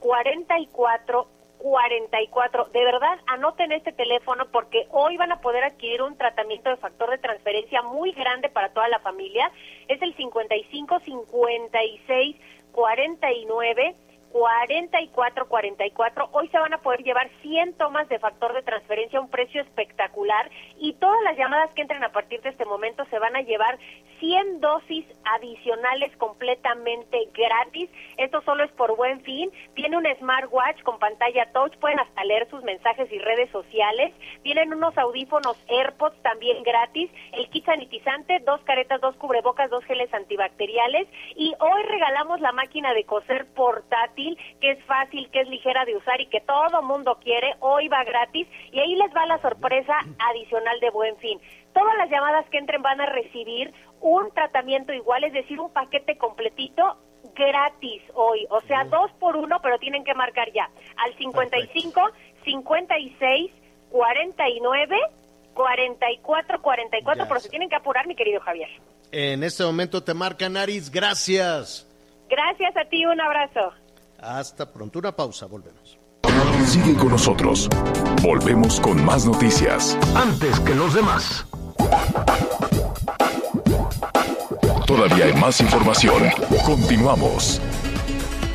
44 0.01 1.27
44. 1.59 2.65
De 2.73 2.85
verdad, 2.85 3.19
anoten 3.27 3.73
este 3.73 3.93
teléfono 3.93 4.47
porque 4.51 4.87
hoy 4.91 5.17
van 5.17 5.33
a 5.33 5.41
poder 5.41 5.65
adquirir 5.65 6.03
un 6.03 6.17
tratamiento 6.17 6.71
de 6.71 6.77
factor 6.77 7.11
de 7.11 7.19
transferencia 7.19 7.83
muy 7.83 8.13
grande 8.13 8.49
para 8.49 8.73
toda 8.73 8.89
la 8.89 9.01
familia. 9.01 9.51
Es 9.89 10.01
el 10.03 10.15
55 10.17 11.01
56 11.01 12.37
49 12.73 13.97
4444. 14.33 16.29
Hoy 16.33 16.49
se 16.49 16.59
van 16.59 16.75
a 16.75 16.79
poder 16.79 17.03
llevar 17.03 17.31
100 17.43 17.75
tomas 17.75 18.09
de 18.09 18.19
factor 18.19 18.53
de 18.53 18.63
transferencia 18.63 19.19
a 19.19 19.23
un 19.23 19.31
precio 19.31 19.63
espectacular 19.63 20.51
y 20.79 20.95
todas 20.95 21.21
las 21.23 21.37
llamadas 21.37 21.71
que 21.75 21.83
entren 21.83 22.05
a 22.05 22.13
partir 22.13 22.41
de 22.43 22.51
este 22.51 22.65
momento 22.65 23.05
se 23.07 23.19
van 23.19 23.37
a 23.37 23.43
llevar 23.43 23.79
100 24.21 24.61
dosis 24.61 25.07
adicionales 25.25 26.15
completamente 26.17 27.29
gratis. 27.33 27.91
Esto 28.17 28.43
solo 28.43 28.65
es 28.65 28.73
por 28.73 28.97
buen 28.97 29.21
fin. 29.23 29.51
Tiene 29.75 29.97
un 29.97 30.07
smartwatch 30.19 30.83
con 30.83 30.99
pantalla 30.99 31.51
touch, 31.53 31.77
pueden 31.79 32.01
hasta 32.01 32.25
leer 32.25 32.49
sus 32.51 32.63
mensajes 32.63 33.11
y 33.13 33.19
redes 33.19 33.51
sociales. 33.51 34.13
Tienen 34.43 34.75
unos 34.75 34.97
audífonos 34.99 35.57
AirPods 35.69 36.21
también 36.23 36.63
gratis, 36.63 37.11
el 37.33 37.49
kit 37.51 37.65
sanitizante, 37.65 38.41
dos 38.41 38.61
caretas, 38.63 39.01
dos 39.01 39.17
cubrebocas, 39.17 39.71
dos 39.71 39.85
geles 39.85 40.13
antibacteriales 40.13 41.09
y 41.37 41.55
hoy 41.61 41.83
regalamos 41.85 42.41
la 42.41 42.53
máquina 42.53 42.93
de 42.93 43.05
coser 43.05 43.47
portátil 43.55 44.18
que 44.61 44.73
es 44.73 44.85
fácil, 44.85 45.31
que 45.31 45.41
es 45.41 45.49
ligera 45.49 45.85
de 45.85 45.97
usar 45.97 46.21
y 46.21 46.27
que 46.27 46.41
todo 46.41 46.83
mundo 46.83 47.19
quiere. 47.23 47.55
Hoy 47.61 47.89
va 47.89 48.05
gratis 48.05 48.47
y 48.73 48.81
ahí 48.81 48.95
les 48.97 49.15
va 49.15 49.27
la 49.27 49.41
sorpresa 49.41 49.95
adicional 50.31 50.81
de 50.81 50.91
buen 50.91 51.17
fin. 51.19 51.41
Todas 51.73 51.97
las 51.97 52.11
llamadas 52.11 52.49
que 52.51 52.59
entren 52.59 52.83
van 52.83 53.01
a 53.01 53.07
recibir 53.07 53.73
un 54.01 54.31
tratamiento 54.33 54.93
igual, 54.93 55.25
es 55.25 55.33
decir, 55.33 55.61
un 55.61 55.73
paquete 55.73 56.17
completito 56.17 56.99
gratis 57.35 58.03
hoy, 58.15 58.47
o 58.51 58.61
sea, 58.63 58.85
dos 58.85 59.11
por 59.21 59.37
uno, 59.37 59.61
pero 59.63 59.79
tienen 59.79 60.05
que 60.05 60.15
marcar 60.15 60.53
ya 60.53 60.69
al 60.97 61.17
55 61.17 62.01
56 62.45 63.53
49 63.91 64.97
44 65.55 66.63
44, 66.63 67.29
pero 67.29 67.41
se 67.41 67.49
tienen 67.49 67.69
que 67.69 67.77
apurar, 67.77 68.07
mi 68.07 68.15
querido 68.15 68.41
Javier. 68.41 68.69
En 69.11 69.43
este 69.43 69.65
momento 69.65 70.03
te 70.03 70.15
marca 70.15 70.49
Naris, 70.49 70.91
gracias. 70.91 71.87
Gracias 72.29 72.77
a 72.77 72.85
ti, 72.85 73.07
un 73.07 73.21
abrazo. 73.21 73.73
Hasta 74.21 74.73
pronto, 74.73 74.99
una 74.99 75.15
pausa, 75.15 75.47
volvemos. 75.47 75.97
Sigue 76.67 76.95
con 76.95 77.11
nosotros. 77.11 77.69
Volvemos 78.21 78.81
con 78.81 79.05
más 79.05 79.25
noticias. 79.25 79.97
Antes 80.15 80.59
que 80.61 80.75
los 80.75 80.93
demás. 80.93 81.47
Todavía 84.87 85.27
hay 85.27 85.35
más 85.35 85.61
información. 85.61 86.25
Continuamos. 86.67 87.61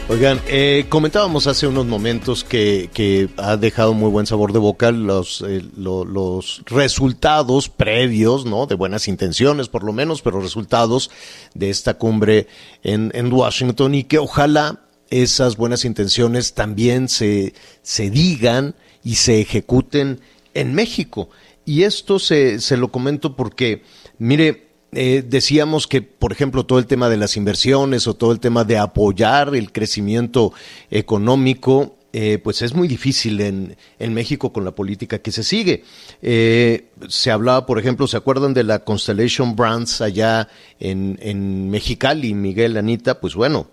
Oigan, 0.09 0.41
eh, 0.47 0.85
comentábamos 0.89 1.47
hace 1.47 1.65
unos 1.65 1.85
momentos 1.85 2.43
que, 2.43 2.89
que, 2.93 3.29
ha 3.37 3.55
dejado 3.55 3.93
muy 3.93 4.09
buen 4.09 4.25
sabor 4.25 4.51
de 4.51 4.59
boca 4.59 4.91
los, 4.91 5.41
eh, 5.47 5.63
lo, 5.77 6.03
los 6.03 6.61
resultados 6.65 7.69
previos, 7.69 8.45
¿no? 8.45 8.67
De 8.67 8.75
buenas 8.75 9.07
intenciones, 9.07 9.69
por 9.69 9.85
lo 9.85 9.93
menos, 9.93 10.21
pero 10.21 10.41
resultados 10.41 11.09
de 11.53 11.69
esta 11.69 11.93
cumbre 11.93 12.47
en, 12.83 13.11
en 13.15 13.31
Washington 13.31 13.95
y 13.95 14.03
que 14.03 14.19
ojalá 14.19 14.82
esas 15.21 15.57
buenas 15.57 15.85
intenciones 15.85 16.53
también 16.53 17.07
se, 17.07 17.53
se 17.83 18.09
digan 18.09 18.75
y 19.03 19.15
se 19.15 19.41
ejecuten 19.41 20.21
en 20.53 20.73
México. 20.73 21.29
Y 21.65 21.83
esto 21.83 22.17
se, 22.17 22.59
se 22.59 22.77
lo 22.77 22.91
comento 22.91 23.35
porque, 23.35 23.83
mire, 24.17 24.67
eh, 24.91 25.23
decíamos 25.27 25.87
que, 25.87 26.01
por 26.01 26.31
ejemplo, 26.31 26.65
todo 26.65 26.79
el 26.79 26.87
tema 26.87 27.09
de 27.09 27.17
las 27.17 27.37
inversiones 27.37 28.07
o 28.07 28.15
todo 28.15 28.31
el 28.31 28.39
tema 28.39 28.63
de 28.63 28.77
apoyar 28.77 29.55
el 29.55 29.71
crecimiento 29.71 30.51
económico, 30.89 31.95
eh, 32.11 32.39
pues 32.43 32.61
es 32.61 32.73
muy 32.73 32.87
difícil 32.87 33.39
en, 33.41 33.75
en, 33.99 34.13
México 34.13 34.51
con 34.51 34.65
la 34.65 34.71
política 34.71 35.19
que 35.19 35.31
se 35.31 35.43
sigue. 35.43 35.83
Eh, 36.21 36.89
se 37.07 37.31
hablaba, 37.31 37.65
por 37.65 37.79
ejemplo, 37.79 38.07
¿se 38.07 38.17
acuerdan 38.17 38.53
de 38.53 38.63
la 38.63 38.83
Constellation 38.83 39.55
Brands 39.55 40.01
allá 40.01 40.47
en, 40.79 41.17
en 41.21 41.69
Mexicali, 41.69 42.33
Miguel, 42.33 42.77
Anita? 42.77 43.19
Pues 43.19 43.33
bueno, 43.33 43.67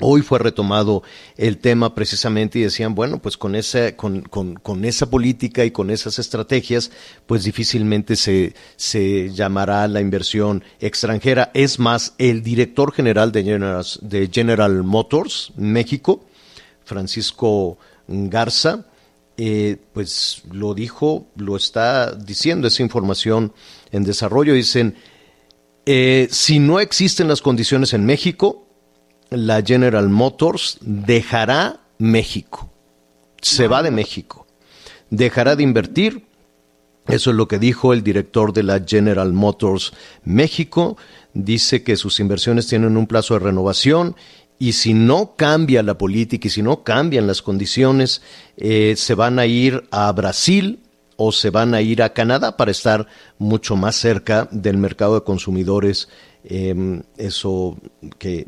Hoy 0.00 0.22
fue 0.22 0.40
retomado 0.40 1.04
el 1.36 1.58
tema 1.58 1.94
precisamente 1.94 2.58
y 2.58 2.62
decían, 2.62 2.96
bueno, 2.96 3.22
pues 3.22 3.36
con 3.36 3.54
esa, 3.54 3.96
con, 3.96 4.22
con, 4.22 4.54
con, 4.54 4.84
esa 4.84 5.08
política 5.08 5.64
y 5.64 5.70
con 5.70 5.88
esas 5.88 6.18
estrategias, 6.18 6.90
pues 7.26 7.44
difícilmente 7.44 8.16
se, 8.16 8.54
se 8.74 9.30
llamará 9.30 9.86
la 9.86 10.00
inversión 10.00 10.64
extranjera. 10.80 11.52
Es 11.54 11.78
más, 11.78 12.14
el 12.18 12.42
director 12.42 12.92
general 12.92 13.30
de 13.30 13.44
General, 13.44 13.86
de 14.00 14.28
General 14.32 14.82
Motors 14.82 15.52
México, 15.56 16.24
Francisco 16.84 17.78
Garza, 18.08 18.86
eh, 19.36 19.76
pues 19.92 20.42
lo 20.50 20.74
dijo, 20.74 21.28
lo 21.36 21.56
está 21.56 22.14
diciendo 22.14 22.66
esa 22.66 22.82
información 22.82 23.52
en 23.92 24.02
desarrollo. 24.02 24.54
Dicen, 24.54 24.96
eh, 25.86 26.26
si 26.32 26.58
no 26.58 26.80
existen 26.80 27.28
las 27.28 27.42
condiciones 27.42 27.92
en 27.92 28.06
México, 28.06 28.63
la 29.30 29.62
General 29.62 30.08
Motors 30.08 30.78
dejará 30.80 31.80
México, 31.98 32.70
se 33.40 33.68
va 33.68 33.82
de 33.82 33.90
México, 33.90 34.46
dejará 35.10 35.56
de 35.56 35.62
invertir. 35.62 36.26
Eso 37.06 37.30
es 37.30 37.36
lo 37.36 37.48
que 37.48 37.58
dijo 37.58 37.92
el 37.92 38.02
director 38.02 38.54
de 38.54 38.62
la 38.62 38.82
General 38.86 39.32
Motors 39.32 39.92
México. 40.24 40.96
Dice 41.34 41.82
que 41.82 41.96
sus 41.96 42.18
inversiones 42.18 42.66
tienen 42.66 42.96
un 42.96 43.06
plazo 43.06 43.34
de 43.34 43.40
renovación 43.40 44.16
y 44.58 44.72
si 44.72 44.94
no 44.94 45.34
cambia 45.36 45.82
la 45.82 45.98
política 45.98 46.48
y 46.48 46.50
si 46.50 46.62
no 46.62 46.82
cambian 46.82 47.26
las 47.26 47.42
condiciones, 47.42 48.22
eh, 48.56 48.94
se 48.96 49.14
van 49.14 49.38
a 49.38 49.46
ir 49.46 49.86
a 49.90 50.10
Brasil 50.12 50.80
o 51.16 51.32
se 51.32 51.50
van 51.50 51.74
a 51.74 51.82
ir 51.82 52.02
a 52.02 52.12
Canadá 52.12 52.56
para 52.56 52.70
estar 52.70 53.06
mucho 53.38 53.76
más 53.76 53.96
cerca 53.96 54.48
del 54.50 54.78
mercado 54.78 55.16
de 55.16 55.24
consumidores. 55.24 56.08
Eh, 56.44 57.02
eso 57.16 57.76
que 58.18 58.46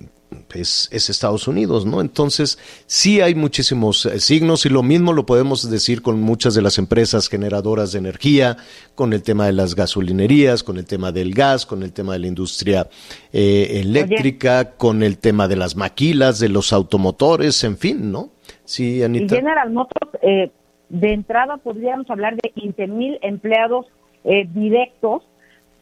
es, 0.54 0.88
es, 0.92 1.10
Estados 1.10 1.48
Unidos, 1.48 1.86
¿no? 1.86 2.00
Entonces, 2.00 2.58
sí 2.86 3.20
hay 3.20 3.34
muchísimos 3.34 4.06
eh, 4.06 4.20
signos 4.20 4.66
y 4.66 4.68
lo 4.68 4.82
mismo 4.82 5.12
lo 5.12 5.26
podemos 5.26 5.70
decir 5.70 6.02
con 6.02 6.20
muchas 6.20 6.54
de 6.54 6.62
las 6.62 6.78
empresas 6.78 7.28
generadoras 7.28 7.92
de 7.92 7.98
energía, 7.98 8.56
con 8.94 9.12
el 9.12 9.22
tema 9.22 9.46
de 9.46 9.52
las 9.52 9.74
gasolinerías, 9.74 10.62
con 10.62 10.78
el 10.78 10.86
tema 10.86 11.12
del 11.12 11.34
gas, 11.34 11.66
con 11.66 11.82
el 11.82 11.92
tema 11.92 12.14
de 12.14 12.18
la 12.20 12.26
industria 12.26 12.88
eh, 13.32 13.80
eléctrica, 13.80 14.60
Oye. 14.60 14.70
con 14.76 15.02
el 15.02 15.18
tema 15.18 15.48
de 15.48 15.56
las 15.56 15.76
maquilas, 15.76 16.38
de 16.38 16.48
los 16.48 16.72
automotores, 16.72 17.62
en 17.64 17.76
fin, 17.76 18.10
¿no? 18.10 18.30
Sí, 18.64 19.02
Anita. 19.02 19.34
Y 19.34 19.38
General 19.38 19.70
Motors, 19.70 20.10
eh, 20.22 20.50
de 20.88 21.12
entrada 21.12 21.56
podríamos 21.58 22.08
hablar 22.10 22.36
de 22.36 22.50
15 22.50 22.86
mil 22.88 23.18
empleados 23.22 23.86
eh, 24.24 24.46
directos, 24.52 25.22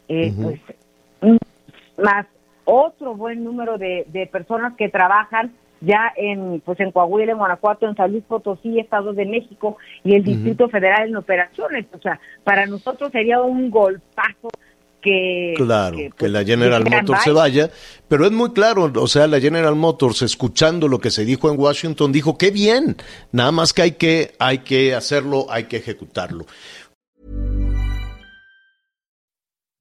uh 0.08 0.12
-huh. 0.12 0.60
pues, 1.20 1.38
más 1.96 2.26
otro 2.64 3.14
buen 3.14 3.44
número 3.44 3.78
de, 3.78 4.06
de, 4.08 4.26
personas 4.26 4.74
que 4.76 4.88
trabajan 4.88 5.52
ya 5.80 6.12
en 6.16 6.60
pues 6.60 6.80
en 6.80 6.92
Coahuila, 6.92 7.32
en 7.32 7.38
Guanajuato, 7.38 7.86
en 7.86 7.96
San 7.96 8.10
Luis 8.10 8.24
Potosí, 8.24 8.78
Estado 8.78 9.12
de 9.12 9.26
México 9.26 9.76
y 10.02 10.14
el 10.14 10.24
Distrito 10.24 10.64
uh 10.64 10.68
-huh. 10.68 10.70
Federal 10.70 11.08
en 11.08 11.16
operaciones. 11.16 11.86
O 11.92 11.98
sea, 12.00 12.18
para 12.42 12.66
nosotros 12.66 13.12
sería 13.12 13.40
un 13.42 13.70
golpazo 13.70 14.48
que... 15.04 15.52
Claro, 15.56 15.96
que, 15.96 16.04
que 16.04 16.14
pues, 16.16 16.32
la 16.32 16.42
General 16.42 16.82
que 16.82 16.90
Motors 16.90 17.22
se 17.22 17.32
vaya, 17.32 17.70
pero 18.08 18.24
es 18.24 18.32
muy 18.32 18.52
claro, 18.52 18.90
o 18.94 19.06
sea, 19.06 19.26
la 19.26 19.38
General 19.38 19.76
Motors, 19.76 20.22
escuchando 20.22 20.88
lo 20.88 20.98
que 20.98 21.10
se 21.10 21.24
dijo 21.24 21.50
en 21.50 21.60
Washington, 21.60 22.10
dijo, 22.10 22.38
qué 22.38 22.50
bien, 22.50 22.96
nada 23.30 23.52
más 23.52 23.74
que 23.74 23.82
hay 23.82 23.92
que, 23.92 24.32
hay 24.38 24.58
que 24.58 24.94
hacerlo, 24.94 25.46
hay 25.50 25.64
que 25.64 25.76
ejecutarlo. 25.76 26.46